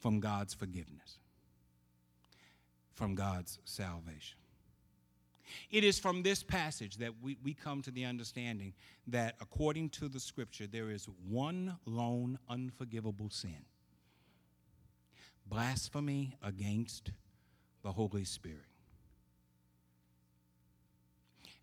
from 0.00 0.20
God's 0.20 0.52
forgiveness, 0.52 1.18
from 2.94 3.14
God's 3.14 3.58
salvation. 3.64 4.38
It 5.70 5.84
is 5.84 5.98
from 5.98 6.22
this 6.22 6.42
passage 6.42 6.96
that 6.98 7.12
we, 7.20 7.36
we 7.42 7.52
come 7.52 7.82
to 7.82 7.90
the 7.90 8.04
understanding 8.04 8.72
that 9.08 9.36
according 9.40 9.90
to 9.90 10.08
the 10.08 10.20
scripture, 10.20 10.66
there 10.66 10.90
is 10.90 11.08
one 11.28 11.76
lone 11.84 12.38
unforgivable 12.48 13.28
sin 13.30 13.64
blasphemy 15.46 16.34
against 16.42 17.10
the 17.82 17.92
Holy 17.92 18.24
Spirit. 18.24 18.64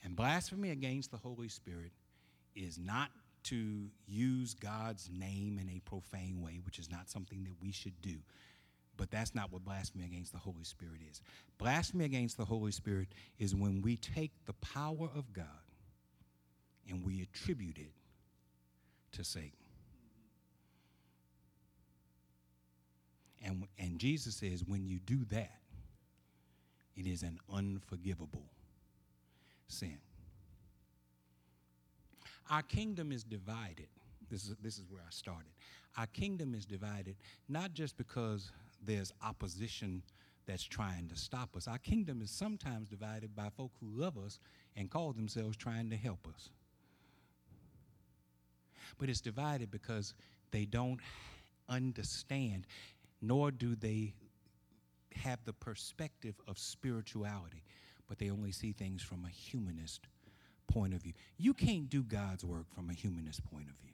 And 0.04 0.16
blasphemy 0.16 0.70
against 0.70 1.12
the 1.12 1.18
Holy 1.18 1.50
Spirit 1.50 1.92
is 2.56 2.78
not 2.78 3.10
to 3.46 3.88
use 4.06 4.54
God's 4.54 5.10
name 5.12 5.60
in 5.60 5.70
a 5.70 5.80
profane 5.80 6.42
way, 6.42 6.60
which 6.64 6.78
is 6.78 6.90
not 6.92 7.10
something 7.10 7.44
that 7.46 7.56
we 7.62 7.72
should 7.72 8.00
do. 8.02 8.18
But 9.00 9.12
that's 9.12 9.34
not 9.34 9.50
what 9.50 9.64
blasphemy 9.64 10.04
against 10.04 10.34
the 10.34 10.40
Holy 10.40 10.66
Spirit 10.66 11.00
is. 11.10 11.22
Blasphemy 11.58 12.04
against 12.04 12.36
the 12.36 12.44
Holy 12.44 12.74
Spirit 12.74 13.08
is 13.40 13.56
when 13.56 13.82
we 13.82 13.96
take 13.96 14.34
the 14.46 14.52
power 14.54 15.10
of 15.16 15.32
God 15.32 15.46
and 16.90 17.06
we 17.06 17.22
attribute 17.22 17.78
it 17.78 17.94
to 19.14 19.24
Satan. 19.24 19.52
And, 23.42 23.64
and 23.80 23.98
Jesus 24.00 24.36
says, 24.36 24.66
when 24.68 24.86
you 24.86 25.00
do 25.00 25.24
that, 25.30 25.62
it 26.98 27.08
is 27.08 27.24
an 27.24 27.40
unforgivable 27.50 28.52
sin. 29.70 29.98
Our 32.50 32.64
kingdom 32.64 33.14
is 33.14 33.24
divided. 33.24 33.88
This 34.30 34.44
is, 34.44 34.56
this 34.62 34.78
is 34.78 34.84
where 34.90 35.02
I 35.02 35.10
started. 35.10 35.52
Our 35.98 36.08
kingdom 36.08 36.54
is 36.54 36.66
divided 36.66 37.16
not 37.48 37.74
just 37.74 37.98
because 37.98 38.52
there's 38.86 39.14
opposition 39.24 40.04
that's 40.46 40.64
trying 40.64 41.08
to 41.10 41.16
stop 41.16 41.56
us. 41.56 41.68
Our 41.68 41.78
kingdom 41.78 42.22
is 42.22 42.32
sometimes 42.32 42.90
divided 42.90 43.36
by 43.36 43.50
folk 43.50 43.72
who 43.80 43.88
love 43.90 44.18
us 44.18 44.40
and 44.76 44.90
call 44.90 45.14
themselves 45.14 45.56
trying 45.56 45.90
to 45.92 45.96
help 45.96 46.28
us. 46.28 46.50
But 48.98 49.10
it's 49.10 49.22
divided 49.22 49.70
because 49.70 50.14
they 50.52 50.66
don't 50.66 51.00
understand 51.68 52.66
nor 53.22 53.52
do 53.52 53.76
they 53.76 54.14
have 55.16 55.40
the 55.46 55.54
perspective 55.54 56.36
of 56.48 56.58
spirituality, 56.58 57.64
but 58.08 58.18
they 58.18 58.30
only 58.30 58.52
see 58.52 58.72
things 58.72 59.02
from 59.02 59.26
a 59.26 59.30
humanist 59.30 60.08
point 60.68 60.94
of 60.94 61.02
view. 61.02 61.14
You 61.38 61.54
can't 61.54 61.90
do 61.90 62.04
God's 62.04 62.46
work 62.46 62.66
from 62.74 62.90
a 62.90 62.94
humanist 62.94 63.44
point 63.44 63.68
of 63.70 63.76
view. 63.76 63.92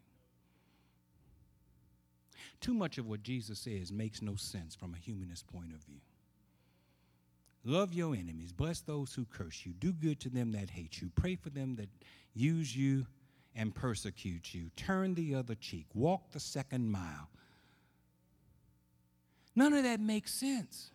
Too 2.62 2.74
much 2.74 2.98
of 2.98 3.08
what 3.08 3.24
Jesus 3.24 3.60
says 3.60 3.92
makes 3.92 4.22
no 4.22 4.36
sense 4.36 4.76
from 4.76 4.94
a 4.94 4.98
humanist 4.98 5.48
point 5.48 5.74
of 5.74 5.80
view. 5.80 6.02
Love 7.64 7.94
your 7.94 8.16
enemies, 8.16 8.52
bless 8.52 8.82
those 8.82 9.14
who 9.14 9.26
curse 9.26 9.66
you, 9.66 9.74
do 9.74 9.92
good 9.92 10.20
to 10.20 10.30
them 10.30 10.52
that 10.52 10.70
hate 10.70 11.02
you, 11.02 11.10
pray 11.16 11.36
for 11.36 11.50
them 11.50 11.76
that 11.76 11.90
use 12.36 12.76
you 12.76 13.08
and 13.56 13.74
persecute 13.74 14.54
you, 14.54 14.70
turn 14.76 15.16
the 15.16 15.34
other 15.34 15.56
cheek, 15.56 15.88
walk 15.96 16.32
the 16.32 16.40
second 16.40 16.92
mile 16.92 17.30
None 19.56 19.74
of 19.74 19.84
that 19.84 20.00
makes 20.00 20.34
sense 20.34 20.92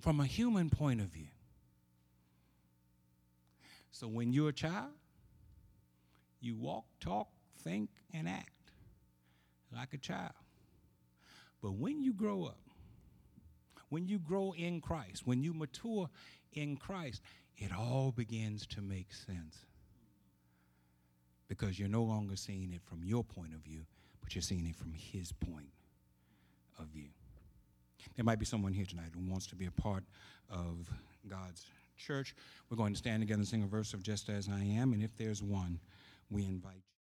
from 0.00 0.20
a 0.20 0.26
human 0.26 0.70
point 0.70 1.00
of 1.00 1.08
view. 1.08 1.28
So 3.90 4.08
when 4.08 4.32
you're 4.32 4.48
a 4.48 4.54
child, 4.54 4.92
you 6.40 6.56
walk, 6.56 6.86
talk, 6.98 7.28
think, 7.62 7.90
and 8.12 8.26
act 8.28 8.48
like 9.74 9.92
a 9.92 9.98
child. 9.98 10.32
But 11.62 11.74
when 11.74 12.02
you 12.02 12.12
grow 12.12 12.44
up, 12.44 12.58
when 13.88 14.08
you 14.08 14.18
grow 14.18 14.52
in 14.56 14.80
Christ, 14.80 15.26
when 15.26 15.42
you 15.42 15.54
mature 15.54 16.08
in 16.54 16.76
Christ, 16.76 17.22
it 17.56 17.70
all 17.72 18.10
begins 18.10 18.66
to 18.68 18.80
make 18.80 19.12
sense. 19.12 19.58
Because 21.48 21.78
you're 21.78 21.88
no 21.88 22.02
longer 22.02 22.34
seeing 22.34 22.72
it 22.72 22.82
from 22.82 23.04
your 23.04 23.22
point 23.22 23.52
of 23.54 23.60
view, 23.60 23.82
but 24.22 24.34
you're 24.34 24.42
seeing 24.42 24.66
it 24.66 24.74
from 24.74 24.92
His 24.92 25.30
point 25.32 25.68
of 26.78 26.86
view. 26.86 27.10
There 28.16 28.24
might 28.24 28.38
be 28.38 28.46
someone 28.46 28.72
here 28.72 28.86
tonight 28.86 29.10
who 29.14 29.30
wants 29.30 29.46
to 29.48 29.54
be 29.54 29.66
a 29.66 29.70
part 29.70 30.04
of 30.50 30.90
God's 31.28 31.66
church. 31.96 32.34
We're 32.70 32.76
going 32.76 32.94
to 32.94 32.98
stand 32.98 33.20
together 33.22 33.40
and 33.40 33.48
sing 33.48 33.62
a 33.62 33.66
verse 33.66 33.94
of 33.94 34.02
Just 34.02 34.28
As 34.28 34.48
I 34.48 34.60
Am, 34.60 34.92
and 34.92 35.02
if 35.02 35.16
there's 35.16 35.42
one, 35.42 35.78
we 36.30 36.44
invite 36.46 36.82